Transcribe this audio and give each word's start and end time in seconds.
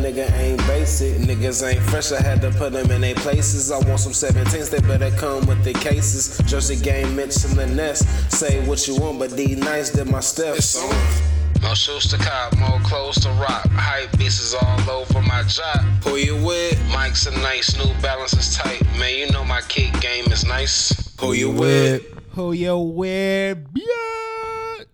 nigga 0.00 0.32
ain't 0.38 0.58
basic. 0.66 1.16
Niggas 1.18 1.66
ain't 1.66 1.82
fresh, 1.84 2.12
I 2.12 2.20
had 2.20 2.40
to 2.42 2.50
put 2.52 2.72
them 2.72 2.90
in 2.90 3.00
their 3.02 3.14
places. 3.16 3.70
I 3.70 3.78
want 3.78 4.00
some 4.00 4.12
17s, 4.12 4.70
they 4.70 4.80
better 4.80 5.10
come 5.16 5.46
with 5.46 5.62
the 5.64 5.72
cases. 5.74 6.38
Jersey 6.46 6.76
game, 6.76 7.14
Mitchell 7.14 7.58
and 7.60 7.76
Ness. 7.76 8.00
Say 8.34 8.66
what 8.66 8.86
you 8.88 8.96
want, 8.96 9.18
but 9.18 9.36
D 9.36 9.54
nice 9.54 9.90
did 9.90 10.08
my 10.08 10.20
steps. 10.20 10.58
It's 10.58 10.82
on. 10.82 11.62
More 11.62 11.76
shoes 11.76 12.06
to 12.08 12.16
cop, 12.16 12.56
more 12.56 12.80
clothes 12.80 13.20
to 13.20 13.28
rock. 13.32 13.68
Hype 13.68 14.10
beats 14.18 14.40
is 14.40 14.54
all 14.54 14.90
over 14.90 15.20
my 15.20 15.42
job. 15.42 15.80
Who 16.04 16.16
you 16.16 16.42
with? 16.42 16.80
Mike's 16.90 17.26
a 17.26 17.32
nice, 17.42 17.76
New 17.76 17.92
Balance 18.00 18.32
is 18.32 18.56
tight. 18.56 18.82
Man, 18.98 19.18
you 19.18 19.30
know 19.30 19.44
my 19.44 19.60
kick 19.68 19.92
game 20.00 20.24
is 20.32 20.44
nice. 20.46 21.14
Who 21.20 21.34
you 21.34 21.50
with? 21.50 22.02
Who 22.30 22.52
you 22.52 22.78
with 22.78 23.58
yet? 23.74 24.86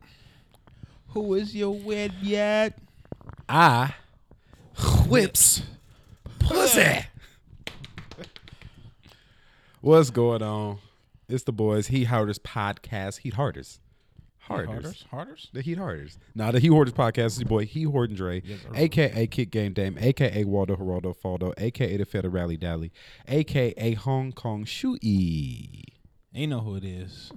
Who 1.11 1.35
is 1.35 1.55
your 1.55 1.75
with 1.75 2.13
yet? 2.21 2.77
I 3.49 3.95
whips 5.09 5.63
pussy. 6.39 7.07
What's 9.81 10.11
going 10.11 10.43
on? 10.43 10.79
It's 11.29 11.45
the 11.45 11.53
boys 11.53 11.89
Heat 11.89 12.05
Hoarders 12.05 12.39
podcast. 12.39 13.19
Heat 13.19 13.35
Hoarders. 13.35 13.81
Hoarders. 14.41 14.69
Harders? 14.69 15.05
Harders? 15.11 15.49
The 15.53 15.63
Heat 15.63 15.79
Hoarders. 15.79 16.19
Now 16.35 16.51
the 16.51 16.61
Heat 16.61 16.69
Hoarders 16.69 16.95
podcast 16.95 17.27
is 17.27 17.41
your 17.41 17.49
boy 17.49 17.67
Heat 17.67 17.85
Hoard 17.85 18.11
and 18.11 18.17
Dre, 18.17 18.43
aka 18.75 19.27
Kick 19.27 19.51
Game 19.51 19.73
Dame, 19.73 19.97
aka 20.01 20.45
Waldo 20.45 20.77
Geraldo 20.77 21.17
Faldo, 21.17 21.53
aka 21.59 21.97
the 21.97 22.05
Federal 22.05 22.33
Rally 22.33 22.57
Dally, 22.57 22.93
aka 23.29 23.95
Hong 23.95 24.33
Kong 24.33 24.65
Shoey. 24.65 25.83
Ain't 26.35 26.51
know 26.51 26.61
who 26.61 26.77
it 26.77 26.85
is. 26.85 27.33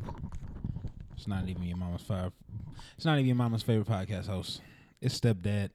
It's 1.16 1.28
not 1.28 1.48
even 1.48 1.64
your 1.64 1.78
mama's 1.78 2.02
five. 2.02 2.32
It's 2.96 3.06
not 3.06 3.14
even 3.16 3.28
your 3.28 3.36
mama's 3.36 3.64
favorite 3.64 3.88
podcast 3.88 4.28
host. 4.28 4.62
It's 5.02 5.20
stepdad. 5.20 5.70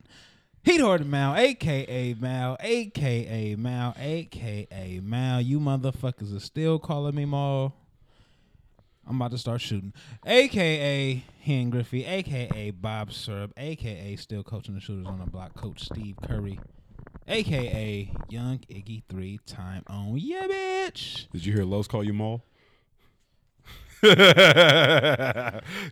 Heat 0.65 0.81
Hoarder 0.81 1.05
Mal, 1.05 1.37
aka 1.37 2.15
Mal, 2.19 2.57
aka 2.59 3.55
Mal, 3.55 3.95
aka 3.99 5.01
Mal. 5.03 5.41
You 5.43 5.61
motherfuckers 5.61 6.35
are 6.35 6.41
still 6.41 6.79
calling 6.79 7.15
me 7.15 7.27
Mal. 7.27 7.75
I'm 9.07 9.17
about 9.17 9.33
to 9.33 9.39
start 9.39 9.61
shooting. 9.61 9.93
AKA 10.25 11.23
Hen 11.43 11.69
Griffey, 11.69 12.07
AKA 12.07 12.71
Bob 12.71 13.13
Syrup, 13.13 13.53
AKA 13.59 14.17
still 14.17 14.43
coaching 14.43 14.75
the 14.75 14.81
shooters 14.81 15.07
on 15.07 15.19
the 15.19 15.27
block, 15.27 15.55
Coach 15.55 15.83
Steve 15.83 16.17
Curry, 16.27 16.59
AKA 17.29 18.11
Young 18.31 18.61
Iggy 18.61 19.03
three 19.11 19.41
time 19.45 19.83
on. 19.87 20.17
Yeah, 20.17 20.47
bitch. 20.49 21.31
Did 21.31 21.45
you 21.45 21.53
hear 21.53 21.65
Los 21.65 21.87
call 21.87 22.03
you 22.03 22.15
Maul? 22.15 22.43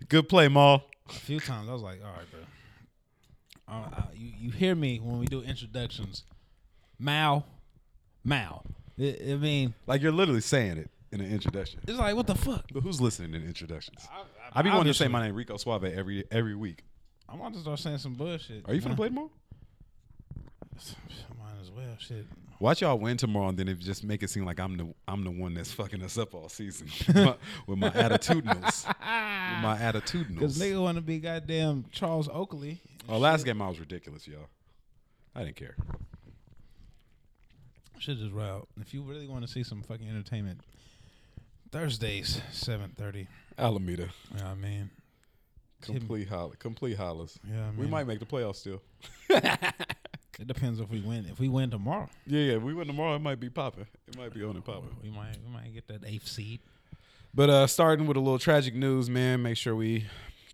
Good 0.08 0.30
play, 0.30 0.48
Maul. 0.48 0.84
A 1.10 1.12
few 1.12 1.40
times 1.40 1.68
I 1.68 1.72
was 1.74 1.82
like, 1.82 2.00
all 2.02 2.10
right, 2.10 2.30
bro. 2.30 2.40
Uh, 3.72 4.02
you, 4.14 4.32
you 4.38 4.50
hear 4.50 4.74
me 4.74 4.98
when 4.98 5.18
we 5.18 5.26
do 5.26 5.40
introductions. 5.42 6.24
Mal, 6.98 7.46
Mal. 8.24 8.64
I, 9.00 9.16
I 9.30 9.34
mean, 9.36 9.74
Like 9.86 10.02
you're 10.02 10.12
literally 10.12 10.40
saying 10.42 10.76
it 10.78 10.90
in 11.10 11.20
an 11.20 11.30
introduction. 11.32 11.80
it's 11.88 11.98
like, 11.98 12.14
what 12.14 12.26
the 12.26 12.34
fuck? 12.34 12.64
But 12.72 12.82
who's 12.82 13.00
listening 13.00 13.34
in 13.34 13.46
introductions? 13.46 14.06
I- 14.12 14.22
I, 14.54 14.60
be 14.60 14.68
wanting 14.68 14.84
to 14.92 14.94
say 14.94 15.04
obviously. 15.06 15.08
my 15.08 15.22
name 15.26 15.34
Rico 15.34 15.56
Suave 15.56 15.84
every 15.84 16.24
every 16.30 16.54
week. 16.54 16.84
I'm 17.26 17.40
about 17.40 17.54
to 17.54 17.60
start 17.60 17.78
saying 17.78 17.96
some 17.98 18.12
bullshit. 18.14 18.68
Are 18.68 18.74
you 18.74 18.82
finna 18.82 18.96
play 18.96 19.08
tomorrow? 19.08 19.30
Might 21.38 21.60
as 21.62 21.70
well. 21.70 21.96
Shit. 21.98 22.26
Watch 22.60 22.82
y'all 22.82 22.98
win 22.98 23.16
tomorrow, 23.16 23.48
and 23.48 23.58
then 23.58 23.66
it 23.68 23.78
just 23.80 24.04
make 24.04 24.22
it 24.22 24.28
seem 24.30 24.44
like 24.44 24.60
I'm 24.60 24.76
the 24.76 24.94
I'm 25.08 25.24
the 25.24 25.30
one 25.30 25.54
that's 25.54 25.72
fucking 25.72 26.02
us 26.02 26.18
up 26.18 26.34
all 26.34 26.48
season 26.48 26.86
with 27.08 27.16
my, 27.16 27.34
with 27.66 27.78
my 27.78 27.90
attitudinals. 27.90 28.86
with 28.86 29.62
my 29.62 29.90
Because 29.92 30.02
attitudinals. 30.12 30.58
nigga 30.60 30.82
want 30.82 30.96
to 30.96 31.02
be 31.02 31.18
goddamn 31.18 31.86
Charles 31.90 32.28
Oakley. 32.28 32.80
Oh, 33.08 33.18
last 33.18 33.44
game 33.44 33.60
I 33.60 33.68
was 33.68 33.80
ridiculous, 33.80 34.26
y'all. 34.26 34.48
I 35.34 35.44
didn't 35.44 35.56
care. 35.56 35.76
Shit 37.98 38.18
just 38.18 38.32
wild. 38.32 38.66
If 38.80 38.92
you 38.92 39.02
really 39.02 39.28
want 39.28 39.46
to 39.46 39.50
see 39.50 39.62
some 39.62 39.82
fucking 39.82 40.08
entertainment, 40.08 40.60
Thursdays, 41.70 42.40
7.30. 42.52 43.26
Alameda, 43.58 44.08
You 44.34 44.38
know 44.40 44.46
I 44.46 44.54
mean? 44.54 44.90
Complete 45.82 46.28
holla, 46.28 46.56
complete 46.56 46.96
hollers. 46.96 47.38
Yeah, 47.48 47.66
I 47.66 47.70
We 47.70 47.82
mean- 47.82 47.90
might 47.90 48.06
make 48.06 48.18
the 48.20 48.26
playoffs 48.26 48.56
still. 48.56 48.82
It 50.40 50.48
depends 50.48 50.80
if 50.80 50.88
we 50.88 51.00
win. 51.00 51.26
If 51.30 51.38
we 51.38 51.48
win 51.48 51.70
tomorrow, 51.70 52.08
Yeah, 52.26 52.40
yeah. 52.52 52.56
We 52.56 52.72
win 52.74 52.86
tomorrow. 52.88 53.14
It 53.14 53.20
might 53.20 53.38
be 53.38 53.48
popping. 53.50 53.86
It 54.08 54.16
might 54.16 54.32
be 54.34 54.42
on 54.42 54.56
and 54.56 54.64
popping. 54.64 54.96
we 55.00 55.10
might 55.10 55.36
we 55.46 55.52
might 55.52 55.72
get 55.72 55.86
that 55.88 56.00
eighth 56.04 56.26
seed. 56.26 56.58
But 57.34 57.48
uh 57.50 57.66
starting 57.68 58.06
with 58.06 58.16
a 58.16 58.20
little 58.20 58.38
tragic 58.40 58.74
news, 58.74 59.08
man. 59.10 59.42
Make 59.42 59.56
sure 59.58 59.76
we 59.76 60.06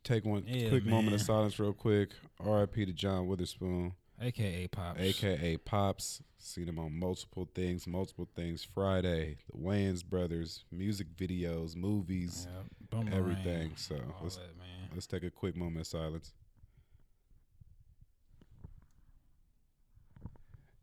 take 0.05 0.25
one 0.25 0.45
Yeah, 0.47 0.69
quick 0.69 0.85
moment 0.85 1.15
of 1.15 1.21
silence, 1.21 1.59
real 1.59 1.73
quick. 1.73 2.11
R.I.P. 2.41 2.87
to 2.87 2.93
John 2.93 3.27
Witherspoon, 3.27 3.93
AKA 4.21 4.69
Pops. 4.69 5.01
aka 5.01 5.57
Pops. 5.59 6.23
Seen 6.41 6.69
him 6.69 6.79
on 6.79 6.97
multiple 6.97 7.49
things, 7.55 7.87
multiple 7.87 8.29
things. 8.37 8.63
Friday, 8.65 9.39
the 9.53 9.59
Wayans 9.59 10.05
brothers, 10.05 10.65
music 10.71 11.09
videos, 11.17 11.75
movies, 11.75 12.47
Boomerang, 12.91 13.13
everything. 13.13 13.73
So 13.77 13.97
let's 14.23 14.37
that, 14.37 14.57
man. 14.57 14.89
let's 14.95 15.07
take 15.09 15.25
a 15.25 15.31
quick 15.31 15.57
moment 15.57 15.81
of 15.81 15.87
silence. 15.89 16.33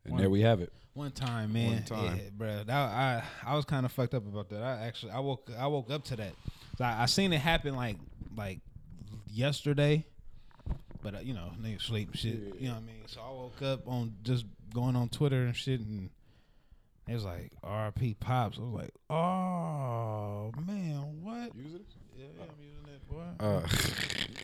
And 0.04 0.12
One- 0.12 0.20
there 0.20 0.30
we 0.30 0.42
have 0.42 0.60
it. 0.60 0.72
One 0.94 1.10
time, 1.10 1.52
man. 1.52 1.72
One 1.72 1.82
time. 1.84 2.16
yeah, 2.16 2.22
bro. 2.32 2.64
That, 2.64 2.70
I 2.74 3.22
I 3.44 3.54
was 3.54 3.64
kind 3.66 3.84
of 3.84 3.92
fucked 3.92 4.14
up 4.14 4.26
about 4.26 4.48
that. 4.48 4.62
I 4.62 4.86
actually 4.86 5.12
I 5.12 5.18
woke 5.20 5.50
I 5.58 5.66
woke 5.66 5.90
up 5.90 6.04
to 6.04 6.16
that. 6.16 6.32
I, 6.80 7.02
I 7.02 7.06
seen 7.06 7.32
it 7.34 7.40
happen 7.40 7.74
like 7.76 7.96
like 8.34 8.60
yesterday, 9.36 10.06
but 11.02 11.14
uh, 11.14 11.18
you 11.20 11.34
know 11.34 11.52
niggas 11.60 11.82
sleep 11.82 12.10
and 12.10 12.18
shit. 12.18 12.34
You 12.58 12.68
know 12.68 12.74
what 12.74 12.82
I 12.82 12.86
mean. 12.86 13.02
So 13.06 13.20
I 13.20 13.30
woke 13.30 13.62
up 13.62 13.86
on 13.86 14.14
just 14.22 14.44
going 14.74 14.96
on 14.96 15.08
Twitter 15.08 15.44
and 15.44 15.54
shit, 15.56 15.80
and 15.80 16.10
it 17.08 17.14
was 17.14 17.24
like 17.24 17.52
R.P. 17.62 18.14
Pops. 18.18 18.58
I 18.58 18.62
was 18.62 18.72
like, 18.72 18.90
oh 19.10 20.52
man, 20.66 21.20
what? 21.22 21.54
Using 21.54 21.84
Yeah, 22.16 22.26
yeah, 22.36 22.44
I'm 22.44 22.60
using 22.60 22.82
that 22.86 23.08
boy. 23.08 23.44
Uh, 23.44 23.66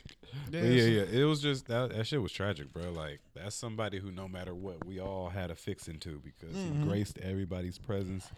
Yeah, 0.51 0.63
yeah, 0.63 0.85
yeah. 0.85 1.21
It 1.21 1.25
was 1.25 1.41
just 1.41 1.67
that 1.69 1.95
that 1.95 2.07
shit 2.07 2.21
was 2.21 2.33
tragic, 2.33 2.73
bro. 2.73 2.91
Like 2.91 3.21
that's 3.35 3.57
somebody 3.57 3.99
who, 3.99 4.11
no 4.11 4.29
matter 4.29 4.55
what, 4.55 4.85
we 4.87 4.99
all 5.01 5.29
had 5.31 5.51
a 5.51 5.55
fix 5.55 5.89
into 5.89 6.21
because 6.23 6.55
Mm-hmm. 6.57 6.83
he 6.83 6.89
graced 6.89 7.19
everybody's 7.19 7.79
presence 7.79 8.29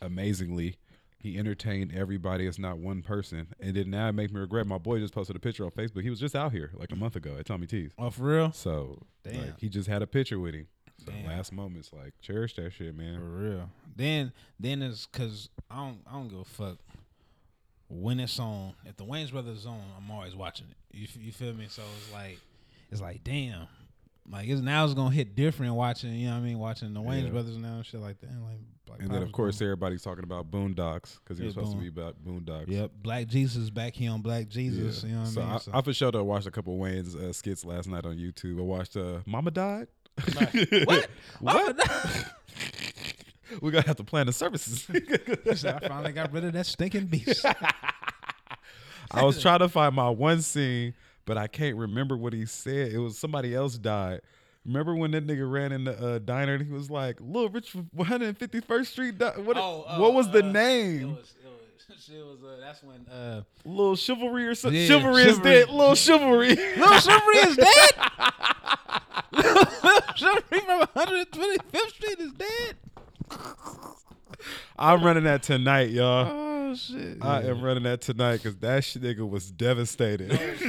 amazingly. 0.00 0.76
He 1.20 1.36
entertained 1.36 1.92
everybody. 1.94 2.46
It's 2.46 2.58
not 2.60 2.78
one 2.78 3.02
person. 3.02 3.48
And 3.58 3.74
then 3.74 3.90
now 3.90 4.08
it 4.08 4.12
makes 4.12 4.32
me 4.32 4.38
regret. 4.40 4.66
My 4.66 4.78
boy 4.78 5.00
just 5.00 5.12
posted 5.12 5.34
a 5.34 5.40
picture 5.40 5.64
on 5.64 5.72
Facebook. 5.72 6.02
He 6.02 6.10
was 6.10 6.20
just 6.20 6.36
out 6.36 6.52
here 6.52 6.70
like 6.74 6.92
a 6.92 6.96
month 6.96 7.16
ago 7.16 7.36
at 7.38 7.46
Tommy 7.46 7.66
T's. 7.66 7.90
Oh, 7.98 8.10
for 8.10 8.22
real? 8.22 8.52
So 8.52 9.02
Damn. 9.24 9.40
like 9.40 9.58
he 9.60 9.68
just 9.68 9.88
had 9.88 10.00
a 10.02 10.06
picture 10.06 10.38
with 10.38 10.54
him. 10.54 10.68
So 11.04 11.10
Damn. 11.12 11.26
last 11.26 11.52
moments, 11.52 11.90
like 11.92 12.14
cherish 12.20 12.54
that 12.54 12.72
shit, 12.72 12.96
man. 12.96 13.18
For 13.18 13.24
real. 13.24 13.70
Then 13.96 14.32
then 14.60 14.80
it's 14.82 15.06
cause 15.06 15.48
I 15.70 15.76
don't 15.76 15.98
I 16.08 16.12
don't 16.12 16.28
give 16.28 16.38
a 16.38 16.44
fuck 16.44 16.78
when 17.88 18.20
it's 18.20 18.38
on. 18.38 18.74
If 18.84 18.96
the 18.96 19.04
Wayans 19.04 19.32
Brothers 19.32 19.58
is 19.58 19.66
on, 19.66 19.80
I'm 19.96 20.10
always 20.10 20.36
watching 20.36 20.66
it. 20.70 20.96
You 20.96 21.08
you 21.20 21.32
feel 21.32 21.52
me? 21.52 21.66
So 21.68 21.82
it's 21.98 22.12
like 22.12 22.38
it's 22.92 23.00
like 23.00 23.24
damn. 23.24 23.66
Like 24.30 24.48
it's 24.48 24.60
now 24.60 24.84
it's 24.84 24.94
gonna 24.94 25.14
hit 25.14 25.34
different 25.34 25.74
watching, 25.74 26.12
you 26.14 26.26
know 26.28 26.34
what 26.34 26.38
I 26.38 26.42
mean, 26.42 26.58
watching 26.58 26.92
the 26.94 27.00
Wayans 27.00 27.24
Yeah. 27.24 27.30
Brothers 27.30 27.56
now 27.56 27.76
and 27.76 27.86
shit 27.86 28.00
like 28.00 28.20
that. 28.20 28.30
Like 28.44 28.58
Black 28.88 29.00
And 29.00 29.10
then 29.10 29.22
of 29.22 29.32
course 29.32 29.58
going- 29.58 29.68
everybody's 29.68 30.02
talking 30.02 30.24
about 30.24 30.50
Boondocks 30.50 31.18
because 31.22 31.38
he 31.38 31.44
was 31.44 31.54
supposed 31.54 31.72
to 31.72 31.78
be 31.78 31.88
about 31.88 32.16
Boondocks. 32.24 32.68
Yep, 32.68 32.90
Black 33.02 33.26
Jesus 33.28 33.70
back 33.70 33.94
here 33.94 34.10
on 34.10 34.22
Black 34.22 34.48
Jesus. 34.48 35.02
Yeah. 35.02 35.08
You 35.10 35.14
know 35.16 35.20
what 35.22 35.30
so 35.30 35.40
I 35.42 35.44
mean? 35.44 35.60
I, 35.74 35.78
I 35.78 35.82
for 35.82 35.92
sure 35.92 36.24
watched 36.24 36.46
a 36.46 36.50
couple 36.50 36.74
of 36.74 36.80
Wayans 36.80 37.14
uh, 37.14 37.32
skits 37.32 37.64
last 37.64 37.88
night 37.88 38.04
on 38.04 38.16
YouTube. 38.16 38.58
I 38.58 38.62
watched 38.62 38.96
uh, 38.96 39.20
Mama 39.26 39.50
Died. 39.50 39.88
what? 40.84 41.08
what? 41.40 41.76
We're 43.60 43.70
gonna 43.70 43.86
have 43.86 43.96
to 43.96 44.04
plan 44.04 44.26
the 44.26 44.32
services. 44.32 44.82
Said, 44.82 45.82
I 45.82 45.88
finally 45.88 46.12
got 46.12 46.32
rid 46.32 46.44
of 46.44 46.52
that 46.52 46.66
stinking 46.66 47.06
beast. 47.06 47.44
I 49.10 49.22
was 49.22 49.40
trying 49.40 49.60
to 49.60 49.68
find 49.68 49.94
my 49.94 50.10
one 50.10 50.42
scene, 50.42 50.94
but 51.24 51.38
I 51.38 51.46
can't 51.46 51.76
remember 51.76 52.16
what 52.16 52.32
he 52.32 52.46
said. 52.46 52.92
It 52.92 52.98
was 52.98 53.18
somebody 53.18 53.54
else 53.54 53.78
died. 53.78 54.20
Remember 54.68 54.94
when 54.94 55.10
that 55.12 55.26
nigga 55.26 55.50
ran 55.50 55.72
in 55.72 55.84
the 55.84 55.98
uh, 55.98 56.18
diner 56.18 56.52
and 56.54 56.66
he 56.66 56.70
was 56.70 56.90
like, 56.90 57.18
"Little 57.22 57.48
Rich 57.48 57.72
151st 57.96 58.86
Street." 58.86 59.16
di- 59.18 59.30
What, 59.38 59.56
what 59.56 60.12
was 60.12 60.30
the 60.30 60.42
name? 60.42 61.04
Oh, 61.04 61.08
It 61.08 61.16
was, 61.16 61.34
it 61.42 61.48
was, 61.88 62.08
it 62.10 62.24
was 62.26 62.42
uh, 62.44 62.56
that's 62.60 62.82
when 62.82 63.06
uh, 63.10 63.42
Little 63.64 63.96
chivalry 63.96 64.46
or 64.46 64.54
something? 64.54 64.78
Yeah, 64.78 64.86
chivalry, 64.88 65.22
is 65.22 65.38
dead. 65.38 65.70
Little 65.70 65.94
chivalry. 65.94 66.48
Little 66.54 66.98
Chivalry 67.00 67.36
is 67.38 67.56
dead. 67.56 67.90
Little 69.32 70.14
Chivalry 70.14 70.60
from 70.60 70.80
125th 70.94 71.88
Street 71.88 72.18
is 72.20 72.32
dead. 72.32 72.76
I'm 74.78 75.02
running 75.02 75.24
that 75.24 75.42
tonight, 75.42 75.90
y'all. 75.90 76.26
Oh 76.30 76.74
shit! 76.74 77.16
I 77.22 77.42
am 77.42 77.62
running 77.62 77.84
that 77.84 78.00
tonight 78.02 78.36
because 78.42 78.56
that 78.58 78.84
shit 78.84 79.02
nigga 79.02 79.28
was 79.28 79.50
devastated. 79.50 80.28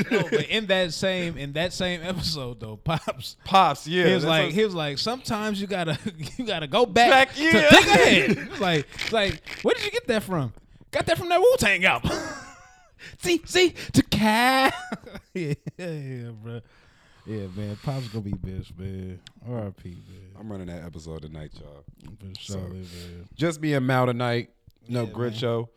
no, 0.10 0.21
but 0.24 0.45
in 0.48 0.66
that 0.68 0.94
same 0.94 1.38
in 1.38 1.54
that 1.54 1.74
same 1.74 2.01
episode 2.04 2.60
though, 2.60 2.77
pops. 2.77 3.36
Pops, 3.44 3.86
yeah. 3.88 4.07
he 4.07 4.13
was 4.13 4.24
that's 4.24 4.30
like, 4.30 4.44
what- 4.45 4.54
he 4.54 4.63
was 4.66 4.74
like, 4.75 4.98
sometimes 4.98 5.60
you 5.60 5.68
gotta 5.68 5.98
you 6.38 6.45
gotta 6.45 6.68
go 6.68 6.86
back, 6.86 7.10
Back, 7.30 7.36
to 7.36 7.42
yeah. 7.44 7.69
think 7.69 7.88
ahead. 7.88 8.60
Like, 8.60 8.88
it's 8.95 9.12
like, 9.12 9.42
where 9.62 9.75
did 9.75 9.86
you 9.86 9.92
get 9.92 10.07
that 10.07 10.24
from? 10.24 10.54
Got 10.92 11.06
that 11.07 11.18
from 11.18 11.30
that 11.30 11.39
Wu 11.39 11.56
Tang 11.60 11.83
album. 11.86 12.12
see, 13.19 13.42
see, 13.45 13.74
to 13.94 14.01
cat. 14.04 14.74
yeah, 15.33 15.54
yeah, 15.77 16.30
bro. 16.42 16.62
Yeah, 17.30 17.46
man. 17.56 17.78
Pop's 17.84 18.08
gonna 18.08 18.24
be 18.24 18.31
bitch, 18.31 18.76
man. 18.76 19.20
R.I.P. 19.48 19.90
Man. 19.90 20.31
I'm 20.40 20.52
running 20.52 20.66
that 20.66 20.84
episode 20.84 21.22
tonight, 21.22 21.52
y'all. 21.62 21.84
For 22.18 22.42
sure, 22.42 22.58
man. 22.58 23.30
Just 23.36 23.62
me 23.62 23.76
and 23.76 23.86
Mal 23.86 24.08
tonight. 24.08 24.50
No 24.88 25.06
grit 25.06 25.36
show. 25.36 25.70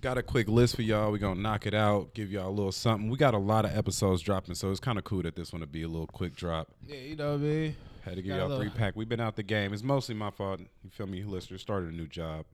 Got 0.00 0.18
a 0.18 0.22
quick 0.22 0.46
list 0.46 0.76
for 0.76 0.82
y'all. 0.82 1.10
we 1.10 1.18
gonna 1.18 1.40
knock 1.40 1.66
it 1.66 1.74
out, 1.74 2.14
give 2.14 2.30
y'all 2.30 2.48
a 2.48 2.50
little 2.50 2.70
something. 2.70 3.10
We 3.10 3.18
got 3.18 3.34
a 3.34 3.38
lot 3.38 3.64
of 3.64 3.76
episodes 3.76 4.22
dropping, 4.22 4.54
so 4.54 4.70
it's 4.70 4.78
kind 4.78 4.96
of 4.96 5.02
cool 5.02 5.22
that 5.22 5.34
this 5.34 5.52
one 5.52 5.60
would 5.60 5.72
be 5.72 5.82
a 5.82 5.88
little 5.88 6.06
quick 6.06 6.36
drop. 6.36 6.68
Yeah, 6.86 6.94
you 6.98 7.16
know 7.16 7.32
what 7.32 7.40
I 7.40 7.42
mean. 7.42 7.76
Had 8.04 8.14
to 8.14 8.22
give 8.22 8.36
y'all 8.36 8.56
three 8.56 8.70
pack. 8.70 8.94
We've 8.94 9.08
been 9.08 9.18
out 9.18 9.34
the 9.34 9.42
game. 9.42 9.72
It's 9.72 9.82
mostly 9.82 10.14
my 10.14 10.30
fault. 10.30 10.60
You 10.60 10.90
feel 10.90 11.08
me, 11.08 11.24
listeners? 11.24 11.60
Started 11.60 11.92
a 11.92 11.96
new 11.96 12.06
job, 12.06 12.44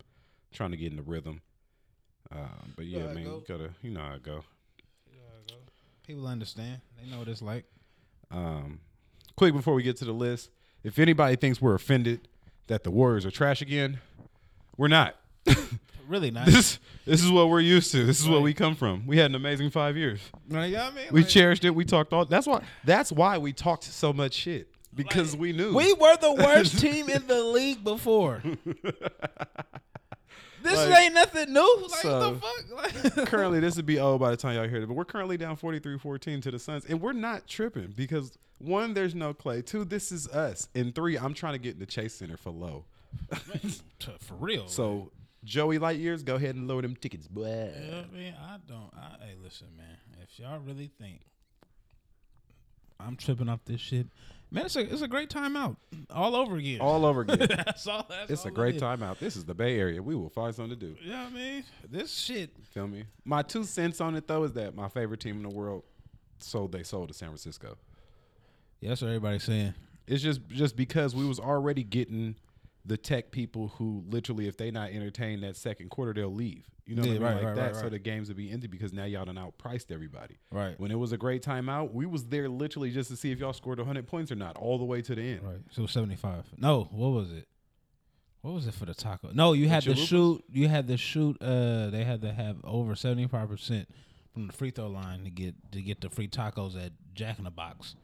trying 0.51 0.71
to 0.71 0.79
get 0.79 0.93
in 0.93 0.97
the 0.97 1.03
rhythm. 1.03 1.43
Um, 2.33 2.73
but 2.75 2.87
yeah, 2.87 3.03
how 3.03 3.09
it 3.09 3.15
man, 3.17 3.25
go. 3.25 3.31
you 3.37 3.45
gotta, 3.47 3.71
you 3.83 3.91
know 3.91 4.01
how 4.01 4.15
it 4.15 4.23
go. 4.23 4.45
People 6.07 6.27
understand. 6.27 6.81
They 6.99 7.11
know 7.11 7.19
what 7.19 7.29
it's 7.29 7.43
like. 7.43 7.67
Um, 8.31 8.81
quick 9.37 9.53
before 9.55 9.75
we 9.75 9.83
get 9.83 9.97
to 9.99 10.05
the 10.05 10.13
list, 10.13 10.51
if 10.85 10.99
anybody 10.99 11.37
thinks 11.37 11.61
we're 11.61 11.75
offended 11.75 12.29
that 12.69 12.85
the 12.85 12.91
Warriors 12.91 13.27
are 13.27 13.31
trash 13.31 13.61
again, 13.63 13.99
we're 14.77 14.89
not. 14.89 15.17
Really 16.09 16.33
not. 16.33 16.47
this 16.47 16.81
this 17.07 17.23
is 17.23 17.31
what 17.31 17.49
we're 17.49 17.61
used 17.61 17.93
to. 17.93 18.05
This 18.05 18.19
is 18.21 18.29
what 18.29 18.43
we 18.43 18.53
come 18.53 18.75
from. 18.75 19.07
We 19.07 19.17
had 19.19 19.27
an 19.31 19.37
amazing 19.37 19.71
five 19.71 19.97
years. 19.97 20.19
you 20.49 20.55
know 20.57 20.69
what 20.69 20.75
I 20.77 20.91
mean? 20.91 21.05
We 21.13 21.21
Like- 21.21 21.29
cherished 21.31 21.65
it. 21.65 21.71
We 21.71 21.85
talked 21.85 22.13
all. 22.13 22.25
That's 22.25 22.49
why. 22.49 22.65
That's 22.85 23.13
why 23.13 23.39
we 23.39 23.53
talked 23.53 23.85
so 23.85 24.13
much 24.13 24.35
shit 24.35 24.67
because 24.93 25.37
we 25.37 25.53
knew 25.53 25.73
We 25.73 25.93
were 25.93 26.17
the 26.17 26.33
worst 26.33 26.79
team 26.81 27.09
in 27.09 27.29
the 27.29 27.41
league 27.45 27.85
before. 27.85 28.43
this 30.63 30.77
Like, 30.77 30.99
ain't 31.01 31.15
nothing 31.15 31.53
new. 31.53 31.79
Like, 31.83 32.01
so- 32.03 32.31
what 32.33 32.41
the 32.41 32.95
fuck? 33.05 33.17
Like, 33.17 33.27
currently 33.29 33.61
this 33.61 33.77
would 33.77 33.87
be 33.87 33.99
old 33.99 34.21
by 34.21 34.31
the 34.31 34.37
time 34.37 34.57
y'all 34.57 34.69
hear 34.69 34.83
it, 34.83 34.87
but 34.87 34.95
we're 34.95 35.05
currently 35.05 35.37
down 35.37 35.57
43-14 35.57 36.43
to 36.43 36.51
the 36.51 36.59
Suns, 36.59 36.85
and 36.87 37.01
we're 37.01 37.13
not 37.13 37.47
tripping 37.47 37.93
because 37.97 38.37
one, 38.59 38.95
there's 38.95 39.15
no 39.15 39.33
Clay. 39.33 39.63
Two, 39.63 39.85
this 39.85 40.13
is 40.13 40.29
us, 40.29 40.69
and 40.75 40.95
three, 40.95 41.17
I'm 41.17 41.35
trying 41.35 41.55
to 41.55 41.59
get 41.59 41.75
in 41.75 41.81
the 41.81 41.87
Chase 41.87 42.15
Center 42.15 42.37
for 42.37 42.51
low. 42.51 42.85
for 44.21 44.35
real. 44.35 44.69
So 44.69 45.11
Joey 45.45 45.79
Light 45.79 45.99
years, 45.99 46.23
go 46.23 46.37
ahead 46.37 46.55
and 46.55 46.69
lower 46.69 46.83
them 46.83 46.95
tickets, 46.95 47.27
boy. 47.27 47.73
You 47.75 47.91
know 47.91 48.05
I 48.13 48.17
mean, 48.17 48.35
I 48.39 48.57
don't. 48.69 48.91
I, 48.95 49.25
hey, 49.25 49.35
listen, 49.43 49.69
man. 49.77 49.97
If 50.23 50.39
y'all 50.39 50.61
really 50.61 50.91
think 51.01 51.23
I'm 53.01 53.17
tripping 53.17 53.49
off 53.49 53.61
this 53.65 53.81
shit, 53.81 54.07
man, 54.51 54.67
it's 54.67 54.77
a 54.77 54.81
it's 54.81 55.03
a 55.03 55.09
great 55.09 55.31
timeout 55.31 55.77
all 56.11 56.35
over 56.35 56.57
again. 56.57 56.81
All 56.81 57.05
over 57.05 57.23
again. 57.23 57.39
that's 57.49 57.87
all. 57.87 58.07
That's 58.09 58.31
it's 58.31 58.45
a 58.45 58.51
great 58.51 58.77
it 58.77 58.81
time 58.81 59.03
out. 59.03 59.21
This 59.21 59.37
is 59.37 59.45
the 59.45 59.55
Bay 59.55 59.79
Area. 59.79 60.03
We 60.03 60.15
will 60.15 60.29
find 60.29 60.55
something 60.55 60.79
to 60.79 60.87
do. 60.87 60.97
You 61.01 61.11
know 61.11 61.19
I 61.19 61.31
mean? 61.31 61.65
This 61.89 62.13
shit. 62.13 62.51
Feel 62.73 62.89
me? 62.89 63.05
My 63.25 63.43
two 63.43 63.65
cents 63.65 64.01
on 64.01 64.15
it 64.17 64.27
though 64.27 64.45
is 64.45 64.53
that 64.53 64.75
my 64.75 64.89
favorite 64.89 65.21
team 65.21 65.37
in 65.37 65.43
the 65.43 65.55
world 65.55 65.85
sold 66.39 66.73
they 66.73 66.83
sold 66.83 67.09
to 67.09 67.15
San 67.15 67.29
Francisco. 67.29 67.77
Yeah, 68.81 68.91
that's 68.91 69.03
what 69.03 69.09
everybody's 69.09 69.45
saying. 69.45 69.75
It's 70.07 70.23
just 70.23 70.41
just 70.49 70.77
because 70.77 71.15
we 71.15 71.25
was 71.27 71.39
already 71.39 71.85
getting 71.85 72.37
the 72.85 72.97
tech 72.97 73.31
people 73.31 73.69
who 73.77 74.03
literally 74.09 74.49
if 74.49 74.57
they 74.57 74.71
not 74.71 74.91
entertain 74.91 75.41
that 75.43 75.57
second 75.57 75.91
quarter 75.91 76.13
they'll 76.15 76.33
leave. 76.35 76.69
You 76.87 76.97
know 76.97 77.03
Yeah, 77.05 77.13
what 77.13 77.17
I 77.17 77.19
mean? 77.19 77.23
right, 77.23 77.35
like 77.37 77.45
right, 77.45 77.57
that. 77.57 77.73
right, 77.75 77.81
So 77.83 77.89
the 77.89 77.99
games 77.99 78.29
would 78.29 78.37
be 78.37 78.51
empty 78.51 78.67
because 78.67 78.93
now 78.93 79.05
y'all 79.05 79.25
done 79.25 79.37
outpriced 79.37 79.93
everybody. 79.93 80.39
Right. 80.51 80.79
When 80.81 80.91
it 80.91 80.99
was 80.99 81.13
a 81.13 81.17
great 81.19 81.43
timeout, 81.43 81.93
we 81.93 82.07
was 82.07 82.25
there 82.25 82.49
literally 82.49 82.91
just 82.91 83.11
to 83.11 83.17
see 83.17 83.31
if 83.31 83.39
y'all 83.39 83.53
scored 83.53 83.79
100 83.79 84.07
points 84.07 84.33
or 84.33 84.35
not, 84.35 84.57
all 84.57 84.79
the 84.79 84.85
way 84.85 85.03
to 85.03 85.15
the 85.15 85.23
end. 85.23 85.43
Right. 85.43 85.59
So 85.71 85.87
seventy 85.87 86.17
five. 86.17 86.47
No, 86.57 86.89
what 86.91 87.11
was 87.11 87.31
it? 87.33 87.47
What 88.43 88.55
was 88.55 88.67
it 88.67 88.73
for 88.75 88.87
the 88.87 88.95
taco? 88.95 89.31
No, 89.35 89.53
you 89.53 89.69
had 89.69 89.83
to 89.83 89.95
shoot. 89.95 90.43
You 90.51 90.67
had 90.69 90.87
to 90.89 90.97
shoot. 90.97 91.37
Uh, 91.43 91.91
they 91.91 92.03
had 92.05 92.23
to 92.23 92.33
have 92.33 92.57
over 92.65 92.95
seventy 92.97 93.27
five 93.29 93.49
percent 93.51 93.89
from 94.33 94.47
the 94.47 94.53
free 94.53 94.71
throw 94.71 94.89
line 94.89 95.25
to 95.25 95.31
get 95.31 95.55
to 95.73 95.83
get 95.83 96.01
the 96.01 96.09
free 96.09 96.29
tacos 96.29 96.83
at 96.83 96.93
Jack 97.15 97.39
in 97.39 97.45
the 97.45 97.51
Box. 97.51 97.95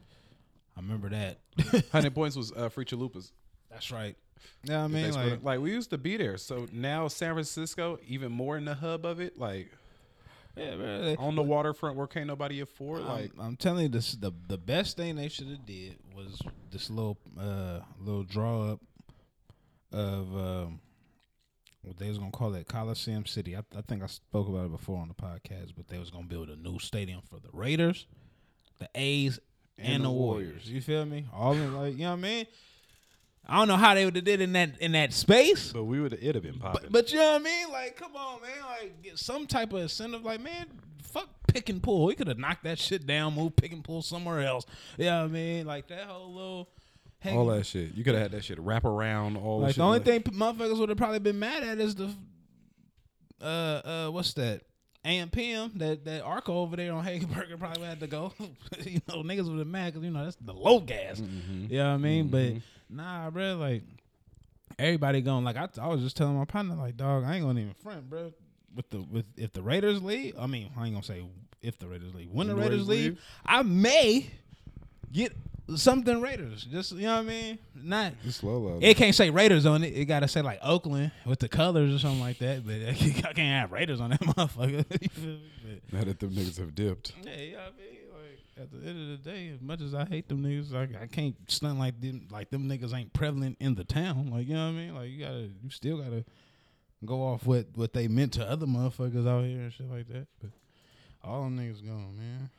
I 0.77 0.81
remember 0.81 1.09
that. 1.09 1.39
100 1.71 2.13
points 2.15 2.35
was 2.37 2.51
uh, 2.51 2.69
free 2.69 2.85
chalupas. 2.85 3.31
That's 3.71 3.91
right. 3.91 4.15
Yeah, 4.63 4.83
I 4.83 4.87
mean, 4.87 5.11
like, 5.13 5.43
like 5.43 5.59
we 5.59 5.71
used 5.71 5.89
to 5.91 5.97
be 5.97 6.17
there. 6.17 6.37
So 6.37 6.67
now 6.71 7.07
San 7.07 7.33
Francisco, 7.33 7.99
even 8.07 8.31
more 8.31 8.57
in 8.57 8.65
the 8.65 8.75
hub 8.75 9.05
of 9.05 9.19
it, 9.19 9.37
like 9.37 9.71
yeah, 10.55 10.75
man, 10.75 11.17
on 11.17 11.35
the 11.35 11.43
waterfront 11.43 11.95
where 11.95 12.07
can't 12.07 12.27
nobody 12.27 12.61
afford. 12.61 13.01
I'm, 13.01 13.07
Like 13.07 13.31
I'm 13.39 13.55
telling 13.55 13.83
you, 13.83 13.89
this 13.89 14.13
the 14.13 14.31
the 14.47 14.57
best 14.57 14.97
thing 14.97 15.15
they 15.15 15.29
should 15.29 15.47
have 15.47 15.65
did 15.65 15.97
was 16.15 16.41
this 16.71 16.89
little 16.89 17.17
uh 17.39 17.79
little 17.99 18.23
draw 18.23 18.71
up 18.71 18.81
of 19.91 20.35
um 20.35 20.79
what 21.83 21.97
they 21.97 22.09
was 22.09 22.17
gonna 22.17 22.31
call 22.31 22.53
it 22.55 22.67
Coliseum 22.67 23.25
City. 23.25 23.55
I, 23.55 23.59
I 23.77 23.81
think 23.81 24.03
I 24.03 24.07
spoke 24.07 24.49
about 24.49 24.65
it 24.65 24.71
before 24.71 24.97
on 24.99 25.07
the 25.07 25.13
podcast, 25.13 25.73
but 25.75 25.87
they 25.87 25.99
was 25.99 26.09
gonna 26.09 26.25
build 26.25 26.49
a 26.49 26.55
new 26.55 26.79
stadium 26.79 27.21
for 27.29 27.39
the 27.39 27.49
Raiders, 27.53 28.07
the 28.79 28.89
A's, 28.95 29.39
and, 29.77 29.87
And 29.87 30.03
the 30.03 30.07
the 30.09 30.13
Warriors. 30.13 30.47
Warriors. 30.47 30.69
You 30.71 30.81
feel 30.81 31.05
me? 31.05 31.27
All 31.31 31.53
in 31.53 31.75
like 31.75 31.93
you 31.93 31.99
know 31.99 32.09
what 32.11 32.17
I 32.17 32.21
mean. 32.21 32.45
I 33.49 33.57
don't 33.59 33.67
know 33.69 33.77
how 33.77 33.93
they 33.95 34.03
would 34.05 34.15
have 34.15 34.25
did 34.25 34.41
in 34.41 34.53
that 34.53 34.79
in 34.79 34.91
that 34.91 35.13
space. 35.13 35.71
but 35.71 35.85
we 35.85 35.99
would 36.01 36.13
it'd 36.13 36.35
have 36.35 36.43
been 36.43 36.59
popping. 36.59 36.81
But, 36.83 36.91
but 36.91 37.11
you 37.11 37.17
know 37.17 37.31
what 37.33 37.41
I 37.41 37.43
mean? 37.43 37.69
Like, 37.71 37.95
come 37.95 38.15
on, 38.15 38.41
man. 38.41 38.51
Like, 38.67 39.01
get 39.01 39.17
some 39.17 39.47
type 39.47 39.71
of 39.73 39.79
incentive. 39.79 40.23
Like, 40.25 40.41
man, 40.41 40.65
fuck 41.01 41.29
Pick-n-Pull. 41.47 42.09
He 42.09 42.15
could 42.15 42.27
have 42.27 42.37
knocked 42.37 42.65
that 42.65 42.77
shit 42.77 43.07
down, 43.07 43.35
moved 43.35 43.55
Pick-n-Pull 43.55 44.01
somewhere 44.01 44.41
else. 44.41 44.65
You 44.97 45.05
know 45.05 45.19
what 45.21 45.29
I 45.29 45.33
mean? 45.33 45.65
Like 45.65 45.87
that 45.87 46.03
whole 46.03 46.33
little. 46.33 46.69
all 47.25 47.45
that 47.47 47.65
shit. 47.65 47.93
You 47.95 48.03
could 48.03 48.13
have 48.15 48.23
had 48.23 48.31
that 48.33 48.43
shit 48.43 48.59
wrap 48.59 48.83
around 48.85 49.37
all 49.37 49.61
Like 49.61 49.69
shit 49.71 49.77
the 49.77 49.83
only 49.83 49.99
like- 49.99 50.05
thing 50.25 50.33
motherfuckers 50.33 50.77
would 50.77 50.89
have 50.89 50.97
probably 50.97 51.19
been 51.19 51.39
mad 51.39 51.63
at 51.63 51.79
is 51.79 51.95
the, 51.95 52.13
uh, 53.41 53.45
uh, 53.45 54.09
what's 54.09 54.33
that? 54.33 54.61
AM 55.07 55.29
PM 55.29 55.71
that 55.75 56.05
that 56.05 56.21
Arco 56.21 56.53
over 56.53 56.75
there 56.75 56.93
on 56.93 57.05
Hegenberger 57.05 57.57
probably 57.57 57.83
had 57.83 57.99
to 58.01 58.07
go. 58.07 58.33
you 58.83 59.01
know, 59.07 59.23
niggas 59.23 59.49
would 59.49 59.59
have 59.59 59.67
mad 59.67 59.93
because 59.93 60.03
you 60.03 60.11
know 60.11 60.23
that's 60.23 60.37
the 60.41 60.53
low 60.53 60.79
gas. 60.79 61.19
Mm-hmm. 61.19 61.71
You 61.71 61.79
know 61.79 61.89
what 61.89 61.93
I 61.93 61.97
mean? 61.97 62.27
But 62.27 62.53
nah, 62.89 63.29
bro, 63.29 63.55
like 63.55 63.83
everybody 64.77 65.21
going 65.21 65.43
like 65.43 65.57
I, 65.57 65.69
I 65.81 65.87
was 65.87 66.01
just 66.01 66.17
telling 66.17 66.35
my 66.35 66.45
partner 66.45 66.75
like, 66.75 66.97
dog, 66.97 67.23
I 67.23 67.35
ain't 67.35 67.45
gonna 67.45 67.59
even 67.59 67.73
front, 67.73 68.09
bro. 68.09 68.33
With 68.75 68.89
the 68.89 69.01
with 69.01 69.25
if 69.37 69.53
the 69.53 69.63
Raiders 69.63 70.03
leave, 70.03 70.37
I 70.37 70.45
mean, 70.47 70.69
I 70.77 70.85
ain't 70.85 70.93
gonna 70.93 71.03
say 71.03 71.23
if 71.61 71.79
the 71.79 71.87
Raiders 71.87 72.13
leave. 72.13 72.29
When 72.31 72.47
the 72.47 72.53
the 72.53 72.59
Raiders 72.59 72.71
Raiders 72.71 72.87
leave, 72.87 73.11
leave? 73.11 73.21
I 73.45 73.63
may 73.63 74.29
get 75.11 75.33
something 75.75 76.21
Raiders. 76.21 76.63
Just 76.63 76.93
you 76.93 77.01
know 77.03 77.15
what 77.15 77.19
I 77.19 77.27
mean? 77.27 77.59
Not 77.75 78.13
Just 78.23 78.39
slow 78.39 78.57
low. 78.57 78.79
it 78.81 78.95
can't 78.97 79.13
say 79.15 79.29
Raiders 79.29 79.65
on 79.65 79.83
it. 79.83 79.87
It 79.93 80.05
gotta 80.05 80.27
say 80.27 80.41
like 80.41 80.59
Oakland 80.63 81.11
with 81.25 81.39
the 81.39 81.49
colors 81.49 81.93
or 81.93 81.99
something 81.99 82.19
like 82.21 82.37
that. 82.39 82.65
But 82.65 82.75
I 83.29 83.33
can't 83.33 83.37
have 83.61 83.71
Raiders 83.71 83.99
on 83.99 84.11
that 84.11 84.21
motherfucker. 84.21 84.85
You 85.01 85.09
feel 85.09 85.25
me? 85.25 85.41
But, 85.89 85.93
Now 85.99 86.03
that 86.05 86.19
them 86.19 86.31
niggas 86.31 86.57
have 86.59 86.73
dipped. 86.75 87.13
yeah, 87.23 87.35
you 87.35 87.51
know 87.53 87.57
what 87.59 87.65
I 87.65 87.81
mean? 87.81 87.97
Like 88.13 88.63
at 88.63 88.71
the 88.71 88.87
end 88.89 89.11
of 89.13 89.23
the 89.23 89.29
day, 89.29 89.49
as 89.53 89.61
much 89.61 89.81
as 89.81 89.93
I 89.93 90.05
hate 90.05 90.27
them 90.29 90.43
niggas, 90.43 90.71
like 90.71 90.99
I 91.01 91.05
can't 91.07 91.35
stunt 91.47 91.77
like 91.79 91.99
them 92.01 92.27
like 92.31 92.49
them 92.49 92.67
niggas 92.69 92.93
ain't 92.97 93.13
prevalent 93.13 93.57
in 93.59 93.75
the 93.75 93.83
town. 93.83 94.31
Like 94.31 94.47
you 94.47 94.53
know 94.55 94.65
what 94.65 94.69
I 94.71 94.79
mean? 94.79 94.95
Like 94.95 95.09
you 95.09 95.19
gotta 95.25 95.49
you 95.63 95.69
still 95.69 95.97
gotta 95.97 96.23
go 97.05 97.21
off 97.21 97.45
what 97.45 97.67
what 97.75 97.93
they 97.93 98.07
meant 98.07 98.33
to 98.33 98.49
other 98.49 98.65
motherfuckers 98.65 99.27
out 99.27 99.43
here 99.45 99.59
and 99.61 99.73
shit 99.73 99.89
like 99.91 100.07
that. 100.07 100.27
But 100.41 100.49
all 101.23 101.43
them 101.43 101.57
niggas 101.59 101.85
gone, 101.85 102.17
man. 102.17 102.49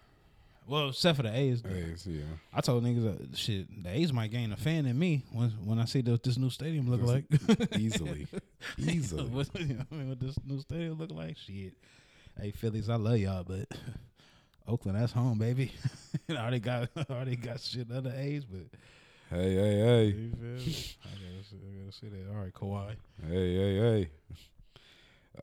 Well, 0.69 0.91
except 0.91 1.17
for 1.17 1.23
the 1.23 1.35
A's. 1.35 1.63
though. 1.63 1.71
Hey, 1.71 1.95
yeah. 2.05 2.23
I 2.53 2.61
told 2.61 2.85
niggas 2.85 3.07
uh, 3.07 3.35
shit. 3.35 3.83
The 3.83 3.91
A's 3.91 4.13
might 4.13 4.31
gain 4.31 4.53
a 4.53 4.57
fan 4.57 4.85
in 4.85 4.99
me 4.99 5.25
when 5.33 5.49
when 5.65 5.79
I 5.79 5.87
see 5.87 6.03
what 6.03 6.23
this 6.23 6.37
new 6.37 6.51
stadium 6.51 6.91
look 6.91 7.03
like. 7.03 7.25
Easily. 7.79 8.27
Easily. 8.77 9.25
what, 9.31 9.49
you 9.59 9.75
know 9.75 9.85
I 9.91 9.95
mean, 9.95 10.09
what 10.11 10.21
this 10.21 10.37
new 10.45 10.61
stadium 10.61 10.99
look 10.99 11.11
like? 11.11 11.39
Shit. 11.39 11.73
Hey 12.39 12.51
Phillies, 12.51 12.91
I 12.91 12.97
love 12.97 13.17
y'all, 13.17 13.45
but 13.45 13.67
Oakland, 14.69 15.01
that's 15.01 15.13
home, 15.13 15.39
baby. 15.39 15.73
I 16.29 16.35
already 16.35 16.61
got 16.61 16.91
I 16.95 17.07
already 17.11 17.37
got 17.37 17.61
shit 17.61 17.91
other 17.91 18.13
A's, 18.15 18.45
but 18.45 18.67
Hey, 19.31 19.55
hey, 19.55 19.79
hey. 19.79 20.05
you 20.07 20.31
feel 20.31 20.49
me? 20.49 20.87
I 21.05 21.09
gotta 21.09 21.45
see, 21.49 21.57
I 21.57 21.85
gotta 21.85 21.93
see 21.93 22.09
that. 22.09 22.31
All 22.31 22.43
right, 22.43 22.53
Kawhi. 22.53 22.95
Hey, 23.27 23.55
hey, 23.57 23.79
hey. 23.79 24.11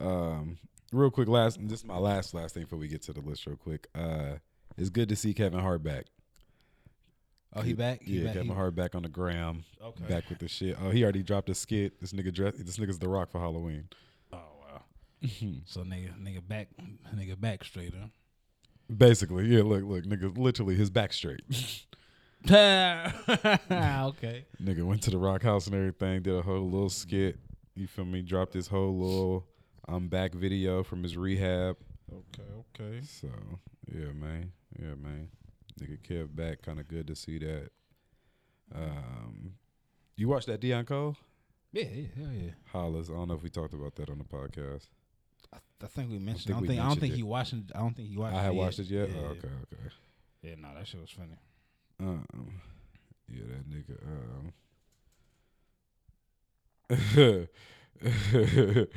Um, 0.00 0.58
real 0.92 1.10
quick, 1.10 1.26
last 1.28 1.58
this 1.68 1.80
is 1.80 1.84
my 1.84 1.98
last 1.98 2.32
last 2.32 2.54
thing 2.54 2.62
before 2.62 2.78
we 2.78 2.86
get 2.88 3.02
to 3.02 3.12
the 3.12 3.20
list 3.20 3.44
real 3.46 3.56
quick. 3.56 3.88
Uh 3.92 4.36
it's 4.76 4.90
good 4.90 5.08
to 5.08 5.16
see 5.16 5.34
Kevin 5.34 5.60
Hart 5.60 5.82
back. 5.82 6.06
Oh, 7.54 7.62
he 7.62 7.72
back. 7.72 8.02
He 8.02 8.18
yeah, 8.18 8.24
back. 8.24 8.34
Kevin 8.34 8.48
He- 8.48 8.54
Hart 8.54 8.74
back 8.74 8.94
on 8.94 9.02
the 9.02 9.08
gram. 9.08 9.64
Okay. 9.82 10.04
Back 10.04 10.28
with 10.28 10.38
the 10.38 10.48
shit. 10.48 10.76
Oh, 10.82 10.90
he 10.90 11.02
already 11.02 11.22
dropped 11.22 11.48
a 11.48 11.54
skit. 11.54 12.00
This 12.00 12.12
nigga 12.12 12.32
dress. 12.32 12.54
This 12.58 12.76
nigga's 12.76 12.98
The 12.98 13.08
Rock 13.08 13.30
for 13.30 13.40
Halloween. 13.40 13.88
Oh 14.32 14.38
wow. 14.60 14.82
so 15.64 15.80
nigga, 15.80 16.10
nigga 16.20 16.46
back, 16.46 16.68
nigga 17.14 17.40
back 17.40 17.64
straight, 17.64 17.94
huh? 17.98 18.08
Basically, 18.94 19.46
yeah. 19.46 19.62
Look, 19.62 19.84
look, 19.84 20.04
nigga, 20.04 20.36
literally 20.36 20.74
his 20.74 20.90
back 20.90 21.12
straight. 21.12 21.42
okay. 22.50 24.44
nigga 24.62 24.84
went 24.84 25.02
to 25.02 25.10
the 25.10 25.18
Rock 25.18 25.42
House 25.42 25.66
and 25.66 25.74
everything. 25.74 26.22
Did 26.22 26.34
a 26.34 26.42
whole 26.42 26.70
little 26.70 26.90
skit. 26.90 27.38
You 27.74 27.86
feel 27.86 28.04
me? 28.04 28.22
Dropped 28.22 28.52
his 28.52 28.68
whole 28.68 28.96
little 28.96 29.46
I'm 29.88 30.08
back 30.08 30.32
video 30.32 30.82
from 30.82 31.02
his 31.02 31.16
rehab. 31.16 31.76
Okay. 32.12 32.80
Okay. 32.80 33.00
So 33.02 33.28
yeah, 33.92 34.12
man. 34.12 34.52
Yeah, 34.78 34.94
man. 34.94 35.28
Nigga 35.80 35.98
Kev 36.00 36.34
back. 36.34 36.62
Kind 36.62 36.80
of 36.80 36.88
good 36.88 37.06
to 37.08 37.14
see 37.16 37.38
that. 37.38 37.70
Um, 38.74 39.52
you 40.16 40.28
watched 40.28 40.46
that 40.46 40.60
Deon 40.60 40.86
Cole? 40.86 41.16
Yeah, 41.72 41.84
yeah, 41.84 42.06
hell 42.16 42.32
yeah. 42.32 42.50
Hollis. 42.72 43.10
I 43.10 43.12
don't 43.12 43.28
know 43.28 43.34
if 43.34 43.42
we 43.42 43.50
talked 43.50 43.74
about 43.74 43.94
that 43.96 44.08
on 44.08 44.18
the 44.18 44.24
podcast. 44.24 44.86
I, 45.52 45.58
I 45.82 45.86
think 45.86 46.10
we 46.10 46.18
mentioned. 46.18 46.54
I 46.54 46.58
don't 46.58 46.66
think. 46.66 46.80
I 46.80 46.88
don't 46.88 47.00
think 47.00 47.12
it. 47.12 47.16
he 47.16 47.22
watching. 47.22 47.68
I 47.74 47.78
don't 47.78 47.94
think 47.94 48.08
he 48.08 48.16
watched. 48.16 48.34
It. 48.34 48.38
I 48.38 48.42
had 48.42 48.54
watched 48.54 48.78
it 48.78 48.86
yet. 48.86 49.10
Yeah, 49.10 49.16
Oh, 49.20 49.26
okay, 49.26 49.48
okay. 49.48 49.82
Yeah, 50.42 50.54
no, 50.58 50.68
that 50.74 50.86
shit 50.86 51.00
was 51.00 51.10
funny. 51.10 51.36
Um, 52.00 52.60
yeah, 53.28 53.44
that 53.48 53.68
nigga. 53.70 53.98
Um. 56.88 57.48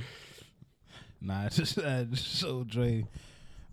Nah, 1.22 1.46
it's 1.48 1.58
just, 1.58 1.78
uh, 1.78 2.04
just 2.06 2.40
so 2.40 2.64
Dre. 2.64 3.06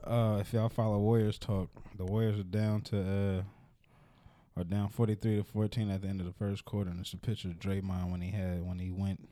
Uh, 0.06 0.38
if 0.40 0.52
y'all 0.52 0.68
follow 0.68 0.98
Warriors 0.98 1.38
talk, 1.38 1.68
the 1.96 2.04
Warriors 2.04 2.38
are 2.38 2.44
down 2.44 2.80
to 2.82 3.00
uh, 3.00 3.42
are 4.60 4.64
down 4.64 4.88
forty 4.88 5.14
three 5.14 5.36
to 5.36 5.44
fourteen 5.44 5.90
at 5.90 6.02
the 6.02 6.08
end 6.08 6.20
of 6.20 6.26
the 6.26 6.32
first 6.32 6.64
quarter, 6.64 6.90
and 6.90 7.00
it's 7.00 7.12
a 7.12 7.16
picture 7.16 7.48
of 7.48 7.58
Draymond 7.58 8.10
when 8.10 8.20
he 8.20 8.30
had 8.30 8.64
when 8.66 8.78
he 8.78 8.90
went. 8.90 9.28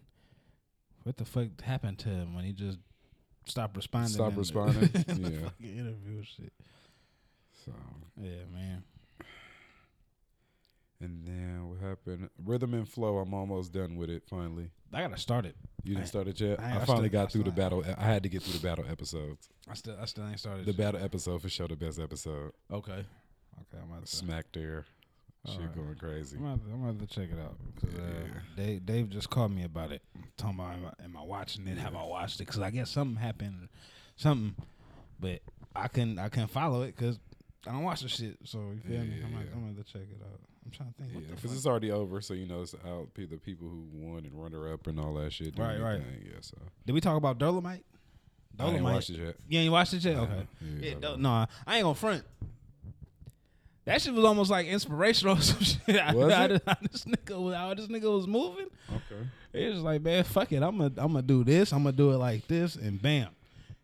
What 1.05 1.17
the 1.19 1.25
fuck 1.25 1.61
happened 1.63 1.99
to 2.01 2.09
him 2.09 2.35
when 2.35 2.45
he 2.45 2.53
just 2.53 2.79
stopped 3.47 3.77
responding? 3.77 4.15
Stopped 4.15 4.37
responding? 4.37 4.89
the 4.89 5.51
Yeah. 5.61 5.69
interview 5.81 6.23
shit. 6.25 6.53
so, 7.65 7.73
Yeah, 8.21 8.45
man. 8.53 8.83
And 11.05 11.27
then 11.27 11.69
what 11.69 11.81
happened? 11.81 12.31
Rhythm 12.45 12.75
and 12.75 12.89
flow. 12.89 13.19
I'm 13.19 13.33
almost 13.35 13.73
done 13.73 13.97
with 13.97 14.11
it. 14.11 14.23
Finally, 14.29 14.71
I 14.93 15.03
gotta 15.03 15.19
start 15.19 15.45
it. 15.47 15.57
you 15.83 15.95
didn't 15.95 16.09
start 16.09 16.29
it 16.29 16.41
yet. 16.41 16.59
I- 16.61 16.63
I, 16.63 16.77
I 16.81 16.85
finally 16.85 17.09
still- 17.09 17.21
got 17.21 17.29
I 17.29 17.31
through 17.31 17.43
the 17.45 17.51
battle. 17.53 17.85
I 17.99 18.05
had 18.05 18.23
to 18.23 18.29
get 18.29 18.43
through 18.43 18.59
the 18.59 18.67
battle 18.67 18.85
episodes. 18.91 19.49
I 19.69 19.75
still 19.75 19.97
I 20.01 20.05
still 20.07 20.27
ain't 20.27 20.41
started. 20.41 20.67
The 20.67 20.73
shit. 20.73 20.79
battle 20.79 21.03
episode 21.03 21.43
for 21.43 21.49
sure 21.49 21.69
the 21.69 21.77
best 21.77 22.01
episode. 22.01 22.53
Okay. 22.73 22.93
Okay, 22.93 23.79
I'm 23.83 23.91
about 23.91 24.07
to. 24.07 24.17
Smack 24.17 24.47
there, 24.53 24.85
shit 25.47 25.57
Alright. 25.57 25.75
going 25.77 25.95
crazy. 25.97 26.37
I'm 26.39 26.61
gonna, 26.61 26.89
I'm 26.89 26.99
to 26.99 27.07
check 27.07 27.29
it 27.33 27.39
out 27.39 27.57
because 27.75 27.95
uh, 27.97 28.03
Yeah. 28.03 28.41
Dave, 28.65 28.87
Dave 28.87 29.11
just 29.11 29.31
called 29.31 29.53
me 29.53 29.63
about 29.65 29.93
it. 29.93 30.03
Talking 30.37 30.59
about 30.59 30.73
am 30.75 30.87
I, 31.01 31.05
am 31.05 31.17
I 31.17 31.23
watching 31.23 31.67
it? 31.69 31.79
Have 31.79 31.95
I 31.95 32.05
watched 32.05 32.41
it? 32.41 32.47
Because 32.47 32.61
I 32.61 32.71
guess 32.71 32.91
something 32.91 33.17
happened, 33.23 33.69
something, 34.17 34.55
but 35.21 35.41
I 35.77 35.87
can 35.89 36.19
I 36.19 36.29
can 36.29 36.47
follow 36.49 36.83
it 36.83 36.97
because 36.97 37.19
I 37.67 37.73
don't 37.73 37.83
watch 37.83 38.01
the 38.03 38.09
shit. 38.09 38.37
So 38.45 38.59
you 38.59 38.81
feel 38.81 39.01
me? 39.01 39.23
I'm, 39.25 39.33
gonna, 39.33 39.45
yeah. 39.45 39.51
I'm 39.55 39.73
gonna 39.73 39.85
check 39.85 40.03
it 40.03 40.21
out. 40.23 40.41
I'm 40.65 40.71
trying 40.71 40.89
to 40.93 40.95
think. 40.95 41.11
Yeah, 41.13 41.19
what 41.21 41.29
the 41.29 41.35
because 41.37 41.53
it's 41.57 41.67
already 41.67 41.91
over, 41.91 42.21
so 42.21 42.35
you 42.35 42.47
know 42.47 42.63
it's 42.63 42.75
out. 42.87 43.09
The 43.15 43.27
people 43.37 43.69
who 43.69 43.87
won 43.93 44.25
and 44.25 44.33
runner 44.35 44.73
up 44.73 44.87
and 44.87 44.99
all 44.99 45.15
that 45.15 45.33
shit. 45.33 45.59
Right, 45.59 45.81
right. 45.81 46.01
Yeah, 46.25 46.33
so 46.41 46.57
Did 46.87 46.93
we 46.93 47.01
talk 47.01 47.17
about 47.17 47.39
Dolomite? 47.39 47.85
I 48.59 48.69
ain't 48.71 48.85
watched 48.85 49.11
it 49.11 49.19
yet. 49.19 49.37
You 49.49 49.61
ain't 49.61 49.73
watched 49.73 49.95
it 49.95 50.05
yet? 50.05 50.17
Okay. 50.17 50.47
Yeah, 50.81 50.95
Yeah, 51.01 51.17
know. 51.17 51.47
I 51.67 51.77
ain't 51.77 51.83
gonna 51.83 51.95
front. 51.95 52.25
That 53.85 54.01
shit 54.01 54.15
was 54.15 54.25
almost 54.25 54.51
like 54.51 54.67
inspirational. 54.67 55.37
or 55.39 55.41
Some 55.41 55.61
shit. 55.61 56.01
I- 56.01 56.15
Was 56.15 56.33
I- 56.33 56.45
it? 56.47 56.63
I- 56.67 56.77
this 56.91 57.05
nigga 57.05 57.41
was 57.41 57.55
how 57.55 57.75
this 57.75 57.87
nigga 57.89 58.15
was 58.15 58.27
moving. 58.27 58.67
Okay. 58.91 59.29
It 59.53 59.73
was 59.73 59.83
like, 59.83 60.03
man, 60.03 60.25
fuck 60.25 60.51
it. 60.53 60.63
I'm 60.63 60.79
gonna 60.79 60.93
I'm 60.97 61.09
gonna 61.13 61.23
do 61.23 61.45
this. 61.45 61.73
I'm 61.73 61.83
gonna 61.85 61.97
do 61.97 62.13
it 62.13 62.17
like 62.17 62.47
this, 62.49 62.77
and 62.77 63.01
bam. 63.01 63.29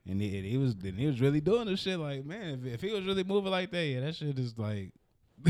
And 0.09 0.21
it, 0.23 0.45
it, 0.45 0.57
was 0.57 0.75
and 0.83 0.99
he 0.99 1.07
was 1.07 1.21
really 1.21 1.41
doing 1.41 1.67
this 1.67 1.81
shit. 1.81 1.99
Like, 1.99 2.25
man, 2.25 2.63
if, 2.65 2.75
if 2.75 2.81
he 2.81 2.93
was 2.93 3.05
really 3.05 3.23
moving 3.25 3.51
like 3.51 3.71
that, 3.71 3.85
yeah, 3.85 4.01
that 4.01 4.15
shit 4.17 4.39
is 4.39 4.57
like 4.59 4.93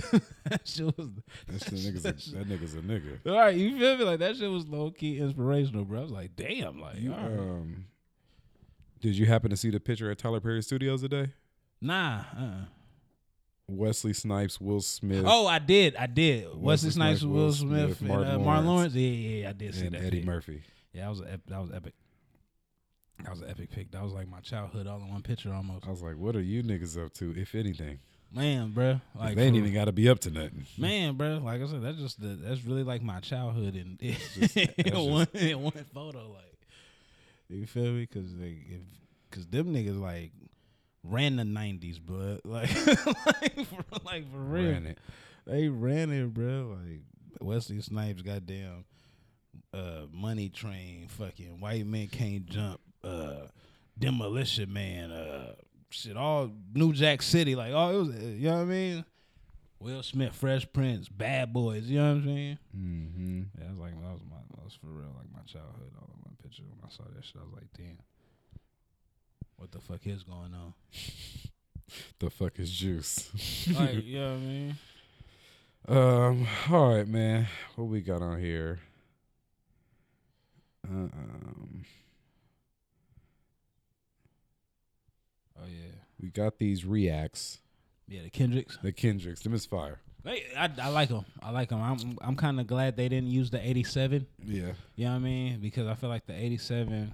that 0.45 0.61
shit 0.65 0.87
was. 0.97 1.09
That's 1.49 1.65
the 1.71 1.77
nigga's 1.77 2.05
a, 2.05 2.13
that 2.35 2.49
nigga's 2.49 2.75
a 2.75 2.81
nigga. 2.81 3.19
All 3.27 3.39
right, 3.39 3.55
you 3.57 3.79
feel 3.79 3.97
me? 3.97 4.05
Like 4.05 4.19
that 4.19 4.37
shit 4.37 4.51
was 4.51 4.67
low 4.67 4.91
key 4.91 5.19
inspirational, 5.19 5.85
bro. 5.85 6.01
I 6.01 6.03
was 6.03 6.11
like, 6.13 6.37
damn, 6.37 6.81
like, 6.81 6.97
You, 6.99 7.13
right. 7.13 7.25
um, 7.25 7.87
did 9.01 9.17
you 9.17 9.27
happen 9.27 9.51
to 9.51 9.57
see 9.57 9.71
the 9.71 9.81
picture 9.81 10.11
at 10.11 10.19
Tyler 10.19 10.41
Perry 10.41 10.63
Studios 10.63 11.01
today? 11.03 11.31
nah. 11.81 12.25
Uh-uh. 12.37 12.65
Wesley 13.73 14.13
Snipes, 14.13 14.61
Will 14.61 14.81
Smith, 14.81 15.25
Oh, 15.25 15.47
I 15.47 15.61
did, 15.61 15.95
I 15.95 16.07
did. 16.09 16.47
Wesley 16.47 16.61
Wesley 16.61 16.91
Snipes, 16.91 17.23
Will 17.23 17.53
Smith, 17.53 17.99
Smith, 17.99 18.01
and 18.01 18.09
Martin 18.09 18.35
uh, 18.35 18.39
Martin 18.41 18.67
Lawrence. 18.67 18.67
Lawrence. 18.67 18.95
Yeah, 18.95 19.09
yeah, 19.11 19.43
yeah, 19.43 19.49
I 19.49 19.53
did 19.53 19.75
see 19.77 19.87
and 19.87 19.95
that. 19.95 20.03
Eddie 20.03 20.17
pic. 20.19 20.27
Murphy. 20.27 20.63
Yeah, 20.93 21.03
that 21.05 21.11
was 21.11 21.21
a, 21.21 21.41
that 21.47 21.61
was 21.61 21.71
epic. 21.73 21.95
That 23.25 23.31
was 23.31 23.41
an 23.43 23.51
epic 23.51 23.71
pic. 23.71 23.91
That 23.93 24.03
was 24.03 24.13
like 24.13 24.29
my 24.29 24.41
childhood 24.41 24.87
all 24.87 24.99
in 25.01 25.09
one 25.09 25.23
picture 25.23 25.53
almost. 25.53 25.87
I 25.87 25.91
was 25.91 26.03
like, 26.03 26.17
what 26.17 26.37
are 26.37 26.41
you 26.43 26.63
niggas 26.63 27.03
up 27.05 27.13
to, 27.15 27.35
if 27.37 27.55
anything? 27.55 27.99
Man, 28.33 28.71
bro, 28.71 29.01
like 29.19 29.35
they 29.35 29.43
ain't 29.47 29.57
even 29.57 29.73
got 29.75 29.87
to 29.87 29.93
be 29.93 30.09
up 30.09 30.21
to 30.21 30.31
nothing. 30.31 30.65
Man, 30.79 31.15
bro, 31.17 31.41
like 31.45 31.61
I 31.61 31.67
said, 31.67 31.83
that's 31.83 31.99
just 31.99 32.21
the, 32.21 32.29
that's 32.29 32.65
really 32.65 32.85
like 32.85 33.03
my 33.03 33.19
childhood 33.21 33.75
in, 33.75 33.99
just- 34.39 34.57
in 34.57 35.11
one 35.11 35.27
in 35.35 35.61
one 35.61 35.73
photo. 35.93 36.29
Like, 36.33 36.59
you 37.49 37.67
feel 37.67 37.91
me? 37.91 38.03
Because 38.11 38.37
they, 38.37 38.59
if, 38.69 38.81
cause 39.33 39.47
them 39.49 39.75
niggas 39.75 40.01
like 40.01 40.31
ran 41.03 41.37
the 41.37 41.45
nineties, 41.45 41.99
bro. 41.99 42.39
Like, 42.45 42.71
like, 42.87 43.67
for, 43.67 43.85
like 44.05 44.31
for 44.31 44.39
real, 44.39 44.71
Ran 44.73 44.87
it. 44.87 44.99
they 45.47 45.69
ran 45.69 46.11
it, 46.13 46.33
bro. 46.33 46.77
Like 46.81 47.01
Wesley 47.41 47.81
Snipes, 47.81 48.23
goddamn, 48.23 48.85
uh, 49.75 50.03
Money 50.13 50.51
Train, 50.51 51.09
fucking 51.09 51.59
White 51.61 51.85
Men 51.87 52.07
Can't 52.07 52.47
Jump, 52.47 52.81
uh, 53.05 53.47
Demolition 53.99 54.73
Man, 54.73 55.11
uh, 55.11 55.55
shit, 55.91 56.17
all 56.17 56.51
New 56.75 56.93
Jack 56.93 57.23
City, 57.23 57.55
like, 57.55 57.73
oh, 57.73 57.91
it 57.91 57.99
was, 57.99 58.09
uh, 58.09 58.27
you 58.27 58.49
know 58.49 58.57
what 58.57 58.63
I 58.63 58.65
mean? 58.65 59.05
Will 59.79 60.03
Smith, 60.03 60.35
Fresh 60.35 60.73
Prince, 60.73 61.09
Bad 61.09 61.53
Boys, 61.55 61.85
you 61.85 61.99
know 61.99 62.09
what 62.09 62.17
I'm 62.19 62.25
saying? 62.25 62.59
Mm-hmm. 62.77 63.41
Yeah, 63.59 63.65
that 63.65 63.71
was 63.71 63.79
like 63.79 63.95
that 63.95 64.13
was 64.13 64.21
my 64.31 64.37
that 64.57 64.65
was 64.65 64.75
for 64.75 64.89
real, 64.89 65.15
like 65.17 65.33
my 65.33 65.41
childhood. 65.47 65.91
All 65.99 66.11
in 66.15 66.21
one 66.23 66.37
picture. 66.43 66.63
When 66.69 66.79
I 66.85 66.91
saw 66.95 67.05
that 67.15 67.25
shit, 67.25 67.37
I 67.41 67.45
was 67.45 67.55
like, 67.55 67.73
damn, 67.77 67.99
what 69.57 69.73
the 69.73 69.81
fuck 69.81 70.07
is 70.07 70.23
going 70.23 70.55
on? 70.55 70.75
The 72.21 72.31
fuck 72.31 72.57
is 72.61 72.71
juice? 72.71 73.29
like, 73.75 74.05
you 74.05 74.21
know 74.21 74.29
what 74.29 74.37
I 74.37 74.39
mean? 74.39 74.77
Um. 75.89 76.47
All 76.71 76.95
right, 76.95 77.09
man. 77.09 77.49
What 77.75 77.89
we 77.89 78.01
got 78.01 78.23
on 78.23 78.39
here? 78.39 78.79
Uh, 80.87 81.09
um. 81.09 81.85
Oh 85.63 85.67
yeah, 85.69 85.93
We 86.21 86.29
got 86.31 86.59
these 86.59 86.85
reacts. 86.85 87.59
yeah, 88.09 88.23
the 88.23 88.31
Kendricks. 88.31 88.79
The 88.83 88.93
Kendricks. 88.93 89.41
Them 89.43 89.55
is 89.55 89.67
fire. 89.67 90.01
They, 90.23 90.45
I, 90.57 90.71
I 90.83 90.89
like 90.89 91.09
them. 91.09 91.25
I 91.43 91.51
like 91.51 91.71
them. 91.71 91.81
I'm 91.83 92.19
I'm 92.21 92.37
kind 92.37 92.61
of 92.61 92.67
glad 92.67 92.97
they 92.97 93.09
didn't 93.09 93.31
use 93.31 93.51
the 93.51 93.67
87. 93.67 94.27
Yeah. 94.45 94.73
You 94.97 95.05
know 95.07 95.11
what 95.13 95.17
I 95.17 95.19
mean? 95.21 95.61
Because 95.61 95.87
I 95.87 95.95
feel 95.95 96.11
like 96.11 96.27
the 96.27 96.35
87. 96.35 97.13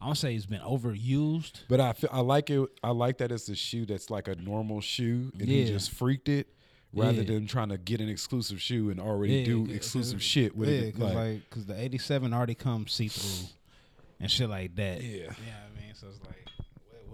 I 0.00 0.06
don't 0.06 0.14
say 0.14 0.34
it's 0.34 0.46
been 0.46 0.60
overused. 0.60 1.62
But 1.68 1.80
I 1.80 1.92
feel, 1.92 2.08
I 2.12 2.20
like 2.20 2.50
it. 2.50 2.66
I 2.84 2.90
like 2.90 3.18
that 3.18 3.32
it's 3.32 3.48
a 3.48 3.54
shoe 3.56 3.84
that's 3.84 4.10
like 4.10 4.28
a 4.28 4.36
normal 4.36 4.80
shoe, 4.80 5.32
and 5.38 5.48
he 5.48 5.64
just 5.66 5.90
freaked 5.90 6.28
it 6.28 6.46
rather 6.94 7.22
Yeah. 7.22 7.24
than 7.34 7.46
trying 7.46 7.68
to 7.70 7.78
get 7.78 8.00
an 8.00 8.08
exclusive 8.08 8.62
shoe 8.62 8.90
and 8.90 9.00
already 9.00 9.40
Yeah, 9.40 9.44
do 9.44 9.66
exclusive 9.70 10.22
shit 10.22 10.56
with 10.56 10.68
yeah, 10.68 10.74
it. 10.82 10.92
Cause 10.92 11.02
Like, 11.02 11.14
like, 11.14 11.50
cause 11.50 11.66
the 11.66 11.78
87 11.78 12.32
already 12.32 12.54
comes 12.54 12.92
see 12.92 13.08
through 13.08 13.48
and 14.20 14.30
shit 14.30 14.48
like 14.48 14.74
that. 14.76 15.02
Yeah. 15.02 15.10
You 15.10 15.22
know 15.26 15.32
I 15.76 15.80
mean? 15.80 15.94
So 15.94 16.06
it's 16.08 16.20
like, 16.24 16.46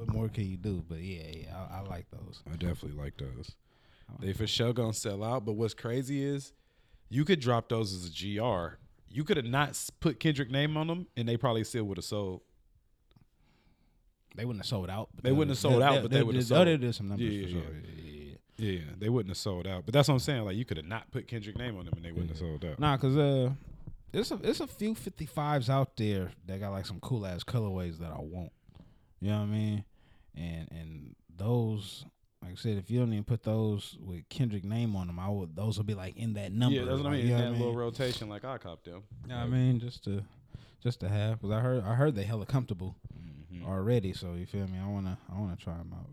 what, 0.07 0.15
more 0.15 0.29
can 0.29 0.45
you 0.49 0.57
do? 0.57 0.85
But 0.89 0.99
yeah, 0.99 1.23
yeah, 1.33 1.57
I, 1.57 1.79
I 1.79 1.81
like 1.83 2.07
those. 2.11 2.43
I 2.47 2.57
definitely 2.57 2.93
like 3.01 3.17
those. 3.19 3.53
They 4.21 4.33
for 4.33 4.47
sure 4.47 4.73
gonna 4.73 4.93
sell 4.93 5.25
out. 5.25 5.45
But 5.45 5.53
what's 5.55 5.75
crazy 5.75 6.23
is, 6.23 6.53
you 7.09 7.25
could 7.25 7.41
drop 7.41 7.69
those 7.69 7.93
as 7.95 8.07
a 8.07 8.11
gr. 8.11 8.77
You 9.09 9.25
could 9.25 9.37
have 9.37 9.47
not 9.47 9.79
put 10.01 10.21
Kendrick 10.21 10.51
name 10.51 10.77
on 10.77 10.87
them, 10.89 11.07
and 11.17 11.29
they 11.29 11.37
probably 11.37 11.65
still 11.65 11.85
would 11.85 11.99
have 11.99 12.05
sold. 12.05 12.43
They 14.37 14.45
wouldn't 14.45 14.65
have 14.65 14.69
sold 14.69 14.91
out. 14.91 15.11
But 15.15 15.25
They 15.25 15.33
wouldn't 15.33 15.51
have 15.51 15.59
sold 15.59 15.83
out, 15.83 16.03
but 16.03 16.11
they 16.11 16.19
sold. 16.43 16.67
They 16.67 16.77
did 16.77 16.95
some 16.95 17.09
numbers 17.09 17.27
Yeah, 17.33 17.43
for 17.43 17.49
yeah, 17.49 17.53
sure. 17.63 17.63
yeah. 17.73 17.91
Yeah, 17.95 18.03
yeah, 18.03 18.21
yeah. 18.21 18.21
Yeah, 18.57 18.81
they 18.99 19.09
wouldn't 19.09 19.31
have 19.31 19.37
sold 19.39 19.67
out. 19.67 19.85
But 19.85 19.95
that's 19.95 20.09
what 20.09 20.15
I'm 20.15 20.21
saying. 20.21 20.45
Like 20.45 20.57
you 20.57 20.65
could 20.65 20.77
have 20.77 20.87
not 20.87 21.11
put 21.11 21.27
Kendrick 21.27 21.57
name 21.57 21.77
on 21.77 21.87
them, 21.87 21.95
and 21.97 22.05
they 22.05 22.13
wouldn't 22.13 22.31
have 22.31 22.39
sold 22.39 22.65
out. 22.65 22.79
Nah, 22.79 22.97
cause 22.97 23.17
uh, 23.17 23.51
there's 24.13 24.31
a 24.31 24.37
there's 24.37 24.61
a 24.61 24.67
few 24.67 24.95
55s 24.95 25.69
out 25.69 25.97
there 25.97 26.31
that 26.47 26.61
got 26.61 26.71
like 26.71 26.87
some 26.87 27.01
cool 27.01 27.27
ass 27.27 27.43
colorways 27.43 27.99
that 27.99 28.13
I 28.13 28.21
want. 28.21 28.53
You 29.21 29.31
know 29.31 29.39
what 29.39 29.45
I 29.45 29.47
mean? 29.47 29.85
And 30.37 30.69
and 30.71 31.17
those, 31.37 32.05
like 32.43 32.53
I 32.53 32.55
said, 32.57 32.77
if 32.79 32.91
you 32.91 32.99
don't 32.99 33.13
even 33.13 33.25
put 33.25 33.43
those 33.43 33.97
with 34.01 34.29
Kendrick 34.29 34.65
name 34.65 34.97
on 34.97 35.07
them, 35.07 35.19
I 35.19 35.29
would 35.29 35.55
those 35.57 35.77
will 35.77 35.85
be 35.85 35.95
like 35.95 36.17
in 36.17 36.35
that 36.35 36.53
number. 36.53 36.81
yeah, 36.81 36.85
that's 36.87 36.99
what 37.01 37.07
I 37.09 37.17
mean. 37.17 37.27
you 37.27 37.33
In 37.35 37.39
know 37.39 37.45
that 37.51 37.55
I 37.57 37.59
little 37.59 37.75
rotation, 37.77 38.29
like 38.29 38.45
I 38.45 38.59
copped 38.59 38.85
them. 38.87 39.03
You 39.25 39.29
know 39.31 39.37
what 39.39 39.45
I 39.45 39.47
mean? 39.49 39.79
Just 39.81 40.05
to 40.05 40.25
just 40.83 41.01
to 41.01 41.09
have, 41.09 41.41
cause 41.41 41.51
I 41.51 41.61
heard 41.61 41.85
I 41.85 41.95
heard 41.95 42.15
they 42.15 42.25
hella 42.25 42.47
comfortable 42.47 42.97
Mm-hmm. 43.53 43.67
already. 43.71 44.13
So 44.13 44.35
you 44.35 44.47
feel 44.47 44.67
me? 44.67 44.79
I 44.83 44.89
wanna 44.89 45.17
I 45.33 45.39
wanna 45.39 45.55
try 45.57 45.77
them 45.77 45.95
out. 45.97 46.11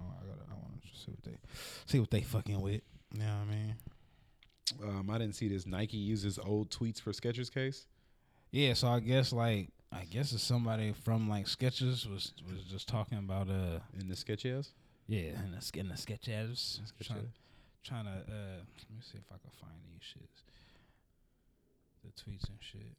Oh, 0.00 0.04
I 0.20 0.24
gotta 0.26 0.42
I 0.48 0.54
wanna 0.54 0.78
see 0.92 1.10
what 1.10 1.24
they 1.24 1.36
see 1.86 1.98
what 1.98 2.10
they 2.10 2.20
fucking 2.22 2.60
with. 2.60 2.82
You 3.12 3.20
know 3.20 3.26
what 3.26 3.52
I 3.52 3.56
mean? 3.56 3.74
Um, 4.82 5.10
I 5.10 5.18
didn't 5.18 5.34
see 5.34 5.48
this. 5.48 5.66
Nike 5.66 5.96
uses 5.96 6.38
old 6.38 6.70
tweets 6.70 7.00
for 7.00 7.10
Skechers 7.12 7.52
case. 7.52 7.86
Yeah, 8.52 8.74
so 8.74 8.86
I 8.88 9.00
guess 9.00 9.32
like 9.32 9.70
I 9.94 10.04
guess 10.04 10.32
it's 10.32 10.42
somebody 10.42 10.92
from 11.04 11.28
like 11.28 11.46
Skechers 11.46 12.10
was 12.10 12.32
was 12.50 12.64
just 12.68 12.88
talking 12.88 13.18
about 13.18 13.48
uh 13.48 13.78
in 13.98 14.08
the 14.08 14.14
Skechers. 14.14 14.70
yeah 15.06 15.18
in 15.44 15.52
the 15.52 15.78
in 15.78 15.88
the 15.88 15.94
Skechers 15.94 16.80
trying, 17.02 17.28
trying 17.84 18.04
to 18.04 18.10
uh 18.10 18.58
let 18.58 18.90
me 18.90 19.00
see 19.00 19.18
if 19.18 19.24
I 19.30 19.38
can 19.38 19.50
find 19.60 19.74
these 19.92 20.02
shits. 20.02 20.42
The 22.02 22.10
tweets 22.10 22.48
and 22.48 22.58
shit. 22.60 22.96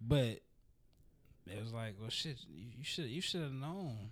But 0.00 0.40
it 1.52 1.60
was 1.62 1.72
like 1.72 1.94
well 1.98 2.10
shit 2.10 2.36
you 2.48 2.66
you 2.78 2.84
should 2.84 3.06
you 3.06 3.22
should 3.22 3.42
have 3.42 3.52
known 3.52 4.10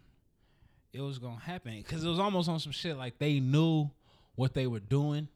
it 0.93 1.03
was 1.03 1.19
gonna 1.19 1.39
happen. 1.39 1.77
Because 1.77 2.05
it 2.05 2.09
was 2.09 2.19
almost 2.19 2.49
on 2.49 2.59
some 2.59 2.73
shit 2.73 2.97
like 2.97 3.19
they 3.19 3.41
knew 3.41 3.91
what 4.35 4.55
they 4.55 4.67
were 4.67 4.81
doing. 4.81 5.29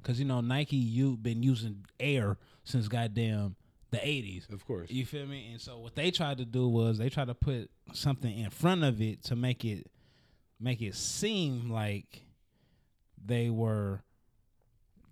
Because 0.00 0.18
you 0.18 0.24
know 0.24 0.40
Nike 0.40 0.76
you 0.76 1.16
been 1.16 1.42
using 1.42 1.84
air 2.00 2.38
since 2.64 2.88
goddamn 2.88 3.56
the 3.94 3.98
80s 4.00 4.52
Of 4.52 4.66
course. 4.66 4.90
you 4.90 5.04
feel 5.06 5.26
me? 5.26 5.48
And 5.52 5.60
so 5.60 5.78
what 5.78 5.94
they 5.94 6.10
tried 6.10 6.38
to 6.38 6.44
do 6.44 6.68
was 6.68 6.98
they 6.98 7.08
tried 7.08 7.28
to 7.28 7.34
put 7.34 7.70
something 7.92 8.36
in 8.38 8.50
front 8.50 8.84
of 8.84 9.00
it 9.00 9.22
to 9.24 9.36
make 9.36 9.64
it 9.64 9.86
make 10.60 10.80
it 10.82 10.94
seem 10.94 11.70
like 11.70 12.22
they 13.24 13.50
were 13.50 14.02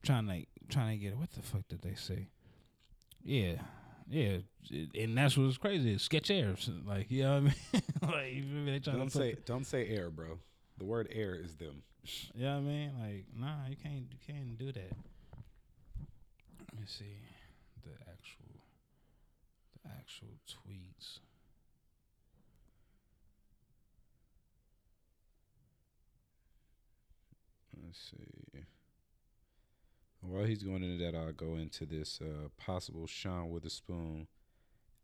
trying 0.03 0.27
to 0.27 0.45
trying 0.69 0.99
to 0.99 1.05
get 1.05 1.17
what 1.17 1.31
the 1.33 1.43
fuck 1.43 1.67
did 1.69 1.83
they 1.83 1.95
say? 1.95 2.29
Yeah. 3.25 3.55
Yeah, 4.09 4.39
and 4.99 5.17
that's 5.17 5.39
what's 5.39 5.57
crazy. 5.57 5.95
is 5.95 6.03
Sketch 6.03 6.31
air, 6.31 6.55
like 6.87 7.11
you 7.11 7.23
know 7.23 7.35
what 7.35 7.39
I 7.39 7.41
mean. 7.41 7.83
like 8.15 8.35
you 8.35 8.43
feel 8.43 8.53
me? 8.53 8.73
they 8.73 8.79
trying 8.81 8.99
Don't 8.99 9.11
to 9.11 9.19
put, 9.19 9.23
say 9.25 9.37
don't 9.47 9.65
say 9.67 9.89
air, 9.89 10.11
bro. 10.11 10.39
The 10.77 10.85
word 10.85 11.09
air 11.11 11.35
is 11.35 11.55
them. 11.55 11.83
you 12.35 12.45
know 12.45 12.53
what 12.55 12.59
I 12.59 12.61
mean? 12.61 12.91
Like, 13.01 13.25
nah, 13.35 13.69
you 13.71 13.77
can't 13.77 14.05
you 14.11 14.19
can't 14.27 14.59
do 14.59 14.67
that. 14.73 14.93
Let 16.73 16.81
me 16.81 16.87
see 16.87 17.05
the 17.05 17.15
actual 17.15 17.29
the 17.29 17.32
actual 19.87 20.39
tweets. 20.49 21.19
Let's 27.85 28.11
see. 28.11 28.65
While 30.21 30.45
he's 30.45 30.63
going 30.63 30.85
into 30.85 31.05
that, 31.05 31.17
I'll 31.17 31.33
go 31.33 31.57
into 31.57 31.85
this 31.85 32.21
uh, 32.23 32.49
possible 32.57 33.07
Sean 33.07 33.51
Wotherspoon 33.51 34.29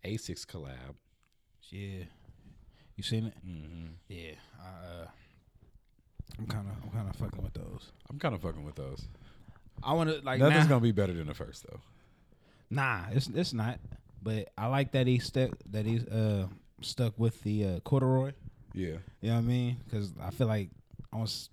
Asics 0.05 0.47
collab. 0.47 0.95
Yeah, 1.71 2.05
you 2.97 3.03
seen 3.03 3.27
it? 3.27 3.35
Mm-hmm. 3.47 3.87
Yeah, 4.09 4.33
I, 4.63 5.03
uh, 5.03 5.07
I'm 6.39 6.47
kind 6.47 6.69
of 6.69 6.75
I'm 6.85 6.91
kind 6.91 7.09
of 7.09 7.17
fucking 7.17 7.43
with 7.43 7.55
those. 7.55 7.93
I'm 8.09 8.19
kind 8.19 8.35
of 8.35 8.43
fucking 8.43 8.65
with 8.65 8.77
those. 8.77 9.09
I 9.83 9.93
want 9.93 10.11
to 10.11 10.21
like 10.25 10.39
Nothing's 10.41 10.65
nah, 10.65 10.69
gonna 10.71 10.81
be 10.81 10.93
better 10.93 11.13
than 11.13 11.27
the 11.27 11.35
first 11.35 11.65
though. 11.69 11.81
nah, 12.71 13.07
it's 13.11 13.29
it's 13.29 13.53
not. 13.53 13.81
But 14.23 14.51
I 14.57 14.67
like 14.67 14.93
that 14.93 15.07
he 15.07 15.19
stuck 15.19 15.51
that 15.71 15.87
he's 15.87 16.07
uh 16.07 16.47
stuck 16.83 17.19
with 17.19 17.43
the 17.43 17.65
uh, 17.65 17.81
corduroy. 17.81 18.33
Yeah. 18.75 18.99
You 19.21 19.31
know 19.31 19.35
what 19.35 19.39
I 19.39 19.43
mean? 19.43 19.77
Because 19.85 20.13
I 20.23 20.31
feel 20.31 20.47
like 20.47 20.71
I 21.13 21.17
was. 21.17 21.51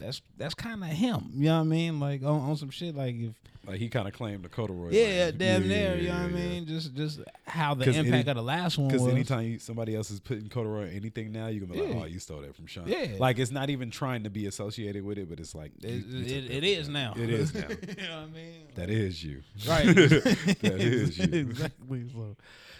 That's 0.00 0.22
that's 0.36 0.54
kind 0.54 0.82
of 0.82 0.88
him. 0.90 1.30
You 1.34 1.44
know 1.46 1.56
what 1.56 1.60
I 1.60 1.64
mean? 1.64 2.00
Like 2.00 2.22
on, 2.22 2.40
on 2.40 2.56
some 2.56 2.70
shit. 2.70 2.96
Like 2.96 3.14
if 3.16 3.34
Like 3.66 3.78
he 3.78 3.88
kind 3.90 4.08
of 4.08 4.14
claimed 4.14 4.42
the 4.44 4.48
corduroy. 4.48 4.90
yeah, 4.92 5.30
damn 5.30 5.62
Yeah, 5.62 5.68
near. 5.68 5.94
yeah, 5.94 5.94
You 5.94 6.08
know 6.08 6.14
what 6.14 6.20
I 6.22 6.28
yeah, 6.28 6.36
yeah. 6.44 6.48
mean? 6.48 6.66
Just 6.66 6.94
just 6.94 7.20
how 7.46 7.74
the 7.74 7.84
impact 7.90 8.06
any- 8.08 8.20
of 8.30 8.36
the 8.36 8.42
last 8.42 8.78
one. 8.78 8.88
Because 8.88 9.06
anytime 9.06 9.44
you, 9.46 9.58
somebody 9.58 9.94
else 9.94 10.10
is 10.10 10.18
putting 10.18 10.48
corduroy 10.48 10.84
on 10.84 10.88
anything 10.88 11.32
now, 11.32 11.48
you're 11.48 11.66
gonna 11.66 11.74
be 11.78 11.80
like, 11.86 11.94
Yeah. 11.94 12.00
"Oh, 12.02 12.06
you 12.06 12.18
stole 12.18 12.40
that 12.40 12.56
from 12.56 12.66
Sean." 12.66 12.88
Yeah. 12.88 13.16
like 13.18 13.38
it's 13.38 13.50
not 13.50 13.68
even 13.68 13.90
trying 13.90 14.22
to 14.24 14.30
be 14.30 14.46
associated 14.46 15.04
with 15.04 15.18
it, 15.18 15.28
but 15.28 15.38
it's 15.38 15.54
like 15.54 15.72
it, 15.82 15.90
you- 16.06 16.18
you 16.18 16.36
it, 16.38 16.50
it 16.50 16.64
is 16.64 16.88
now. 16.88 17.12
It 17.16 17.28
is 17.28 17.52
now. 17.54 17.60
you 17.68 18.08
know 18.08 18.20
what 18.20 18.24
I 18.24 18.26
mean? 18.34 18.66
that 18.76 18.88
is 18.90 19.22
you. 19.22 19.42
Right. 19.68 19.84
that 19.94 20.64
is 20.80 21.18
you. 21.18 21.24
exactly. 21.24 22.08
So, 22.14 22.36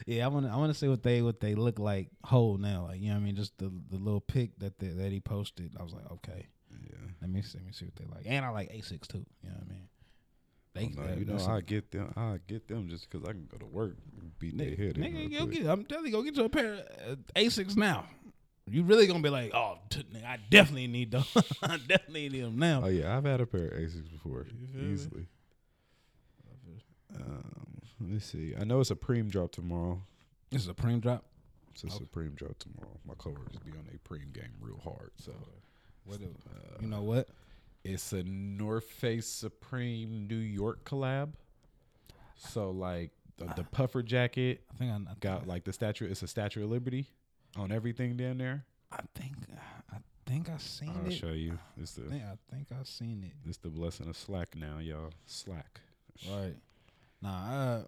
yeah, 0.06 0.24
I 0.24 0.28
want 0.28 0.46
to 0.46 0.52
I 0.52 0.56
want 0.56 0.72
to 0.72 0.78
see 0.78 0.88
what 0.88 1.02
they 1.02 1.20
what 1.20 1.40
they 1.40 1.54
look 1.54 1.78
like 1.78 2.08
whole 2.24 2.56
now. 2.56 2.86
Like 2.88 3.00
you 3.02 3.08
know 3.08 3.14
what 3.16 3.20
I 3.20 3.24
mean? 3.24 3.36
Just 3.36 3.58
the 3.58 3.70
the 3.90 3.98
little 3.98 4.22
pic 4.22 4.58
that 4.60 4.78
they, 4.78 4.88
that 4.88 5.12
he 5.12 5.20
posted. 5.20 5.76
I 5.78 5.82
was 5.82 5.92
like, 5.92 6.10
okay, 6.10 6.46
Yeah. 6.70 6.96
let 7.20 7.30
me 7.30 7.42
see, 7.42 7.58
let 7.58 7.66
me 7.66 7.72
see 7.72 7.84
what 7.86 7.96
they 7.96 8.04
like. 8.14 8.24
And 8.26 8.44
I 8.44 8.48
like 8.50 8.70
Asics 8.72 9.06
too. 9.08 9.24
You 9.42 9.50
know 9.50 9.56
what 9.56 9.64
I 9.66 9.72
mean? 9.72 9.88
They, 10.72 10.84
Oh, 10.96 11.00
no, 11.02 11.06
that- 11.08 11.18
you 11.18 11.24
know, 11.24 11.46
I 11.52 11.60
get 11.62 11.90
them. 11.90 12.12
I 12.16 12.38
get 12.46 12.68
them 12.68 12.88
just 12.88 13.10
because 13.10 13.28
I 13.28 13.32
can 13.32 13.46
go 13.50 13.58
to 13.58 13.66
work 13.66 13.96
and 14.20 14.38
beat 14.38 14.56
their 14.56 14.68
nigga, 14.68 14.78
head. 14.78 14.98
in 14.98 15.02
nigga, 15.04 15.32
go 15.38 15.46
quick. 15.46 15.58
get. 15.58 15.66
I'm 15.66 15.84
telling 15.84 16.06
you, 16.06 16.12
go 16.12 16.22
get 16.22 16.36
you 16.36 16.44
a 16.44 16.48
pair 16.48 16.74
of 16.74 16.80
uh, 17.12 17.16
Asics 17.36 17.76
now. 17.76 18.04
You 18.70 18.84
really 18.84 19.08
gonna 19.08 19.18
be 19.20 19.30
like, 19.30 19.52
oh, 19.52 19.78
t- 19.88 20.04
nigga, 20.14 20.24
I 20.24 20.38
definitely 20.48 20.86
need 20.86 21.10
them. 21.10 21.24
I 21.62 21.76
definitely 21.78 22.28
need 22.28 22.42
them 22.44 22.56
now. 22.58 22.82
Oh 22.84 22.88
yeah, 22.88 23.16
I've 23.16 23.24
had 23.24 23.40
a 23.40 23.46
pair 23.46 23.66
of 23.66 23.72
Asics 23.72 24.10
before, 24.12 24.46
easily. 24.80 25.26
Um, 27.16 27.80
let 28.00 28.08
me 28.10 28.18
see. 28.20 28.54
I 28.58 28.64
know 28.64 28.80
it's 28.80 28.90
a 28.90 28.94
Supreme 28.94 29.28
drop 29.28 29.50
tomorrow. 29.52 30.00
It's 30.52 30.64
a 30.64 30.68
Supreme 30.68 31.00
drop. 31.00 31.24
It's 31.72 31.84
a 31.84 31.90
Supreme 31.90 32.30
drop 32.34 32.58
tomorrow. 32.58 32.98
My 33.04 33.14
coworkers 33.18 33.56
be 33.64 33.72
on 33.72 33.84
a 33.88 33.92
Supreme 33.92 34.30
game 34.32 34.52
real 34.60 34.78
hard. 34.82 35.10
So 35.16 35.32
What? 36.10 36.18
do- 36.20 36.34
you 36.80 36.88
know 36.88 37.02
what? 37.02 37.28
it's 37.84 38.12
a 38.12 38.22
North 38.24 38.84
Face 38.84 39.26
Supreme 39.26 40.26
New 40.28 40.36
York 40.36 40.84
collab. 40.84 41.30
So 42.36 42.70
like 42.70 43.10
the, 43.38 43.46
the 43.56 43.64
puffer 43.64 44.02
jacket 44.02 44.62
I 44.72 44.76
think 44.76 44.90
I, 44.90 44.96
I 45.10 45.14
got 45.20 45.46
like 45.46 45.64
the 45.64 45.72
statue. 45.72 46.06
It's 46.10 46.22
a 46.22 46.26
Statue 46.28 46.64
of 46.64 46.70
Liberty 46.70 47.06
on 47.56 47.72
everything 47.72 48.16
down 48.16 48.38
there. 48.38 48.64
I 48.92 49.00
think 49.14 49.34
I 49.92 49.96
think 50.26 50.48
I 50.50 50.58
seen 50.58 50.92
I'll 51.02 51.06
it. 51.10 51.14
show 51.14 51.32
you. 51.32 51.58
It's 51.80 51.92
the 51.92 52.04
I 52.04 52.08
think 52.08 52.22
I 52.24 52.54
think 52.54 52.66
I 52.72 52.82
seen 52.84 53.24
it. 53.24 53.48
it's 53.48 53.58
the 53.58 53.68
blessing 53.70 54.08
of 54.08 54.16
slack 54.16 54.54
now, 54.56 54.78
y'all. 54.78 55.10
Slack. 55.26 55.80
Right. 56.30 56.54
Nah, 57.22 57.50
uh, 57.52 57.82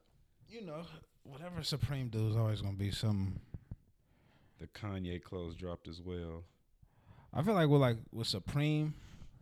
you 0.49 0.65
know, 0.65 0.83
whatever 1.25 1.63
Supreme 1.63 2.09
do 2.09 2.29
is 2.29 2.37
always 2.37 2.63
gonna 2.63 2.77
be 2.77 2.91
some. 2.91 3.41
The 4.59 4.67
Kanye 4.69 5.21
clothes 5.23 5.55
dropped 5.57 5.89
as 5.89 6.01
well. 6.01 6.45
I 7.35 7.43
feel 7.43 7.55
like 7.55 7.69
we're 7.69 7.79
like 7.79 7.97
with 8.13 8.27
Supreme, 8.27 8.95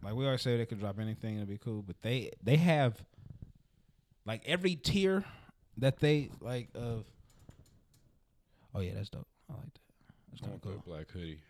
like 0.03 0.15
we 0.15 0.25
always 0.25 0.43
say 0.43 0.57
they 0.57 0.67
could 0.67 0.81
drop 0.81 0.99
anything 0.99 1.31
and 1.39 1.39
it'd 1.39 1.49
be 1.49 1.59
cool, 1.59 1.83
but 1.83 2.01
they 2.03 2.31
they 2.43 2.57
have 2.57 3.03
like 4.27 4.43
every 4.47 4.77
tier 4.77 5.25
that 5.79 5.99
they 6.01 6.31
like 6.41 6.69
of. 6.75 7.05
Oh 8.75 8.81
yeah, 8.81 8.93
that's 8.95 9.09
dope. 9.09 9.27
I 9.51 9.55
like 9.55 9.65
that. 9.75 9.81
That's 10.31 10.41
kind 10.43 10.55
of 10.55 10.61
cool. 10.63 10.83
black 10.87 11.11
hoodie. 11.11 11.41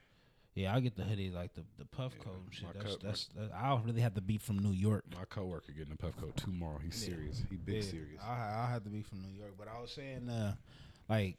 Yeah, 0.55 0.74
I'll 0.74 0.81
get 0.81 0.96
the 0.96 1.05
hoodie 1.05 1.31
like 1.31 1.55
the 1.55 1.62
the 1.79 1.85
puff 1.85 2.12
Yeah, 2.18 2.24
coat 2.24 2.35
and 2.44 2.55
shit. 2.55 2.68
That's 2.74 3.03
my- 3.03 3.09
that's, 3.09 3.29
that, 3.37 3.53
I 3.55 3.68
don't 3.68 3.85
really 3.85 4.00
have 4.00 4.14
to 4.14 4.20
be 4.20 4.38
from 4.38 4.59
New 4.59 4.72
York. 4.72 5.05
My 5.14 5.24
coworker 5.26 5.72
getting 5.72 5.92
a 5.92 5.96
puff 5.96 6.16
coat 6.16 6.37
tomorrow. 6.37 6.79
He's 6.83 7.00
Yeah. 7.07 7.14
serious. 7.14 7.42
He 7.50 7.57
big 7.57 7.76
Yeah, 7.76 7.90
serious. 7.90 8.22
I 8.22 8.64
I 8.66 8.70
have 8.70 8.85
to 8.85 8.90
be 8.90 9.03
from 9.03 9.20
New 9.22 9.37
York, 9.38 9.53
but 9.59 9.68
I 9.68 9.81
was 9.81 9.90
saying, 9.92 10.29
uh, 10.29 10.55
like 11.09 11.37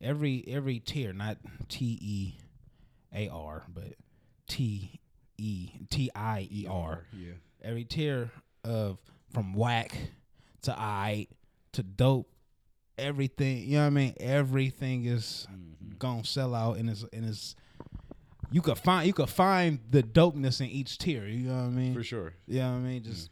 every 0.00 0.44
every 0.48 0.80
tier, 0.80 1.12
not 1.12 1.36
T 1.68 1.98
E 2.00 2.34
A 3.14 3.28
R, 3.28 3.62
but 3.72 3.94
T 4.46 5.00
E 5.38 5.70
T 5.90 6.10
I 6.14 6.48
E 6.50 6.66
R. 6.68 7.04
Yeah. 7.12 7.32
Every 7.62 7.84
tier 7.84 8.30
of 8.64 8.98
from 9.32 9.54
whack 9.54 9.96
to 10.62 10.78
I 10.78 11.28
to 11.72 11.82
dope, 11.82 12.28
everything. 12.98 13.64
You 13.64 13.78
know 13.78 13.80
what 13.80 13.86
I 13.86 13.90
mean? 13.90 14.14
Everything 14.18 15.06
is 15.06 15.46
gonna 15.98 16.24
sell 16.24 16.54
out, 16.54 16.76
and 16.78 16.88
it's 16.90 17.04
and 17.12 17.24
it's. 17.24 17.56
You 18.50 18.62
could 18.62 18.78
find 18.78 19.06
you 19.06 19.12
could 19.12 19.30
find 19.30 19.80
the 19.90 20.02
dopeness 20.02 20.60
in 20.60 20.68
each 20.68 20.98
tier. 20.98 21.26
You 21.26 21.48
know 21.48 21.54
what 21.54 21.62
I 21.62 21.68
mean? 21.70 21.94
For 21.94 22.04
sure. 22.04 22.34
You 22.46 22.60
know 22.60 22.72
what 22.72 22.76
I 22.76 22.80
mean? 22.80 23.02
Just 23.02 23.30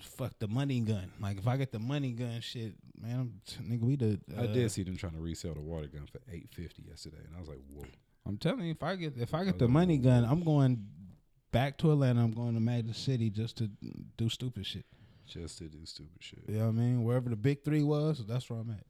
fuck 0.00 0.38
the 0.38 0.48
money 0.48 0.80
gun. 0.80 1.10
Like 1.20 1.38
if 1.38 1.46
I 1.48 1.56
get 1.56 1.72
the 1.72 1.78
money 1.78 2.12
gun 2.12 2.40
shit, 2.40 2.74
man, 3.00 3.18
I'm, 3.18 3.68
nigga, 3.68 3.82
we 3.82 3.96
the. 3.96 4.20
Uh, 4.36 4.42
I 4.42 4.46
did 4.46 4.70
see 4.70 4.82
them 4.82 4.96
trying 4.96 5.14
to 5.14 5.20
resell 5.20 5.54
the 5.54 5.60
water 5.60 5.86
gun 5.86 6.06
for 6.10 6.20
eight 6.32 6.48
fifty 6.52 6.82
yesterday, 6.88 7.18
and 7.26 7.36
I 7.36 7.40
was 7.40 7.48
like, 7.48 7.58
"Whoa!" 7.74 7.84
I'm 8.26 8.36
telling 8.36 8.64
you, 8.66 8.70
if 8.72 8.82
I 8.82 8.96
get 8.96 9.16
if 9.16 9.34
I 9.34 9.44
get 9.44 9.58
the 9.58 9.68
money 9.68 9.98
gun, 9.98 10.24
I'm 10.24 10.42
going 10.42 10.86
back 11.52 11.78
to 11.78 11.90
Atlanta. 11.92 12.22
I'm 12.22 12.32
going 12.32 12.54
to 12.54 12.60
Magic 12.60 12.94
City 12.94 13.30
just 13.30 13.56
to 13.58 13.70
do 14.16 14.28
stupid 14.28 14.66
shit. 14.66 14.84
Just 15.26 15.58
to 15.58 15.64
do 15.64 15.78
stupid 15.84 16.20
shit. 16.20 16.40
You 16.48 16.58
know 16.58 16.64
what 16.66 16.68
I 16.70 16.72
mean? 16.72 17.04
Wherever 17.04 17.30
the 17.30 17.36
big 17.36 17.64
three 17.64 17.82
was, 17.82 18.24
that's 18.26 18.50
where 18.50 18.60
I'm 18.60 18.70
at. 18.70 18.84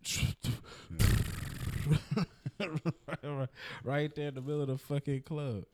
right 3.85 4.15
there 4.15 4.29
in 4.29 4.35
the 4.35 4.41
middle 4.41 4.63
of 4.63 4.69
the 4.69 4.79
fucking 4.79 5.23
club. 5.23 5.65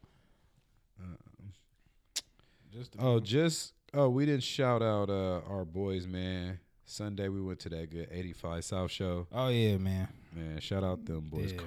Just 2.72 2.92
to 2.92 2.98
Oh, 3.00 3.20
just 3.20 3.72
oh, 3.94 4.08
we 4.08 4.26
didn't 4.26 4.42
shout 4.42 4.82
out 4.82 5.08
uh, 5.08 5.40
our 5.48 5.64
boys, 5.64 6.06
man. 6.06 6.58
Sunday 6.84 7.28
we 7.28 7.40
went 7.40 7.58
to 7.60 7.68
that 7.70 7.90
good 7.90 8.08
eighty 8.12 8.32
five 8.32 8.64
South 8.64 8.90
show. 8.90 9.26
oh 9.32 9.48
yeah, 9.48 9.76
man. 9.78 10.08
Man, 10.34 10.60
shout 10.60 10.84
out 10.84 11.04
them 11.06 11.28
boys, 11.30 11.52
Yeah, 11.52 11.56
man. 11.56 11.64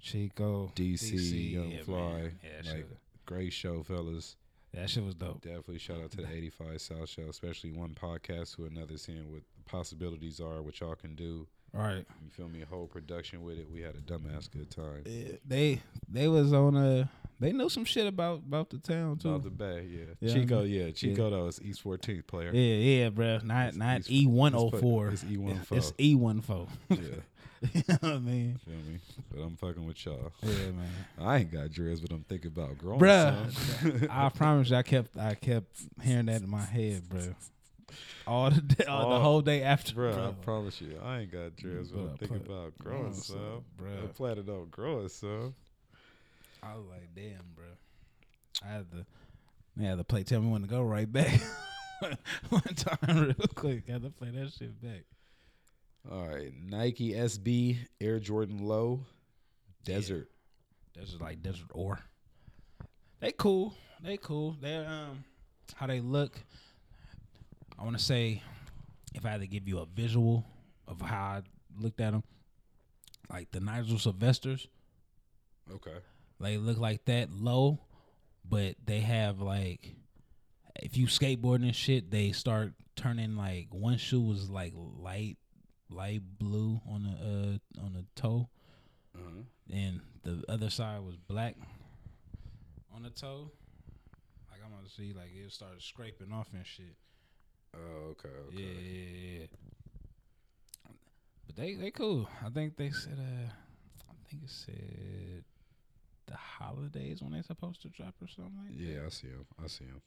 Chico, 0.00 0.72
DC, 0.76 1.52
Young 1.52 1.70
yeah, 1.70 1.82
Fly. 1.82 1.98
man. 1.98 2.38
Yeah, 2.42 2.50
like 2.70 2.76
shit- 2.76 2.98
great 3.24 3.52
show, 3.52 3.82
fellas. 3.82 4.36
that 4.72 4.88
shit 4.90 5.04
was 5.04 5.14
dope. 5.14 5.40
Definitely 5.42 5.78
shout 5.78 6.00
out 6.00 6.10
to 6.12 6.18
the 6.18 6.30
85 6.32 6.80
South 6.80 7.08
Show, 7.08 7.22
especially 7.28 7.72
one 7.72 7.90
podcast 8.00 8.56
to 8.56 8.66
another, 8.66 8.96
seeing 8.98 9.30
what 9.32 9.42
the 9.56 9.70
possibilities 9.70 10.38
are, 10.40 10.62
what 10.62 10.78
y'all 10.80 10.94
can 10.94 11.14
do. 11.14 11.46
All 11.74 11.82
right. 11.82 12.06
You 12.22 12.30
feel 12.30 12.48
me? 12.48 12.60
Whole 12.68 12.86
production 12.86 13.42
with 13.42 13.58
it. 13.58 13.68
We 13.70 13.80
had 13.82 13.96
a 13.96 14.00
dumbass 14.00 14.50
good 14.50 14.70
time. 14.70 15.02
Yeah, 15.04 15.32
they 15.46 15.80
they 16.08 16.28
was 16.28 16.52
on 16.52 16.76
a 16.76 17.10
They 17.40 17.52
know 17.52 17.68
some 17.68 17.84
shit 17.84 18.06
about 18.06 18.38
about 18.46 18.70
the 18.70 18.78
town 18.78 19.18
too. 19.18 19.28
About 19.28 19.42
the 19.44 19.50
Bay, 19.50 19.86
yeah. 19.90 20.04
Yeah, 20.20 20.30
I 20.30 20.34
Chico, 20.34 20.62
mean- 20.62 20.72
yeah. 20.72 20.90
Chico 20.92 21.28
though 21.30 21.46
is 21.48 21.60
East 21.60 21.82
14th 21.84 22.26
player. 22.26 22.50
yeah, 22.54 22.74
yeah, 23.02 23.08
bro. 23.10 23.40
Not 23.44 23.68
It's- 23.68 23.76
not 23.76 24.10
E 24.10 24.26
one 24.26 24.54
oh 24.54 24.70
four. 24.70 25.08
it's 25.08 25.24
E14. 25.24 25.76
It's 25.76 25.92
E 26.00 26.14
one 26.14 26.40
four. 26.40 26.66
Yeah, 26.88 26.96
You 27.74 27.82
know 27.88 27.96
what 28.00 28.12
I 28.12 28.18
mean? 28.18 28.58
feel 28.64 28.74
me? 28.74 28.98
But 29.30 29.40
I'm 29.42 29.56
fucking 29.56 29.86
with 29.86 30.04
y'all. 30.04 30.32
Yeah, 30.42 30.70
man. 30.72 30.90
I 31.18 31.38
ain't 31.38 31.52
got 31.52 31.70
dreads, 31.72 32.00
but 32.00 32.10
I'm 32.12 32.24
thinking 32.28 32.48
about 32.48 32.76
growing 32.78 33.00
Bruh. 33.00 34.08
I 34.10 34.28
promise 34.30 34.70
you, 34.70 34.76
I 34.76 34.82
kept 34.82 35.16
I 35.16 35.34
kept 35.34 35.68
hearing 36.02 36.26
that 36.26 36.42
in 36.42 36.50
my 36.50 36.62
head, 36.64 37.08
bro. 37.08 37.20
All 38.26 38.50
the 38.50 38.60
day, 38.60 38.84
all, 38.86 39.08
the 39.10 39.16
Oh, 39.16 39.20
whole 39.20 39.40
day 39.42 39.62
after, 39.62 39.94
Bro, 39.94 40.12
bro. 40.14 40.28
I 40.28 40.32
promise 40.44 40.80
you, 40.80 40.98
I 41.02 41.20
ain't 41.20 41.32
got 41.32 41.54
dreads, 41.56 41.90
but 41.90 42.00
I'm 42.00 42.16
thinking 42.16 42.42
about 42.44 42.76
growing 42.78 43.12
some. 43.14 43.36
some, 43.36 43.64
bruh. 43.78 44.02
I'm 44.02 44.08
planning 44.08 44.48
on 44.50 44.68
growing 44.70 45.08
some. 45.08 45.54
I 46.62 46.74
was 46.74 46.84
like, 46.90 47.08
damn, 47.14 47.42
bro. 47.54 47.64
I 48.64 48.72
had 48.72 48.90
to, 48.90 49.06
I 49.80 49.82
had 49.84 49.98
to 49.98 50.04
play. 50.04 50.24
Tell 50.24 50.40
me 50.40 50.48
when 50.50 50.62
to 50.62 50.68
go 50.68 50.82
right 50.82 51.10
back. 51.10 51.40
One 52.50 52.62
time, 52.74 52.98
real 53.28 53.34
quick, 53.54 53.84
I 53.88 53.92
had 53.92 54.02
to 54.02 54.10
play 54.10 54.30
that 54.30 54.52
shit 54.52 54.82
back. 54.82 55.04
All 56.10 56.26
right, 56.28 56.52
Nike 56.68 57.12
SB 57.12 57.78
Air 58.00 58.18
Jordan 58.20 58.64
Low 58.66 59.00
Desert. 59.84 60.28
That's 60.94 61.10
just 61.10 61.20
like 61.20 61.42
desert 61.42 61.66
ore. 61.72 61.98
They 63.20 63.32
cool. 63.32 63.74
They 64.02 64.16
cool. 64.16 64.56
They 64.60 64.76
um, 64.76 65.24
how 65.74 65.86
they 65.86 66.00
look. 66.00 66.38
I 67.78 67.84
want 67.84 67.98
to 67.98 68.02
say, 68.04 68.42
if 69.14 69.26
I 69.26 69.30
had 69.30 69.40
to 69.40 69.46
give 69.46 69.68
you 69.68 69.78
a 69.78 69.86
visual 69.86 70.44
of 70.86 71.00
how 71.00 71.16
I 71.22 71.42
looked 71.78 72.00
at 72.00 72.12
them, 72.12 72.22
like 73.28 73.50
the 73.50 73.60
Nigel 73.60 73.98
Sylvesters, 73.98 74.68
Okay. 75.74 75.96
they 76.40 76.56
look 76.56 76.78
like 76.78 77.04
that 77.06 77.30
low, 77.32 77.80
but 78.48 78.76
they 78.84 79.00
have 79.00 79.40
like, 79.40 79.94
if 80.80 80.96
you 80.96 81.06
skateboarding 81.06 81.64
and 81.64 81.76
shit, 81.76 82.10
they 82.10 82.32
start 82.32 82.72
turning 82.94 83.36
like 83.36 83.66
one 83.70 83.98
shoe 83.98 84.20
was 84.22 84.48
like 84.48 84.72
light, 84.74 85.36
light 85.90 86.22
blue 86.38 86.80
on 86.88 87.02
the 87.04 87.10
uh 87.80 87.84
on 87.84 87.92
the 87.94 88.04
toe, 88.20 88.48
Uh-huh. 89.14 89.42
and 89.72 90.00
the 90.22 90.42
other 90.48 90.70
side 90.70 91.00
was 91.04 91.16
black 91.16 91.56
on 92.94 93.02
the 93.02 93.10
toe. 93.10 93.50
Like 94.50 94.60
I'm 94.64 94.70
gonna 94.70 94.88
see, 94.88 95.12
like 95.12 95.30
it 95.34 95.52
started 95.52 95.82
scraping 95.82 96.32
off 96.32 96.48
and 96.52 96.66
shit. 96.66 96.96
Oh, 97.74 98.10
okay. 98.12 98.28
Okay. 98.48 98.56
Yeah, 98.56 98.80
yeah, 98.80 99.40
yeah. 99.40 99.46
But 101.46 101.56
they 101.56 101.74
they 101.74 101.90
cool. 101.90 102.28
I 102.44 102.48
think 102.50 102.76
they 102.76 102.90
said 102.90 103.18
uh, 103.18 103.50
I 104.10 104.14
think 104.28 104.42
it 104.44 104.50
said 104.50 105.44
the 106.26 106.34
holidays 106.36 107.22
when 107.22 107.32
they're 107.32 107.42
supposed 107.42 107.82
to 107.82 107.88
drop 107.88 108.14
or 108.20 108.26
something 108.26 108.54
like 108.64 108.76
that. 108.76 108.82
Yeah, 108.82 109.06
I 109.06 109.10
see 109.10 109.28
him. 109.28 109.46
I 109.62 109.68
see 109.68 109.84
him. 109.84 110.00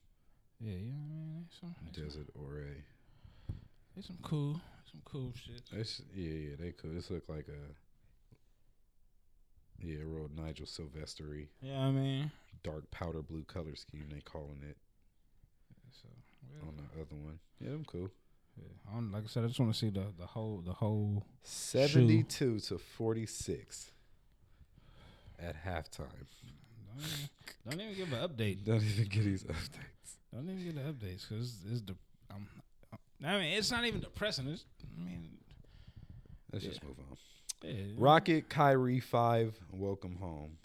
Yeah, 0.60 0.74
you 0.74 0.92
know 0.92 0.98
what 1.08 1.16
I 1.16 1.16
mean. 1.16 1.46
They 1.50 1.56
some, 1.60 1.76
they 1.96 2.02
Desert 2.02 2.28
Ore. 2.36 2.66
They 4.02 4.06
some 4.08 4.18
cool, 4.22 4.62
some 4.90 5.02
cool 5.06 5.34
shit. 5.36 5.62
It's, 5.74 6.02
yeah, 6.16 6.30
yeah, 6.32 6.56
they 6.60 6.72
cool. 6.72 6.92
This 6.94 7.10
look 7.12 7.28
like 7.28 7.48
a 7.48 7.74
yeah, 9.86 9.98
real 10.04 10.30
Nigel 10.36 10.66
Sylvestery 10.66 11.48
Yeah, 11.62 11.80
I 11.80 11.92
mean. 11.92 12.32
dark 12.64 12.90
powder 12.92 13.22
blue 13.22 13.44
color 13.44 13.76
scheme. 13.76 14.06
They 14.12 14.22
calling 14.22 14.62
it 14.70 14.78
So, 15.92 16.08
on 16.68 16.76
the 16.78 17.02
other 17.02 17.16
one. 17.16 17.40
Yeah, 17.60 17.72
them 17.72 17.86
cool. 17.88 18.10
yeah. 18.58 18.68
I 18.90 18.94
don't, 18.96 19.12
like 19.12 19.24
I 19.24 19.28
said, 19.28 19.44
I 19.44 19.48
just 19.48 19.60
want 19.60 19.72
to 19.74 19.78
see 19.78 19.90
the 19.90 20.06
the 20.18 20.26
whole 20.26 20.62
the 20.66 20.74
whole. 20.74 21.26
Seventy-two 21.44 22.60
to 22.62 22.78
forty-six 22.78 23.92
at 25.40 25.56
halftime. 25.66 26.08
Don't 26.92 27.06
even, 27.06 27.30
don't 27.70 27.82
even 27.82 27.96
give 27.96 28.14
an 28.14 28.28
update. 28.30 28.66
Don't 28.66 28.84
even 28.84 29.06
get 29.08 29.24
these 29.24 29.44
updates. 29.44 30.18
Don't 30.34 30.50
even 30.50 30.64
get 30.66 30.76
the 30.76 30.82
updates 30.92 31.28
because 31.28 31.58
it's 31.72 31.82
the. 31.82 31.96
Um, 32.32 32.48
I 33.26 33.34
mean, 33.40 33.54
it's 33.58 33.72
not 33.72 33.86
even 33.86 34.00
depressing. 34.00 34.48
It's, 34.48 34.66
I 35.00 35.04
mean, 35.04 35.26
Let's 36.52 36.66
Yeah. 36.66 36.72
just 36.72 36.84
move 36.84 36.96
on. 37.00 37.18
yeah, 37.64 37.74
Rokit 37.98 38.50
Kyrie 38.50 39.00
five. 39.00 39.60
Welcome 39.72 40.16
home. 40.16 40.58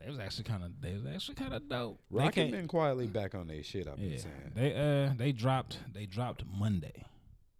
They 0.00 0.08
was 0.10 0.18
actually 0.18 0.44
kind 0.44 0.62
of. 0.64 0.80
They 0.80 0.92
was 0.94 1.06
actually 1.06 1.36
kind 1.36 1.54
of 1.54 1.68
dope. 1.68 2.00
Rokit 2.12 2.50
been 2.50 2.68
quietly 2.68 3.06
back 3.06 3.34
on 3.34 3.46
their 3.46 3.62
shit. 3.62 3.86
I've 3.88 3.96
been 3.96 4.18
saying. 4.18 4.52
they 4.54 4.74
uh 4.74 5.14
they 5.16 5.32
dropped 5.32 5.78
they 5.94 6.04
dropped 6.06 6.42
Monday, 6.46 7.04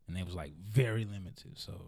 and 0.06 0.18
it 0.18 0.26
was 0.26 0.34
like 0.34 0.52
very 0.56 1.04
limited. 1.04 1.52
So 1.58 1.80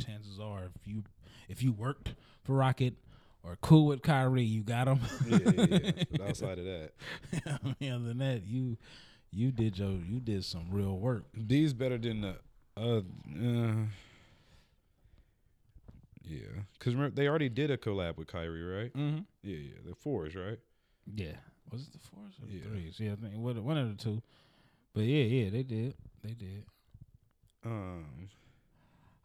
chances 0.00 0.38
are, 0.40 0.64
if 0.74 0.86
you 0.86 1.04
if 1.48 1.62
you 1.62 1.72
worked 1.72 2.14
for 2.42 2.54
Rokit 2.56 2.94
or 3.42 3.56
cool 3.62 3.86
with 3.86 4.02
Kyrie, 4.02 4.42
you 4.42 4.62
got 4.62 4.84
them. 4.86 5.00
yeah, 5.26 5.38
yeah, 5.38 5.66
yeah. 5.70 5.90
But 6.12 6.20
outside 6.22 6.58
of 6.58 6.64
that, 6.66 6.90
I 7.46 7.74
mean, 7.80 7.92
other 7.92 8.04
than 8.04 8.18
that, 8.18 8.42
you 8.44 8.76
you 9.34 9.50
did 9.50 9.78
your 9.78 9.90
you 9.90 10.20
did 10.20 10.44
some 10.44 10.66
real 10.70 10.96
work. 10.96 11.24
these 11.34 11.72
better 11.72 11.98
than 11.98 12.20
the 12.22 12.36
uh, 12.76 13.00
uh 13.00 13.84
yeah. 16.26 16.46
Because 16.78 16.94
remember 16.94 17.14
they 17.14 17.28
already 17.28 17.48
did 17.48 17.70
a 17.70 17.76
collab 17.76 18.16
with 18.16 18.28
Kyrie, 18.28 18.62
right? 18.62 18.92
Mm-hmm. 18.94 19.20
Yeah, 19.42 19.56
yeah. 19.56 19.78
The 19.86 19.94
fours, 19.94 20.34
right? 20.34 20.58
Yeah, 21.14 21.36
was 21.70 21.82
it 21.82 21.92
the 21.92 21.98
fours 21.98 22.34
or 22.40 22.46
the 22.46 22.60
threes? 22.60 22.98
Yeah, 22.98 23.12
I 23.12 23.16
think 23.16 23.36
one 23.36 23.62
one 23.62 23.76
of 23.76 23.96
the 23.96 24.02
two. 24.02 24.22
But 24.94 25.04
yeah, 25.04 25.24
yeah, 25.24 25.50
they 25.50 25.62
did, 25.62 25.94
they 26.22 26.32
did. 26.32 26.64
Um, 27.64 28.28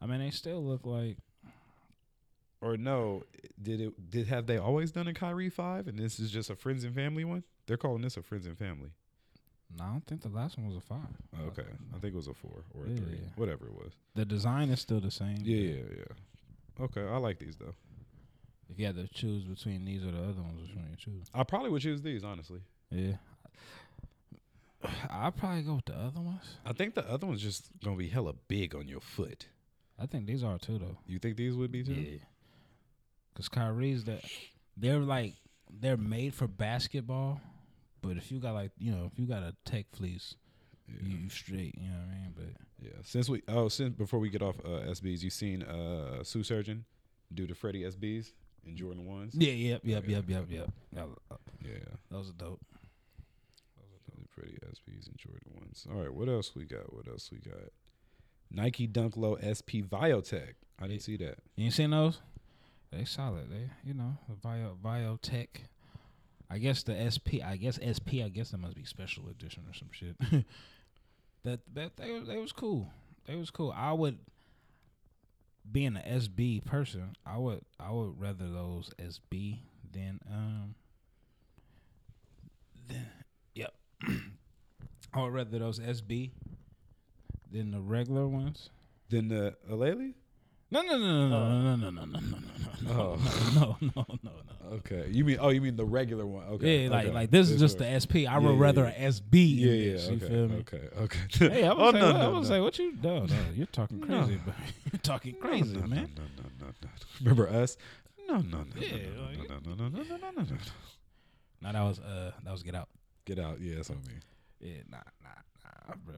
I 0.02 0.08
mean, 0.08 0.19
they 0.19 0.32
still 0.32 0.63
look 0.63 0.86
like 0.86 1.17
or 2.62 2.78
no? 2.78 3.24
Did 3.62 3.82
it? 3.82 4.10
Did 4.10 4.28
have 4.28 4.45
they 4.45 4.58
always 4.58 4.91
done 4.91 5.08
a 5.08 5.13
Kyrie 5.13 5.50
five, 5.50 5.88
and 5.88 5.98
this 5.98 6.19
is 6.19 6.32
just 6.32 6.50
a 6.50 6.56
friends 6.56 6.84
and 6.84 6.93
family 6.93 7.24
one? 7.24 7.43
They're 7.67 7.78
calling 7.78 8.02
this 8.02 8.17
a 8.17 8.22
friends 8.22 8.45
and 8.45 8.58
family. 8.58 8.89
No, 9.77 9.84
I 9.84 9.88
don't 9.91 10.08
think 10.08 10.21
the 10.21 10.29
last 10.29 10.58
one 10.58 10.67
was 10.67 10.77
a 10.77 10.82
five. 10.82 10.99
Okay, 11.47 11.67
I 11.95 11.99
think 11.99 12.13
it 12.13 12.17
was 12.17 12.27
a 12.27 12.34
four 12.34 12.63
or 12.73 12.86
a 12.86 12.89
Yeah, 12.89 12.95
three, 12.97 13.15
yeah. 13.15 13.29
whatever 13.36 13.65
it 13.65 13.73
was. 13.73 13.91
The 14.15 14.25
design 14.25 14.69
is 14.69 14.79
still 14.79 14.99
the 14.99 15.12
same. 15.12 15.38
Yeah, 15.43 15.58
yeah, 15.58 15.82
yeah. 15.97 16.84
Okay, 16.86 17.01
I 17.01 17.17
like 17.17 17.39
these 17.39 17.55
though. 17.58 17.75
If 18.69 18.77
you 18.79 18.86
had 18.86 18.95
to 18.95 19.08
choose 19.08 19.43
between 19.45 19.84
these 19.86 20.03
or 20.03 20.12
the 20.12 20.19
other 20.19 20.41
ones, 20.41 20.62
which 20.62 20.75
one 20.75 20.86
you 20.89 20.95
choose? 20.97 21.27
I 21.34 21.43
probably 21.43 21.69
would 21.71 21.82
choose 21.82 22.01
these 22.01 22.23
honestly. 22.23 22.60
Yeah. 22.91 23.13
I'd 25.10 25.36
probably 25.36 25.63
go 25.63 25.75
with 25.75 25.86
the 25.86 25.95
other 25.95 26.21
ones. 26.21 26.55
I 26.65 26.71
think 26.73 26.95
the 26.95 27.08
other 27.10 27.27
one's 27.27 27.41
just 27.41 27.69
gonna 27.84 27.97
be 27.97 28.08
hella 28.08 28.34
big 28.47 28.73
on 28.75 28.88
your 28.88 29.01
foot. 29.01 29.47
I 30.01 30.05
think 30.05 30.25
these 30.25 30.43
are 30.43 30.58
too 30.58 30.77
though. 30.79 30.97
You 31.05 31.19
think 31.19 31.36
these 31.36 31.55
would 31.55 31.71
be 31.71 31.84
too? 31.84 31.93
Yeah. 31.93 32.17
Cause 33.36 33.49
Kyrie's 33.49 34.05
that 34.05 34.23
they're 34.77 34.99
like 34.99 35.34
they're 35.69 35.97
made 35.97 36.34
for 36.34 36.47
basketball, 36.47 37.41
but 38.01 38.17
if 38.17 38.31
you 38.31 38.39
got 38.39 38.53
like 38.53 38.71
you 38.77 38.91
know 38.91 39.09
if 39.12 39.19
you 39.19 39.25
got 39.25 39.43
a 39.43 39.55
tech 39.65 39.85
fleece, 39.93 40.35
you, 40.88 41.17
you 41.23 41.29
straight. 41.29 41.75
You 41.77 41.88
know 41.89 41.97
what 41.97 42.09
I 42.09 42.19
mean? 42.21 42.33
But 42.35 42.85
Yeah. 42.85 42.91
Since 43.03 43.29
we 43.29 43.41
oh 43.47 43.67
since 43.69 43.93
before 43.95 44.19
we 44.19 44.29
get 44.29 44.41
off 44.41 44.55
uh, 44.65 44.89
SBs, 44.91 45.21
you 45.23 45.29
seen 45.29 45.63
uh 45.63 46.23
Shoe 46.23 46.43
Surgeon 46.43 46.85
do 47.33 47.45
the 47.47 47.53
Freddie 47.55 47.83
SBs 47.83 48.31
and 48.65 48.75
Jordan 48.75 49.05
ones? 49.05 49.33
yeah, 49.35 49.51
yep, 49.51 49.81
yep, 49.83 50.03
Yeah, 50.07 50.15
yep, 50.17 50.25
yep, 50.29 50.45
yep. 50.49 50.69
Yeah, 50.91 51.03
Yeah. 51.63 51.77
those 52.12 52.29
are 52.29 52.33
dope. 52.33 52.62
The 54.17 54.27
Freddie 54.29 54.57
SBs 54.65 55.07
and 55.07 55.17
Jordan 55.17 55.51
ones. 55.59 55.85
All 55.91 55.99
right, 56.01 56.13
what 56.13 56.27
else 56.29 56.55
we 56.55 56.65
got? 56.65 56.93
What 56.93 57.07
else 57.07 57.29
we 57.31 57.38
got? 57.39 57.71
Nike 58.51 58.88
Dunk 58.88 59.15
Low 59.15 59.38
SP 59.39 59.85
Biotech. 59.88 60.53
I 60.81 60.88
didn't 60.88 61.03
see 61.03 61.17
that. 61.17 61.38
You 61.55 61.65
ain't 61.65 61.73
seen 61.73 61.91
those? 61.91 62.19
They 62.91 63.05
solid. 63.05 63.51
They 63.51 63.69
you 63.85 63.93
know 63.93 64.17
the 64.27 64.35
bio 64.35 64.75
biotech. 64.83 65.47
I 66.49 66.57
guess 66.57 66.83
the 66.83 66.93
SP. 67.12 67.45
I 67.45 67.57
guess 67.57 67.77
SP. 67.81 68.25
I 68.25 68.29
guess 68.29 68.49
that 68.51 68.57
must 68.59 68.75
be 68.75 68.83
special 68.83 69.29
edition 69.29 69.63
or 69.69 69.73
some 69.73 69.89
shit. 69.91 70.15
that 71.43 71.59
that 71.73 71.97
they 71.97 72.12
was- 72.12 72.27
they 72.27 72.38
was 72.38 72.51
cool. 72.51 72.89
They 73.25 73.35
was 73.35 73.51
cool. 73.51 73.71
I 73.75 73.93
would 73.93 74.17
being 75.71 75.95
an 75.95 76.01
SB 76.21 76.65
person. 76.65 77.15
I 77.25 77.38
would 77.38 77.62
I 77.79 77.91
would 77.91 78.19
rather 78.19 78.49
those 78.51 78.91
SB 78.99 79.59
than 79.91 80.19
um. 80.31 80.75
Than, 82.88 83.05
yep. 83.53 83.73
I 85.13 85.21
would 85.21 85.33
rather 85.33 85.59
those 85.59 85.79
SB 85.79 86.31
than 87.51 87.69
the 87.71 87.79
regular 87.81 88.27
ones. 88.27 88.69
Than 89.09 89.27
the 89.27 89.55
Alele? 89.69 90.13
No, 90.71 90.82
no, 90.82 90.97
no, 90.97 91.27
no, 91.27 91.29
no, 91.29 91.75
no, 91.75 91.89
no, 91.89 91.89
no, 91.89 92.05
no, 92.05 92.19
no, 92.19 92.19
no, 92.38 92.49
Oh. 92.88 93.17
no, 93.55 93.77
no, 93.82 93.91
no, 93.95 94.05
no, 94.23 94.32
no. 94.32 94.75
Okay. 94.77 95.08
You 95.10 95.25
mean 95.25 95.38
oh 95.41 95.49
you 95.49 95.62
mean 95.62 95.75
the 95.75 95.86
regular 95.86 96.25
one. 96.25 96.45
Okay. 96.45 96.84
Yeah, 96.84 96.89
like 96.89 97.13
like 97.13 97.32
this 97.32 97.49
is 97.49 97.60
just 97.60 97.79
the 97.79 97.99
SP. 97.99 98.29
I 98.29 98.38
would 98.38 98.60
rather 98.60 98.84
yeah. 98.84 99.08
a 99.08 99.12
SB. 99.12 99.58
Yeah, 99.58 99.71
yeah, 99.71 99.97
okay. 99.97 100.13
You 100.13 100.19
feel 100.19 100.47
me? 100.47 100.55
Okay, 100.60 100.89
okay. 100.97 101.49
Hey, 101.49 101.65
I 101.65 101.73
was 101.73 101.79
oh, 101.79 101.91
say, 101.91 101.99
no, 101.99 102.05
what, 102.05 102.13
no, 102.13 102.21
I 102.21 102.27
was 102.27 102.49
no. 102.49 102.55
say, 102.55 102.62
what 102.62 102.79
you? 102.79 102.97
No, 103.01 103.25
no, 103.25 103.36
you're 103.55 103.65
talking 103.67 103.99
crazy, 103.99 104.39
but 104.45 104.55
you're 104.91 104.99
talking 105.01 105.36
crazy, 105.36 105.73
no, 105.73 105.82
no, 105.82 105.88
man. 105.88 106.12
No, 106.15 106.23
no, 106.23 106.49
no, 106.60 106.67
no. 106.67 106.89
Remember 107.19 107.49
us? 107.49 107.77
No, 108.27 108.38
no, 108.38 108.41
no, 108.41 108.63
no, 108.63 109.47
no, 109.47 109.75
no, 109.75 109.75
no, 109.75 109.88
no, 109.89 110.03
no, 110.03 110.17
no, 110.17 110.32
no, 110.32 110.43
no. 110.43 111.71
That 111.71 111.84
was 111.84 111.99
uh, 111.99 112.32
that 112.43 112.51
was 112.51 112.63
Get 112.63 112.75
Out. 112.75 112.89
Get 113.25 113.39
out. 113.39 113.60
Yeah, 113.60 113.75
that's 113.75 113.89
what 113.89 113.97
I 114.05 114.08
mean. 114.08 114.21
Yeah, 114.60 114.82
nah, 114.89 114.97
nah, 115.23 115.88
nah, 115.88 115.95
bro. 116.05 116.15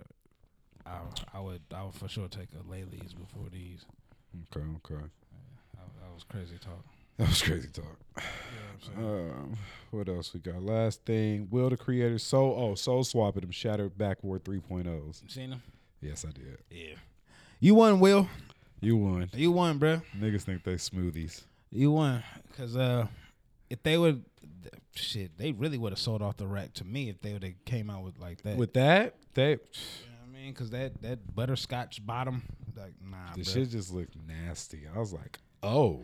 I, 0.85 1.37
I 1.37 1.39
would, 1.39 1.61
I 1.73 1.83
would 1.83 1.93
for 1.93 2.07
sure 2.07 2.27
take 2.27 2.49
a 2.53 2.63
Laylee's 2.63 3.13
before 3.13 3.47
these. 3.51 3.85
Okay, 4.55 4.65
okay. 4.77 5.03
That, 5.73 6.01
that 6.01 6.13
was 6.13 6.23
crazy 6.23 6.57
talk. 6.57 6.83
That 7.17 7.29
was 7.29 7.41
crazy 7.41 7.69
talk. 7.69 8.23
Um, 8.97 9.57
what 9.91 10.09
else 10.09 10.33
we 10.33 10.39
got? 10.39 10.63
Last 10.63 11.05
thing, 11.05 11.47
Will 11.51 11.69
the 11.69 11.77
Creator 11.77 12.17
Soul 12.17 12.55
oh 12.57 12.75
Soul 12.75 13.03
Swapping 13.03 13.41
them 13.41 13.51
Shattered 13.51 13.97
Backboard 13.97 14.43
3.0s. 14.43 15.29
Seen 15.31 15.51
him? 15.51 15.61
Yes, 16.01 16.25
I 16.27 16.31
did. 16.31 16.57
Yeah. 16.69 16.95
You 17.59 17.75
won, 17.75 17.99
Will. 17.99 18.27
You 18.79 18.97
won. 18.97 19.29
You 19.33 19.51
won, 19.51 19.79
bruh. 19.79 20.01
Niggas 20.17 20.41
think 20.41 20.63
they 20.63 20.75
smoothies. 20.75 21.43
You 21.69 21.91
won. 21.91 22.23
Cause 22.57 22.75
uh, 22.75 23.05
if 23.69 23.83
they 23.83 23.97
would, 23.97 24.25
shit, 24.95 25.37
they 25.37 25.51
really 25.51 25.77
would 25.77 25.91
have 25.91 25.99
sold 25.99 26.23
off 26.23 26.37
the 26.37 26.47
rack 26.47 26.73
to 26.73 26.83
me 26.83 27.09
if 27.09 27.21
they 27.21 27.33
would 27.33 27.43
have 27.43 27.53
came 27.65 27.89
out 27.89 28.03
with 28.03 28.17
like 28.17 28.41
that. 28.41 28.57
With 28.57 28.73
that, 28.73 29.15
they 29.35 29.59
You 30.41 30.47
know 30.47 30.53
what 30.53 30.71
I 30.71 30.73
mean, 30.73 30.93
cause 30.93 31.01
that 31.01 31.01
that 31.03 31.35
butterscotch 31.35 32.05
bottom, 32.05 32.41
like 32.75 32.93
nah, 32.99 33.35
the 33.35 33.43
shit 33.43 33.69
just 33.69 33.93
looked 33.93 34.15
nasty. 34.27 34.87
I 34.93 34.97
was 34.97 35.13
like, 35.13 35.37
oh, 35.61 36.01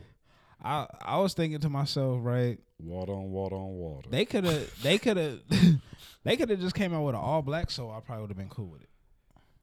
I 0.64 0.86
I 1.02 1.18
was 1.18 1.34
thinking 1.34 1.60
to 1.62 1.70
myself, 1.70 2.20
right? 2.22 2.60
water 2.80 3.14
on 3.14 3.32
water 3.32 3.56
on 3.56 3.76
water. 3.78 4.08
They 4.12 4.26
could 4.26 4.44
have, 4.44 4.82
they 4.84 5.00
could 5.00 5.18
have, 5.18 5.40
they 6.24 6.38
could 6.38 6.52
have 6.52 6.60
just 6.60 6.76
came 6.76 6.94
out 6.94 7.04
with 7.04 7.16
an 7.16 7.22
all 7.22 7.42
black 7.42 7.72
soul. 7.72 7.92
I 7.92 8.00
probably 8.00 8.22
would 8.22 8.30
have 8.30 8.38
been 8.38 8.50
cool 8.50 8.68
with 8.68 8.84
it. 8.84 8.90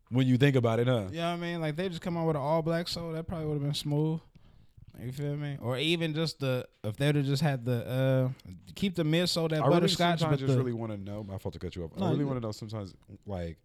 when 0.08 0.26
you 0.26 0.36
think 0.36 0.56
about 0.56 0.80
it, 0.80 0.88
huh? 0.88 1.04
You 1.10 1.18
know 1.18 1.28
what 1.30 1.34
I 1.34 1.36
mean? 1.36 1.60
Like 1.60 1.76
they 1.76 1.88
just 1.88 2.02
come 2.02 2.16
out 2.16 2.26
with 2.26 2.34
an 2.34 2.42
all 2.42 2.62
black 2.62 2.88
soul, 2.88 3.12
that 3.12 3.28
probably 3.28 3.46
would 3.46 3.54
have 3.54 3.62
been 3.62 3.74
smooth. 3.74 4.18
You 5.00 5.12
feel 5.12 5.36
me? 5.36 5.56
Or 5.60 5.76
even 5.76 6.14
just 6.14 6.40
the 6.40 6.66
if 6.82 6.96
they'd 6.96 7.14
have 7.14 7.24
just 7.24 7.42
had 7.42 7.64
the 7.64 7.86
uh 7.86 8.50
keep 8.74 8.96
the 8.96 9.04
midsole 9.04 9.50
that 9.50 9.60
I 9.60 9.66
really 9.66 9.80
butterscotch, 9.80 10.20
sometimes 10.20 10.40
but 10.40 10.46
just 10.46 10.56
the, 10.56 10.64
really 10.64 10.72
want 10.72 10.90
to 10.90 10.98
know. 10.98 11.22
My 11.22 11.38
fault 11.38 11.52
to 11.52 11.58
cut 11.58 11.76
you 11.76 11.84
off. 11.84 11.96
No, 11.96 12.06
I 12.06 12.10
really 12.10 12.24
want 12.24 12.40
to 12.40 12.46
know 12.46 12.52
sometimes, 12.52 12.94
like 13.26 13.58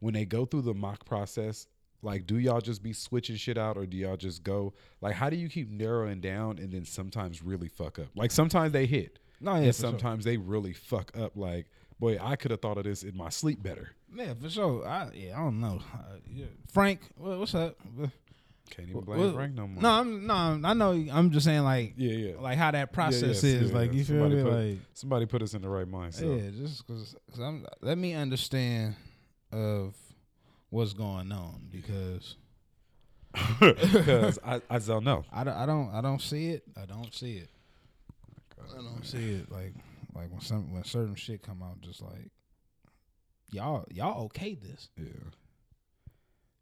when 0.00 0.14
they 0.14 0.24
go 0.24 0.44
through 0.44 0.62
the 0.62 0.74
mock 0.74 1.04
process, 1.04 1.66
like 2.02 2.26
do 2.26 2.38
y'all 2.38 2.60
just 2.60 2.82
be 2.82 2.92
switching 2.92 3.36
shit 3.36 3.58
out, 3.58 3.76
or 3.76 3.86
do 3.86 3.96
y'all 3.96 4.16
just 4.16 4.42
go 4.42 4.74
like 5.00 5.14
how 5.14 5.30
do 5.30 5.36
you 5.36 5.48
keep 5.48 5.70
narrowing 5.70 6.20
down 6.20 6.58
and 6.58 6.72
then 6.72 6.84
sometimes 6.84 7.42
really 7.42 7.68
fuck 7.68 7.98
up? 7.98 8.08
Like 8.14 8.30
sometimes 8.30 8.72
they 8.72 8.86
hit, 8.86 9.18
no, 9.40 9.52
yeah, 9.52 9.58
and 9.58 9.66
for 9.74 9.80
sure. 9.80 9.90
sometimes 9.90 10.24
they 10.24 10.36
really 10.36 10.72
fuck 10.72 11.16
up. 11.18 11.32
Like 11.36 11.66
boy, 11.98 12.18
I 12.20 12.36
could 12.36 12.50
have 12.50 12.60
thought 12.60 12.78
of 12.78 12.84
this 12.84 13.02
in 13.02 13.16
my 13.16 13.28
sleep 13.28 13.62
better. 13.62 13.90
yeah, 14.14 14.34
for 14.40 14.48
sure. 14.50 14.86
I 14.86 15.10
yeah, 15.14 15.38
I 15.38 15.42
don't 15.42 15.60
know. 15.60 15.80
Uh, 15.92 16.16
yeah. 16.30 16.46
Frank, 16.72 17.00
what, 17.16 17.38
what's 17.38 17.54
up? 17.54 17.76
Can't 18.70 18.88
even 18.88 19.02
blame 19.02 19.32
Frank 19.32 19.54
no 19.54 19.68
more. 19.68 19.82
No, 19.82 19.90
I'm 19.90 20.26
no, 20.26 20.34
I 20.34 20.74
know. 20.74 20.90
I'm 21.12 21.30
just 21.30 21.46
saying 21.46 21.62
like 21.62 21.94
yeah, 21.96 22.12
yeah. 22.12 22.32
like 22.40 22.58
how 22.58 22.70
that 22.72 22.92
process 22.92 23.42
yes, 23.42 23.44
is. 23.44 23.70
yeah, 23.70 23.76
like 23.76 23.92
yeah. 23.92 23.98
you 23.98 24.04
feel 24.04 24.16
Somebody 24.16 24.34
me? 24.34 24.42
put- 24.42 24.52
like 24.52 24.78
Somebody 24.94 25.26
put 25.26 25.42
us 25.42 25.54
in 25.54 25.62
the 25.62 25.68
right 25.68 25.90
mindset. 25.90 26.42
yeah, 26.42 26.50
just 26.50 26.86
because 26.86 27.14
I'm 27.40 27.64
let 27.80 27.96
me 27.96 28.14
understand 28.14 28.96
of 29.56 29.94
what's 30.70 30.92
going 30.92 31.32
on 31.32 31.66
because 31.70 32.36
Because 33.60 34.38
I, 34.44 34.60
I 34.70 34.78
don't 34.78 35.04
know. 35.04 35.24
I 35.32 35.44
don't, 35.44 35.54
I 35.56 35.66
don't 35.66 35.90
I 35.94 36.00
don't 36.00 36.20
see 36.20 36.50
it. 36.50 36.62
I 36.80 36.84
don't 36.86 37.12
see 37.14 37.36
it. 37.38 37.48
I 38.60 38.82
don't 38.82 39.04
see 39.04 39.34
it. 39.34 39.50
Like 39.50 39.74
like 40.14 40.30
when 40.30 40.40
some 40.40 40.72
when 40.72 40.84
certain 40.84 41.14
shit 41.14 41.42
come 41.42 41.62
out, 41.62 41.80
just 41.80 42.02
like 42.02 42.30
y'all 43.50 43.84
y'all 43.90 44.24
okay 44.26 44.54
this, 44.54 44.88
Yeah. 44.96 45.04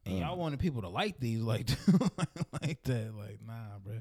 and 0.06 0.14
Um, 0.16 0.20
y'all 0.20 0.36
wanted 0.36 0.58
people 0.60 0.82
to 0.82 0.88
like 0.88 1.18
these 1.18 1.40
like 1.40 1.68
like 2.62 2.82
that. 2.84 3.14
Like 3.16 3.38
nah, 3.46 3.78
bro, 3.84 4.00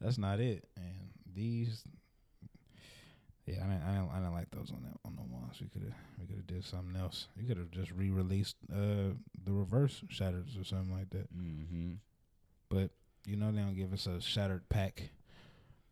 that's 0.00 0.18
not 0.18 0.40
it. 0.40 0.64
And 0.76 1.10
these. 1.34 1.84
Yeah, 3.50 3.64
I 3.64 3.66
didn't, 3.66 3.82
I 3.82 3.92
didn't, 3.92 4.10
I 4.12 4.16
didn't 4.16 4.32
like 4.32 4.50
those 4.50 4.70
on 4.70 4.82
that 4.82 4.98
on 5.04 5.16
the 5.16 5.22
ones. 5.22 5.56
We 5.60 5.68
could 5.68 5.82
have, 5.82 5.94
we 6.18 6.26
could 6.26 6.36
have 6.36 6.46
did 6.46 6.64
something 6.64 7.00
else. 7.00 7.26
You 7.36 7.46
could 7.46 7.56
have 7.56 7.70
just 7.70 7.90
re-released 7.92 8.56
uh 8.72 9.14
the 9.44 9.52
reverse 9.52 10.02
shatters 10.08 10.56
or 10.58 10.64
something 10.64 10.92
like 10.96 11.10
that. 11.10 11.34
Mm-hmm. 11.36 11.94
But 12.68 12.90
you 13.26 13.36
know 13.36 13.50
they 13.50 13.60
don't 13.60 13.76
give 13.76 13.92
us 13.92 14.06
a 14.06 14.20
shattered 14.20 14.68
pack 14.68 15.10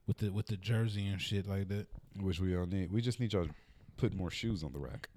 with 0.06 0.18
the 0.18 0.30
with 0.30 0.46
the 0.46 0.56
jersey 0.56 1.06
and 1.06 1.20
shit 1.20 1.48
like 1.48 1.68
that. 1.68 1.86
Which 2.20 2.40
we 2.40 2.56
all 2.56 2.66
need. 2.66 2.92
We 2.92 3.00
just 3.00 3.20
need 3.20 3.32
y'all 3.32 3.46
to 3.46 3.54
put 3.96 4.14
more 4.14 4.30
shoes 4.30 4.62
on 4.62 4.72
the 4.72 4.78
rack. 4.78 5.08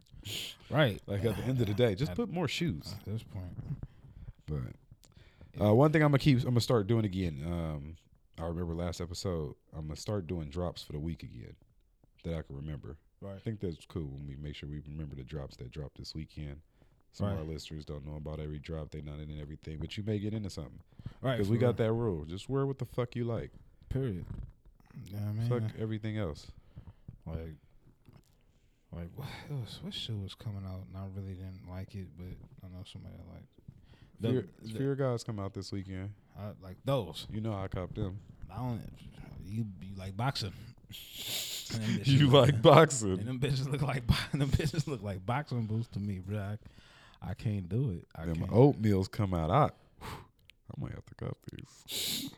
Right. 0.69 1.01
Like 1.07 1.25
at 1.25 1.35
the 1.37 1.43
end 1.43 1.61
of 1.61 1.67
the 1.67 1.73
day, 1.73 1.95
just 1.95 2.11
At- 2.11 2.17
put 2.17 2.31
more 2.31 2.47
shoes. 2.47 2.93
At 2.99 3.05
this 3.05 3.23
point. 3.23 3.57
But 4.47 5.63
uh, 5.63 5.73
one 5.73 5.91
thing 5.91 6.01
I'm 6.01 6.09
gonna 6.09 6.19
keep, 6.19 6.39
I'm 6.39 6.45
gonna 6.45 6.61
start 6.61 6.87
doing 6.87 7.05
again. 7.05 7.43
Um, 7.45 7.95
I 8.39 8.47
remember 8.47 8.73
last 8.73 9.01
episode. 9.01 9.55
I'm 9.75 9.87
gonna 9.87 9.95
start 9.95 10.27
doing 10.27 10.49
drops 10.49 10.81
for 10.83 10.93
the 10.93 10.99
week 10.99 11.23
again 11.23 11.55
that 12.23 12.33
I 12.33 12.41
can 12.41 12.55
remember. 12.55 12.97
I 13.25 13.37
think 13.39 13.59
that's 13.59 13.85
cool 13.85 14.07
when 14.07 14.25
we 14.27 14.35
make 14.35 14.55
sure 14.55 14.67
we 14.67 14.81
remember 14.87 15.15
the 15.15 15.23
drops 15.23 15.55
that 15.57 15.69
dropped 15.71 15.97
this 15.99 16.15
weekend. 16.15 16.57
Some 17.13 17.27
of 17.27 17.37
our 17.39 17.43
listeners 17.43 17.83
don't 17.85 18.05
know 18.05 18.15
about 18.15 18.39
every 18.39 18.57
drop; 18.57 18.89
they 18.91 19.01
not 19.01 19.15
in 19.19 19.29
and 19.29 19.41
everything, 19.41 19.77
but 19.79 19.95
you 19.97 20.03
may 20.03 20.17
get 20.17 20.33
into 20.33 20.49
something 20.49 20.79
Right. 21.21 21.33
because 21.37 21.49
we 21.49 21.57
got 21.57 21.77
that 21.77 21.91
rule. 21.91 22.23
Just 22.25 22.47
wear 22.49 22.65
what 22.65 22.79
the 22.79 22.85
fuck 22.85 23.15
you 23.15 23.25
like. 23.25 23.51
period. 23.89 24.25
Yeah, 25.05 25.19
I 25.27 25.31
mean, 25.33 25.47
Fuck 25.49 25.63
everything 25.79 26.17
else. 26.17 26.47
like, 27.25 27.55
like 28.93 29.09
what 29.15 29.27
was, 29.49 29.79
what 29.81 29.93
shoe 29.93 30.17
was 30.17 30.33
coming 30.35 30.63
out, 30.65 30.81
and 30.87 30.97
I 30.97 31.05
really 31.15 31.33
didn't 31.33 31.67
like 31.69 31.93
it, 31.95 32.07
but 32.17 32.27
I 32.65 32.69
know 32.69 32.83
somebody 32.85 33.15
that 33.17 33.27
liked. 33.33 33.47
The- 34.19 34.29
Fear, 34.29 34.47
the- 34.61 34.79
Fear 34.79 34.95
Gods 34.95 35.23
come 35.23 35.39
out 35.39 35.53
this 35.53 35.71
weekend. 35.71 36.11
I 36.39 36.51
like 36.61 36.77
those. 36.85 37.27
You 37.29 37.41
know 37.41 37.53
I 37.53 37.67
copped 37.67 37.95
them. 37.95 38.19
I 38.51 38.57
don't. 38.57 38.81
You 39.45 39.65
you 39.81 39.95
like 39.97 40.15
boxing? 40.15 40.53
And 41.73 41.81
them 41.83 41.89
bitches 41.99 42.07
You 42.07 42.27
look- 42.29 42.47
like 42.47 42.61
boxing? 42.61 43.11
And 43.19 43.27
them 43.27 43.39
bitches 43.39 43.69
look 43.71 43.81
like 43.81 44.03
them 44.31 44.49
bitches 44.49 44.87
look 44.87 45.01
like 45.03 45.25
boxing 45.25 45.65
boots 45.65 45.87
to 45.89 45.99
me, 45.99 46.19
bro. 46.19 46.37
I, 46.39 46.57
I 47.21 47.33
can't 47.33 47.69
do 47.69 47.91
it. 47.91 48.07
I 48.15 48.25
oatmeals 48.25 49.09
come 49.09 49.33
out. 49.33 49.49
I, 49.51 49.69
I 50.03 50.73
might 50.79 50.93
have 50.93 51.05
to 51.05 51.15
cop 51.15 51.37
these. 51.51 52.31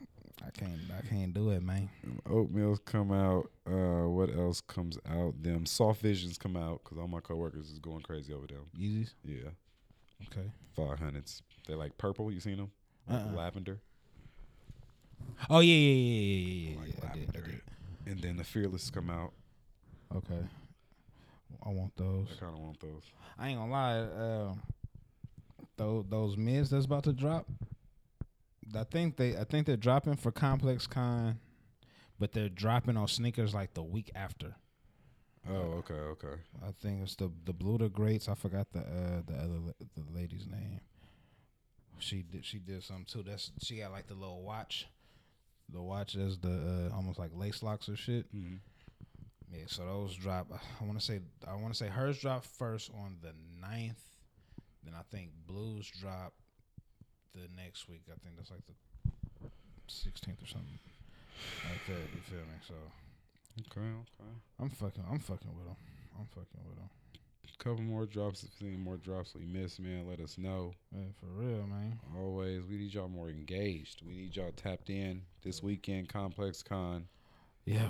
I 0.45 0.49
can't. 0.51 0.73
I 0.97 1.07
can't 1.07 1.33
do 1.33 1.51
it, 1.51 1.63
man. 1.63 1.89
Them 2.03 2.19
oatmeals 2.25 2.83
come 2.83 3.11
out. 3.13 3.49
Uh, 3.65 4.09
what 4.09 4.29
else 4.35 4.59
comes 4.59 4.97
out? 5.09 5.41
Them 5.41 5.65
soft 5.65 6.01
visions 6.01 6.37
come 6.37 6.57
out 6.57 6.81
because 6.83 6.97
all 6.97 7.07
my 7.07 7.21
coworkers 7.21 7.69
is 7.71 7.79
going 7.79 8.01
crazy 8.01 8.33
over 8.33 8.45
them. 8.47 8.65
Yeezys. 8.77 9.13
Yeah, 9.23 9.49
Okay. 10.31 10.51
five 10.75 10.99
hundreds. 10.99 11.41
They're 11.65 11.77
like 11.77 11.97
purple. 11.97 12.29
You 12.31 12.41
seen 12.41 12.57
them? 12.57 12.71
Uh-uh. 13.09 13.35
Lavender. 13.37 13.79
Oh 15.49 15.59
yeah, 15.61 15.73
yeah, 15.73 15.93
yeah, 15.93 16.03
yeah, 16.03 16.35
yeah, 16.35 16.69
yeah. 16.71 16.79
Like 16.79 16.89
yeah. 16.97 17.09
I 17.09 17.13
did, 17.15 17.29
I 17.29 17.47
did. 17.47 17.61
And 18.05 18.19
then 18.19 18.37
the 18.37 18.43
fearless 18.43 18.89
come 18.89 19.09
out. 19.09 19.31
Okay. 20.15 20.45
I 21.65 21.69
want 21.69 21.95
those. 21.95 22.27
I 22.35 22.39
kind 22.39 22.55
of 22.55 22.59
want 22.59 22.79
those. 22.79 23.03
I 23.37 23.49
ain't 23.49 23.59
gonna 23.59 23.71
lie. 23.71 23.99
Uh, 23.99 24.53
those 25.77 26.05
those 26.09 26.37
mids 26.37 26.69
that's 26.69 26.85
about 26.85 27.03
to 27.05 27.13
drop. 27.13 27.47
I 28.75 28.83
think 28.83 29.17
they. 29.17 29.37
I 29.37 29.43
think 29.43 29.67
they're 29.67 29.77
dropping 29.77 30.15
for 30.15 30.31
Complex 30.31 30.87
Con, 30.87 31.39
but 32.19 32.33
they're 32.33 32.49
dropping 32.49 32.97
on 32.97 33.07
sneakers 33.07 33.53
like 33.53 33.73
the 33.73 33.83
week 33.83 34.11
after. 34.15 34.55
Oh, 35.49 35.83
okay, 35.83 35.93
okay. 35.93 36.41
I 36.65 36.71
think 36.81 37.01
it's 37.03 37.15
the 37.15 37.31
the 37.45 37.53
Blue 37.53 37.77
the 37.77 37.89
Greats. 37.89 38.29
I 38.29 38.35
forgot 38.35 38.71
the 38.71 38.79
uh 38.79 39.21
the 39.25 39.35
other 39.35 39.59
la- 39.59 39.87
the 39.95 40.03
lady's 40.13 40.47
name. 40.47 40.79
She 41.99 42.23
did 42.23 42.45
she 42.45 42.59
did 42.59 42.83
something 42.83 43.05
too. 43.05 43.23
That's 43.23 43.51
she 43.61 43.77
got 43.77 43.91
like 43.91 44.07
the 44.07 44.13
little 44.13 44.41
watch. 44.41 44.87
The 45.69 45.81
watch 45.81 46.15
is 46.15 46.37
the 46.39 46.89
uh, 46.91 46.95
almost 46.95 47.17
like 47.19 47.31
lace 47.33 47.63
locks 47.63 47.89
or 47.89 47.95
shit. 47.95 48.33
Mhm. 48.35 48.59
Yeah, 49.51 49.65
so 49.67 49.85
those 49.85 50.15
drop. 50.15 50.47
I 50.81 50.83
want 50.83 50.99
to 50.99 51.05
say 51.05 51.19
I 51.47 51.55
want 51.55 51.73
to 51.73 51.77
say 51.77 51.87
hers 51.87 52.19
drop 52.19 52.43
first 52.43 52.89
on 52.93 53.17
the 53.21 53.33
9th. 53.65 54.01
Then 54.83 54.93
I 54.95 55.03
think 55.15 55.31
blues 55.47 55.89
drop 56.01 56.33
the 57.33 57.47
next 57.55 57.87
week. 57.87 58.01
I 58.09 58.15
think 58.23 58.35
that's 58.37 58.51
like 58.51 58.65
the 58.67 59.49
sixteenth 59.87 60.41
or 60.41 60.47
something 60.47 60.79
like 61.69 61.85
that. 61.87 62.01
You 62.13 62.21
feel 62.21 62.39
me? 62.39 62.57
So 62.67 62.73
Okay, 63.61 63.81
okay. 63.85 64.31
I'm 64.59 64.69
fucking. 64.69 65.03
I'm 65.11 65.19
fucking 65.19 65.55
with 65.55 65.65
them. 65.67 65.75
I'm 66.19 66.25
fucking 66.27 66.61
with 66.67 66.77
them. 66.77 66.89
Couple 67.59 67.83
more 67.83 68.05
drops. 68.05 68.43
If 68.43 68.49
any 68.61 68.75
more 68.75 68.97
drops 68.97 69.33
we 69.35 69.45
miss, 69.45 69.79
man, 69.79 70.05
let 70.09 70.19
us 70.19 70.37
know. 70.37 70.73
Yeah, 70.91 71.05
for 71.19 71.27
real, 71.27 71.65
man. 71.65 71.97
Always, 72.17 72.63
we 72.69 72.77
need 72.77 72.93
y'all 72.93 73.07
more 73.07 73.29
engaged. 73.29 74.01
We 74.05 74.15
need 74.15 74.35
y'all 74.35 74.51
tapped 74.55 74.89
in 74.89 75.21
this 75.43 75.63
weekend. 75.63 76.09
Complex 76.09 76.61
Con, 76.61 77.05
Yeah. 77.65 77.87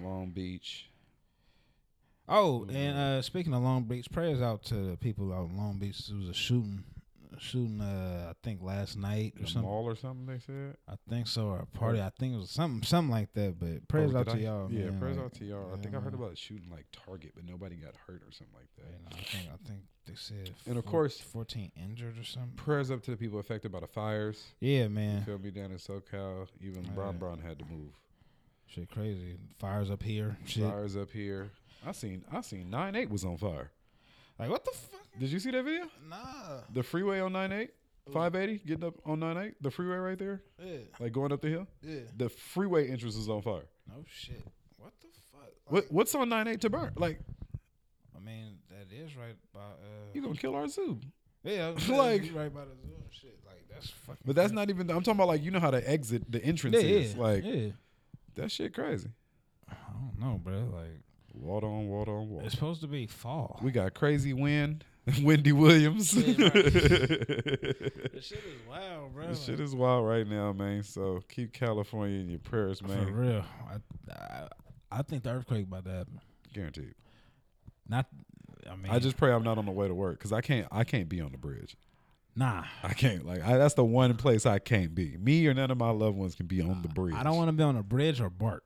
Long 0.00 0.30
Beach. 0.30 0.88
Oh, 2.28 2.66
and 2.70 2.96
uh, 2.98 3.22
speaking 3.22 3.54
of 3.54 3.62
Long 3.62 3.84
Beach, 3.84 4.10
prayers 4.12 4.40
out 4.42 4.64
to 4.64 4.74
the 4.74 4.96
people 4.96 5.32
out 5.32 5.48
in 5.50 5.56
Long 5.56 5.78
Beach. 5.78 6.08
It 6.08 6.16
was 6.16 6.28
a 6.28 6.34
shooting, 6.34 6.84
shooting. 7.38 7.80
Uh, 7.80 8.28
I 8.30 8.34
think 8.42 8.62
last 8.62 8.96
night 8.96 9.34
or 9.36 9.42
The 9.42 9.46
something. 9.48 9.62
mall 9.62 9.84
or 9.84 9.96
something. 9.96 10.26
They 10.26 10.38
said. 10.38 10.76
I 10.88 10.94
think 11.08 11.26
so, 11.26 11.46
or 11.48 11.58
a 11.60 11.66
party. 11.66 12.00
I 12.00 12.10
think 12.18 12.34
it 12.34 12.38
was 12.38 12.50
something, 12.50 12.82
something 12.82 13.10
like 13.10 13.32
that. 13.34 13.58
But 13.58 13.86
prayers 13.88 14.14
Oh, 14.14 14.18
out 14.18 14.26
to 14.28 14.32
I- 14.32 14.36
y'all. 14.36 14.70
Yeah, 14.72 14.90
man. 14.90 14.98
prayers 15.00 15.16
like, 15.16 15.26
out 15.26 15.34
to 15.34 15.44
y'all. 15.44 15.74
I 15.74 15.76
think 15.78 15.94
I 15.94 16.00
heard 16.00 16.14
about 16.14 16.36
shooting 16.38 16.70
like 16.70 16.86
Target, 16.92 17.32
but 17.34 17.44
nobody 17.44 17.76
got 17.76 17.94
hurt 18.06 18.22
or 18.22 18.32
something 18.32 18.54
like 18.54 18.68
that. 18.76 18.86
You 18.92 19.04
know, 19.04 19.10
I 19.10 19.22
think 19.22 19.48
I 19.52 19.68
think 19.68 19.80
they 20.06 20.14
said. 20.14 20.54
And 20.66 20.78
of 20.78 20.84
four- 20.84 20.90
course- 20.92 21.20
fourteen 21.20 21.72
injured 21.76 22.18
or 22.18 22.24
something. 22.24 22.52
Prayers 22.56 22.90
up 22.90 23.02
to 23.02 23.10
the 23.10 23.16
people 23.16 23.38
affected 23.38 23.72
by 23.72 23.80
the 23.80 23.86
fires. 23.86 24.44
Yeah, 24.60 24.84
You 24.84 24.88
man. 24.90 25.24
feel 25.24 25.38
me 25.38 25.50
down 25.50 25.70
in 25.72 25.78
SoCal. 25.78 26.48
Even 26.60 26.84
Yeah. 26.84 26.90
Brown 26.92 27.18
Brown 27.18 27.40
had 27.40 27.58
to 27.58 27.64
move. 27.66 27.92
Shit, 28.68 28.90
crazy. 28.90 29.36
Fires 29.58 29.90
up 29.90 30.02
here. 30.02 30.36
Shit. 30.44 30.64
Fires 30.64 30.96
up 30.96 31.10
here. 31.10 31.50
I 31.84 31.92
seen 31.92 32.24
I 32.32 32.40
seen 32.40 32.68
nine 32.70 32.96
eight 32.96 33.10
was 33.10 33.24
on 33.24 33.36
fire. 33.36 33.70
Like 34.38 34.50
what 34.50 34.64
the 34.64 34.72
fuck? 34.72 35.05
Did 35.18 35.30
you 35.30 35.38
see 35.38 35.50
that 35.50 35.64
video? 35.64 35.86
Nah. 36.08 36.60
The 36.72 36.82
freeway 36.82 37.20
on 37.20 37.32
nine 37.32 37.52
eight. 37.52 37.70
580 38.12 38.62
getting 38.64 38.84
up 38.84 38.94
on 39.04 39.18
98, 39.18 39.54
the 39.60 39.68
freeway 39.68 39.96
right 39.96 40.16
there, 40.16 40.40
Yeah, 40.64 40.76
like 41.00 41.10
going 41.10 41.32
up 41.32 41.40
the 41.40 41.48
hill. 41.48 41.66
yeah. 41.82 42.02
The 42.16 42.28
freeway 42.28 42.88
entrance 42.88 43.16
is 43.16 43.28
on 43.28 43.42
fire. 43.42 43.64
No 43.88 44.04
shit. 44.06 44.46
What 44.78 44.92
the 45.00 45.08
fuck? 45.32 45.50
What 45.66 45.84
what's 45.90 46.14
on 46.14 46.28
98 46.28 46.60
to 46.60 46.70
burn? 46.70 46.92
Like 46.96 47.18
I 48.16 48.20
mean, 48.20 48.58
that 48.70 48.94
is 48.94 49.16
right 49.16 49.34
by. 49.52 49.58
Uh, 49.58 50.12
you 50.14 50.22
gonna 50.22 50.36
kill 50.36 50.54
our 50.54 50.68
zoo? 50.68 51.00
yeah, 51.42 51.66
like- 51.88 51.88
like 51.88 52.30
right 52.32 52.54
by 52.54 52.60
the 52.60 52.76
zoo 52.80 52.94
and 52.94 53.10
shit. 53.12 53.40
Like 53.44 53.64
that's 53.68 53.90
fucking. 53.90 54.22
But 54.24 54.36
that's 54.36 54.52
crazy. 54.52 54.54
not 54.54 54.70
even. 54.70 54.88
I'm 54.88 54.98
talking 55.02 55.14
about 55.14 55.26
like 55.26 55.42
you 55.42 55.50
know 55.50 55.58
how 55.58 55.72
to 55.72 55.90
exit, 55.90 56.30
the 56.30 56.40
entrance 56.44 56.76
Yeah, 56.76 56.82
is. 56.82 57.14
yeah, 57.16 57.20
Like 57.20 57.44
yeah. 57.44 57.68
that 58.36 58.52
shit 58.52 58.72
crazy. 58.72 59.08
I 59.68 59.74
don't 59.92 60.20
know, 60.20 60.38
bro. 60.38 60.58
Like 60.72 61.00
Water 61.34 61.66
on 61.66 61.88
water 61.88 62.12
on 62.12 62.28
water. 62.30 62.46
it's 62.46 62.54
supposed 62.54 62.82
to 62.82 62.86
be 62.86 63.08
fall. 63.08 63.58
We 63.64 63.72
got 63.72 63.94
crazy 63.94 64.32
wind, 64.32 64.84
Wendy 65.22 65.52
Williams. 65.52 66.14
Yeah, 66.14 66.44
right. 66.48 66.52
this 66.54 66.74
This 68.12 68.24
shit 68.26 68.38
is 68.38 68.66
wild, 68.68 69.14
bro. 69.14 69.34
shit 69.34 69.60
is 69.60 69.74
wild 69.74 70.06
right 70.06 70.26
now, 70.26 70.52
man. 70.52 70.82
So 70.82 71.22
keep 71.28 71.52
California 71.52 72.18
in 72.20 72.28
your 72.28 72.38
prayers, 72.40 72.82
man. 72.82 73.06
for 73.06 73.12
real. 73.12 73.44
I, 73.70 74.12
I 74.12 74.48
I 74.90 75.02
think 75.02 75.22
the 75.24 75.30
earthquake 75.30 75.64
about 75.66 75.84
to 75.84 75.90
happen. 75.90 76.20
Guaranteed. 76.52 76.94
Not. 77.88 78.06
I 78.70 78.74
mean, 78.76 78.90
I 78.92 78.98
just 78.98 79.16
pray 79.16 79.30
I'm 79.32 79.44
not 79.44 79.58
on 79.58 79.66
the 79.66 79.70
way 79.72 79.86
to 79.86 79.94
work 79.94 80.18
because 80.18 80.32
I 80.32 80.40
can't. 80.40 80.66
I 80.72 80.82
can't 80.84 81.08
be 81.08 81.20
on 81.20 81.30
the 81.32 81.38
bridge. 81.38 81.76
nah. 82.34 82.64
I 82.82 82.92
can't. 82.94 83.24
Like 83.24 83.42
I, 83.44 83.58
that's 83.58 83.74
the 83.74 83.84
one 83.84 84.16
place 84.16 84.44
I 84.46 84.58
can't 84.58 84.92
be. 84.94 85.16
Me 85.18 85.46
or 85.46 85.54
none 85.54 85.70
of 85.70 85.78
my 85.78 85.90
loved 85.90 86.16
ones 86.16 86.34
can 86.34 86.46
be 86.46 86.60
on 86.60 86.82
the 86.82 86.88
bridge. 86.88 87.14
I 87.14 87.22
don't 87.22 87.36
want 87.36 87.48
to 87.48 87.52
be 87.52 87.62
on 87.62 87.76
a 87.76 87.82
bridge 87.82 88.20
or 88.20 88.28
BART. 88.30 88.64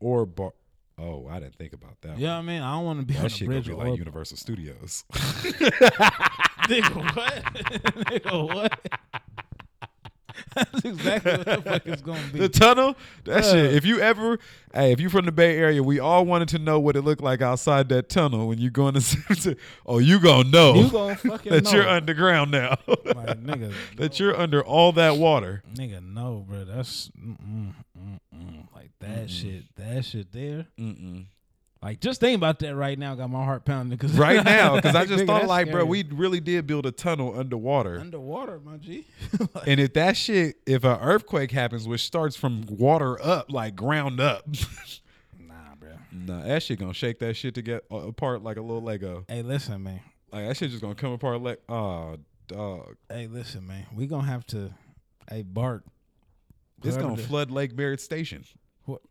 or 0.00 0.26
bar. 0.26 0.52
Oh, 0.96 1.26
I 1.28 1.40
didn't 1.40 1.56
think 1.56 1.72
about 1.72 2.00
that. 2.02 2.18
You 2.18 2.26
know 2.26 2.38
I 2.38 2.42
mean? 2.42 2.62
I 2.62 2.76
don't 2.76 2.84
want 2.84 3.00
to 3.00 3.06
be 3.06 3.16
on 3.16 3.22
That 3.22 3.32
a 3.32 3.34
shit 3.34 3.48
gonna 3.48 3.60
bridge 3.60 3.66
be 3.66 3.74
like 3.74 3.98
Universal 3.98 4.36
Studios. 4.36 5.04
Nigga, 5.12 6.94
what? 7.16 7.44
Nigga, 8.06 8.54
what? 8.54 8.78
That's 10.54 10.84
exactly 10.84 11.32
what 11.32 11.46
the 11.46 11.62
fuck 11.62 11.86
it's 11.86 12.02
gonna 12.02 12.20
be. 12.32 12.38
the 12.38 12.48
tunnel, 12.48 12.96
that 13.24 13.44
shit. 13.44 13.74
If 13.74 13.84
you 13.84 14.00
ever, 14.00 14.38
hey, 14.72 14.92
if 14.92 15.00
you 15.00 15.08
from 15.08 15.26
the 15.26 15.32
Bay 15.32 15.56
Area, 15.56 15.82
we 15.82 15.98
all 15.98 16.24
wanted 16.24 16.48
to 16.48 16.58
know 16.58 16.78
what 16.80 16.96
it 16.96 17.02
looked 17.02 17.22
like 17.22 17.42
outside 17.42 17.88
that 17.90 18.08
tunnel 18.08 18.48
when 18.48 18.58
you 18.58 18.70
going 18.70 18.94
to. 18.94 19.56
oh, 19.86 19.98
you 19.98 20.20
gonna 20.20 20.48
know 20.48 20.74
you 20.74 20.90
gonna 20.90 21.16
fucking 21.16 21.50
know. 21.50 21.56
that 21.60 21.64
know. 21.64 21.70
you're 21.72 21.88
underground 21.88 22.50
now. 22.50 22.76
like 22.86 23.42
nigga, 23.42 23.72
that 23.96 24.18
you're 24.18 24.36
under 24.36 24.62
all 24.62 24.92
that 24.92 25.16
water. 25.16 25.62
nigga, 25.74 26.02
no, 26.02 26.44
bro. 26.48 26.64
That's 26.64 27.10
mm-mm, 27.10 27.72
mm-mm. 27.98 28.74
like 28.74 28.90
that 29.00 29.30
shit. 29.30 29.64
That 29.76 30.04
shit 30.04 30.32
there. 30.32 30.66
Mm-mm. 30.78 31.26
Like 31.84 32.00
just 32.00 32.18
think 32.18 32.34
about 32.38 32.60
that 32.60 32.74
right 32.74 32.98
now. 32.98 33.14
Got 33.14 33.28
my 33.28 33.44
heart 33.44 33.66
pounding 33.66 33.98
because 33.98 34.16
Right 34.16 34.42
now, 34.44 34.76
because 34.76 34.96
I 34.96 35.04
just 35.04 35.26
thought 35.26 35.46
like, 35.46 35.70
bro, 35.70 35.84
we 35.84 36.02
really 36.02 36.40
did 36.40 36.66
build 36.66 36.86
a 36.86 36.90
tunnel 36.90 37.38
underwater. 37.38 38.00
underwater, 38.00 38.58
my 38.58 38.78
G. 38.78 39.04
Like, 39.54 39.66
And 39.66 39.78
if 39.78 39.92
that 39.92 40.16
shit, 40.16 40.56
if 40.66 40.82
an 40.84 40.98
earthquake 41.02 41.50
happens, 41.50 41.86
which 41.86 42.00
starts 42.00 42.36
from 42.36 42.64
water 42.70 43.22
up, 43.22 43.52
like 43.52 43.76
ground 43.76 44.18
up, 44.18 44.46
nah, 45.38 45.74
bro. 45.78 45.90
nah, 46.10 46.44
that 46.44 46.62
shit 46.62 46.78
gonna 46.78 46.94
shake 46.94 47.18
that 47.18 47.34
shit 47.34 47.54
to 47.56 47.60
get 47.60 47.84
uh, 47.92 47.96
apart 47.96 48.42
like 48.42 48.56
a 48.56 48.62
little 48.62 48.82
Lego. 48.82 49.26
Hey, 49.28 49.42
listen, 49.42 49.82
man. 49.82 50.00
Like 50.32 50.48
that 50.48 50.56
shit 50.56 50.70
just 50.70 50.80
gonna 50.80 50.94
come 50.94 51.12
apart 51.12 51.42
like, 51.42 51.60
oh, 51.68 52.16
dog. 52.48 52.96
Hey, 53.10 53.26
listen, 53.26 53.66
man. 53.66 53.84
We 53.94 54.06
gonna 54.06 54.26
have 54.26 54.46
to. 54.46 54.72
Hey, 55.28 55.42
Bart. 55.42 55.84
It's 56.82 56.96
gonna 56.96 57.18
flood 57.18 57.50
Lake 57.50 57.76
Merritt 57.76 58.00
Station. 58.00 58.44
What, 58.86 59.02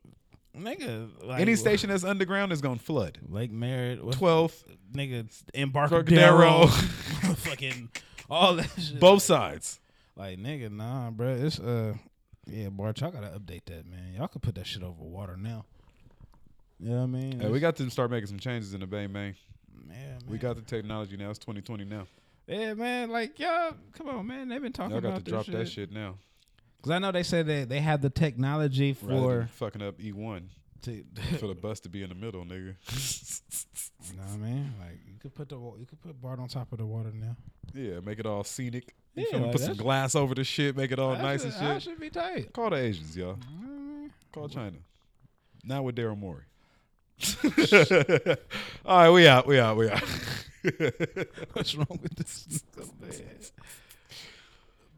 nigga? 0.57 1.09
Like, 1.23 1.41
Any 1.41 1.55
station 1.55 1.89
that's 1.89 2.03
underground 2.03 2.51
is 2.51 2.61
gonna 2.61 2.79
flood. 2.79 3.17
Lake 3.27 3.51
Merritt, 3.51 4.03
what's- 4.03 4.17
12th, 4.19 4.63
nigga, 4.93 5.27
Embarcadero. 5.53 6.67
Fucking 6.67 7.89
all 8.29 8.55
that 8.55 8.69
shit. 8.79 8.99
both 8.99 9.23
sides. 9.23 9.79
Like 10.15 10.37
nigga, 10.39 10.71
nah, 10.71 11.09
bro. 11.11 11.29
It's 11.29 11.59
uh, 11.59 11.95
yeah, 12.45 12.69
Bart, 12.69 12.99
y'all 13.01 13.11
gotta 13.11 13.27
update 13.39 13.65
that, 13.65 13.85
man. 13.87 14.13
Y'all 14.15 14.27
could 14.27 14.41
put 14.41 14.55
that 14.55 14.67
shit 14.67 14.83
over 14.83 15.01
water 15.03 15.35
now. 15.37 15.65
You 16.79 16.89
know 16.89 16.97
what 16.97 17.03
I 17.03 17.05
mean? 17.07 17.39
Hey, 17.39 17.49
we 17.49 17.59
got 17.59 17.75
to 17.77 17.89
start 17.89 18.11
making 18.11 18.27
some 18.27 18.39
changes 18.39 18.73
in 18.73 18.81
the 18.81 18.87
Bay, 18.87 19.07
man. 19.07 19.35
yeah, 19.87 19.93
man. 19.95 20.19
We 20.27 20.37
got 20.37 20.55
the 20.57 20.61
technology 20.61 21.15
now. 21.17 21.29
It's 21.29 21.39
2020 21.39 21.85
now. 21.85 22.05
yeah, 22.47 22.73
man. 22.73 23.09
Like 23.09 23.39
y'all, 23.39 23.73
come 23.93 24.09
on, 24.09 24.27
man. 24.27 24.49
They've 24.49 24.61
been 24.61 24.73
talking 24.73 24.91
Y'all 24.91 25.01
got 25.01 25.09
about 25.09 25.25
to 25.25 25.31
drop 25.31 25.45
this 25.45 25.55
that 25.55 25.67
shit 25.69 25.91
now. 25.91 26.15
Cause 26.83 26.91
I 26.91 26.99
know 26.99 27.11
they 27.13 27.23
said 27.23 27.47
that 27.47 27.69
they 27.69 27.79
have 27.79 28.01
the 28.01 28.09
technology 28.09 28.91
for. 28.93 29.47
fucking 29.53 29.81
up 29.81 29.97
E1 29.99 30.43
for 31.39 31.47
the 31.47 31.55
bus 31.55 31.79
to 31.79 31.89
be 31.89 32.03
in 32.03 32.09
the 32.09 32.15
middle, 32.15 32.43
nigga. 32.43 32.75
you 34.11 34.17
know 34.17 34.23
what 34.23 34.33
I 34.33 34.37
mean? 34.37 34.73
Like 34.81 34.99
you 35.07 35.17
could 35.21 35.33
put 35.33 35.47
the 35.47 35.55
you 35.55 35.85
could 35.87 36.01
put 36.01 36.21
Bart 36.21 36.39
on 36.39 36.49
top 36.49 36.73
of 36.73 36.79
the 36.79 36.85
water 36.85 37.11
now. 37.13 37.37
yeah, 37.73 38.01
make 38.01 38.19
it 38.19 38.25
all 38.25 38.43
scenic. 38.43 38.93
You 39.15 39.25
Yeah, 39.31 39.37
like 39.37 39.51
Put 39.53 39.61
some 39.61 39.75
glass 39.77 40.13
over 40.13 40.35
the 40.35 40.43
shit, 40.43 40.75
make 40.75 40.91
it 40.91 40.99
all 40.99 41.15
nice 41.15 41.43
should- 41.43 41.53
and 41.53 41.61
That 41.61 41.73
shit. 41.75 41.83
should 41.93 41.99
be 42.01 42.09
tight. 42.09 42.51
Call 42.51 42.69
the 42.71 42.75
Asians, 42.77 43.15
y'all. 43.15 43.37
You 43.49 43.65
know 43.65 43.71
what 43.71 43.79
I 43.79 44.01
mean? 44.01 44.11
Call 44.33 44.49
China. 44.49 44.77
Not 45.63 45.83
with 45.85 45.95
Daryl 45.95 46.17
Morey. 46.17 46.43
all 48.85 48.97
right, 48.97 49.09
we 49.11 49.25
out. 49.27 49.47
We 49.47 49.57
out. 49.59 49.77
We 49.77 49.89
out. 49.89 50.03
What's 51.53 51.75
wrong 51.75 51.99
with 52.01 52.15
this? 52.17 52.63
man? 52.99 53.11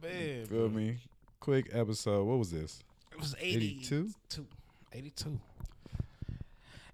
Man, 0.02 0.46
Feel 0.48 0.70
me? 0.70 0.98
Quick 1.46 1.70
episode. 1.74 2.24
What 2.26 2.40
was 2.40 2.50
this? 2.50 2.80
It 3.12 3.20
was 3.20 3.36
82? 3.40 4.10
82. 4.32 4.48
82. 4.92 5.40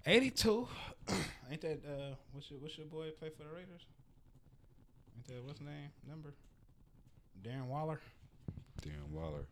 82. 0.04 0.68
Ain't 1.50 1.60
that 1.62 1.80
uh 1.86 2.16
what's 2.32 2.50
your 2.50 2.60
what's 2.60 2.76
your 2.76 2.86
boy 2.86 3.08
play 3.18 3.30
for 3.30 3.44
the 3.44 3.48
Raiders? 3.48 3.86
Ain't 5.16 5.26
that 5.28 5.46
what's 5.46 5.58
his 5.58 5.66
name? 5.66 5.88
Number? 6.06 6.34
Darren 7.42 7.64
Waller? 7.64 7.98
Dan 8.82 8.92
Waller. 9.10 9.46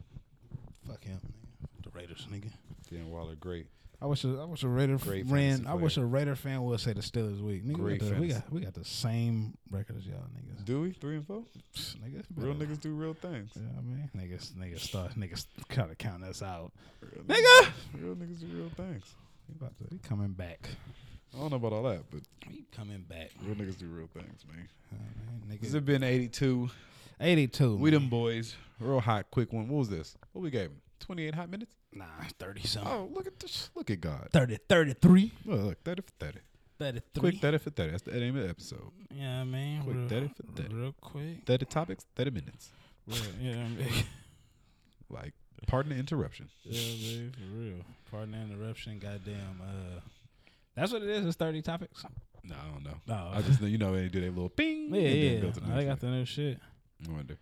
Fuck 0.87 1.05
him, 1.05 1.19
nigga. 1.19 1.83
The 1.83 1.99
Raiders, 1.99 2.27
nigga. 2.31 2.51
Dan 2.91 3.11
Waller, 3.11 3.37
great. 3.37 3.69
I 4.03 4.07
wish 4.07 4.25
a, 4.25 4.39
I 4.41 4.45
wish 4.47 4.63
a 4.63 4.69
Raider 4.69 4.97
Great 4.97 5.27
ran. 5.27 5.67
I 5.67 5.75
wish 5.75 5.99
a 5.99 6.05
Raider 6.05 6.35
fan 6.35 6.63
would 6.63 6.81
say 6.81 6.95
the 6.95 7.03
Steelers 7.03 7.41
week. 7.43 7.65
Nigga, 7.67 7.75
Great 7.75 8.03
we, 8.03 8.09
got 8.09 8.15
the, 8.15 8.21
we 8.21 8.29
got 8.29 8.53
we 8.53 8.61
got 8.63 8.75
the 8.75 8.85
same 8.85 9.53
record 9.71 9.99
as 9.99 10.07
y'all 10.07 10.17
niggas. 10.35 10.65
Do 10.65 10.81
we? 10.81 10.93
Three 10.93 11.17
and 11.17 11.27
four? 11.27 11.43
Psh, 11.75 11.97
nigga, 11.99 12.25
Real 12.35 12.55
better- 12.55 12.73
niggas 12.73 12.81
do 12.81 12.93
real 12.95 13.13
things. 13.13 13.51
You 13.55 13.63
know 13.63 13.69
I 13.79 13.83
mean? 13.83 14.11
Niggas 14.17 14.53
niggas 14.53 14.81
start 14.81 15.15
niggas 15.19 15.45
kind 15.69 15.91
of 15.91 15.99
count 15.99 16.25
us 16.25 16.43
out. 16.43 16.73
Real 17.03 17.25
Nigga! 17.25 17.69
Real 18.01 18.15
niggas 18.15 18.41
do 18.41 18.47
real 18.57 18.71
things. 18.77 19.05
He 19.49 19.55
about 19.59 19.77
to 19.79 19.85
he 19.91 19.99
coming 19.99 20.33
back. 20.33 20.69
I 21.35 21.39
don't 21.39 21.51
know 21.51 21.57
about 21.57 21.73
all 21.75 21.83
that, 21.85 22.03
but 22.11 22.21
He 22.49 22.65
coming 22.75 23.05
back. 23.09 23.31
real 23.45 23.55
niggas 23.55 23.79
do 23.79 23.87
real 23.87 24.09
things, 24.13 24.45
man. 24.49 24.67
You 24.91 24.99
know 24.99 25.05
what 25.39 25.47
I 25.47 25.51
mean? 25.51 25.59
Has 25.61 25.75
it 25.75 25.85
been 25.85 26.03
82? 26.03 26.71
82. 27.21 27.77
We 27.77 27.91
man. 27.91 28.01
them 28.01 28.09
boys. 28.09 28.57
Real 28.81 28.99
hot, 29.01 29.31
quick 29.31 29.53
one. 29.53 29.69
What 29.69 29.79
was 29.81 29.89
this? 29.91 30.17
What 30.33 30.43
we 30.43 30.51
gave 30.51 30.71
him? 30.71 30.81
28 31.01 31.35
hot 31.35 31.51
minutes? 31.51 31.75
Nah, 31.93 32.05
30 32.39 32.63
something. 32.63 32.93
Oh, 32.93 33.09
look 33.13 33.27
at 33.27 33.39
this. 33.41 33.71
Look 33.75 33.91
at 33.91 34.01
God. 34.01 34.29
30, 34.33 34.59
33. 34.69 35.33
Look, 35.45 35.61
look 35.63 35.85
30 35.85 36.03
for 36.03 36.13
30. 36.25 36.39
33. 36.79 37.21
Quick 37.21 37.41
30 37.41 37.59
for 37.59 37.71
30. 37.71 37.91
That's 37.91 38.03
the 38.05 38.13
name 38.13 38.37
of 38.37 38.43
the 38.45 38.49
episode. 38.49 38.91
Yeah, 39.15 39.41
I 39.41 39.45
mean. 39.45 39.83
Quick 39.83 39.97
real, 39.97 40.09
30 40.09 40.29
for 40.29 40.63
30. 40.63 40.75
Real 40.75 40.95
quick. 41.01 41.47
30 41.47 41.65
topics, 41.67 42.07
30 42.17 42.31
minutes. 42.31 42.71
Real, 43.07 43.19
yeah, 43.41 43.65
I 43.65 43.69
mean. 43.69 43.89
Like, 45.13 45.35
pardon 45.67 45.93
the 45.93 45.99
interruption. 45.99 46.49
yeah, 46.63 47.21
man, 47.21 47.33
for 47.33 47.59
real. 47.61 47.85
Pardon 48.13 48.31
the 48.31 48.55
interruption. 48.55 49.01
Goddamn. 49.01 49.61
Uh, 49.61 50.01
that's 50.77 50.93
what 50.93 51.03
it 51.03 51.09
is. 51.09 51.27
It's 51.27 51.37
30 51.37 51.63
topics. 51.63 52.05
No, 52.45 52.55
I 52.55 52.73
don't 52.73 52.85
know. 52.85 52.97
No. 53.07 53.31
I 53.35 53.43
just 53.43 53.61
know, 53.61 53.67
you 53.67 53.77
know, 53.77 53.95
they 53.95 54.09
do 54.09 54.21
their 54.21 54.31
little 54.31 54.49
ping. 54.49 54.95
Yeah, 54.95 55.01
yeah. 55.01 55.41
go 55.41 55.51
to 55.51 55.61
the 55.61 55.67
Nah, 55.67 55.77
they 55.77 55.83
got 55.83 55.89
next 55.89 56.01
the 56.03 56.07
new 56.07 56.25
shit. 56.25 56.59
I 57.07 57.13
wonder. 57.13 57.39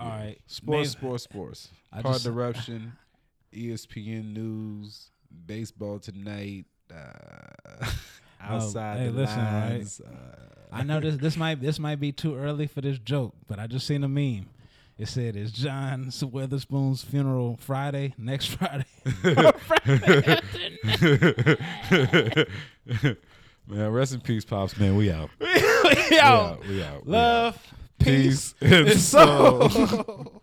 All 0.00 0.08
Yeah. 0.08 0.16
right. 0.18 0.38
Sports, 0.46 0.90
sports, 0.90 1.24
sports. 1.24 1.68
Just- 2.02 2.26
eruption. 2.26 2.92
E 3.52 3.68
ESPN 3.68 4.32
News. 4.32 5.10
Baseball 5.46 5.98
tonight. 5.98 6.66
Uh, 6.92 7.86
outside 8.40 8.98
hey, 8.98 9.06
the 9.06 9.12
listen, 9.12 9.38
right? 9.38 9.68
lines. 9.70 10.00
Uh, 10.00 10.36
I 10.72 10.82
know 10.82 11.00
this 11.00 11.16
this 11.16 11.36
might 11.36 11.60
this 11.60 11.78
might 11.78 12.00
be 12.00 12.12
too 12.12 12.36
early 12.36 12.66
for 12.66 12.80
this 12.80 12.98
joke, 12.98 13.34
but 13.46 13.58
I 13.58 13.66
just 13.66 13.86
seen 13.86 14.04
a 14.04 14.08
meme. 14.08 14.48
It 14.98 15.06
said, 15.08 15.36
"Is 15.36 15.52
John 15.52 16.10
Witherspoon's 16.22 17.02
funeral 17.02 17.56
Friday? 17.60 18.14
Next 18.18 18.46
Friday?" 18.46 18.84
man, 23.66 23.90
rest 23.92 24.14
in 24.14 24.20
peace, 24.20 24.44
pops. 24.44 24.76
Man, 24.78 24.96
we 24.96 25.10
out. 25.10 25.30
We 25.40 25.46
out. 25.48 26.10
We 26.10 26.18
out. 26.20 26.66
we 26.66 26.82
out. 26.82 27.06
love, 27.06 27.74
peace, 28.00 28.54
peace 28.54 28.54
and 28.60 29.00
soul. 29.00 30.42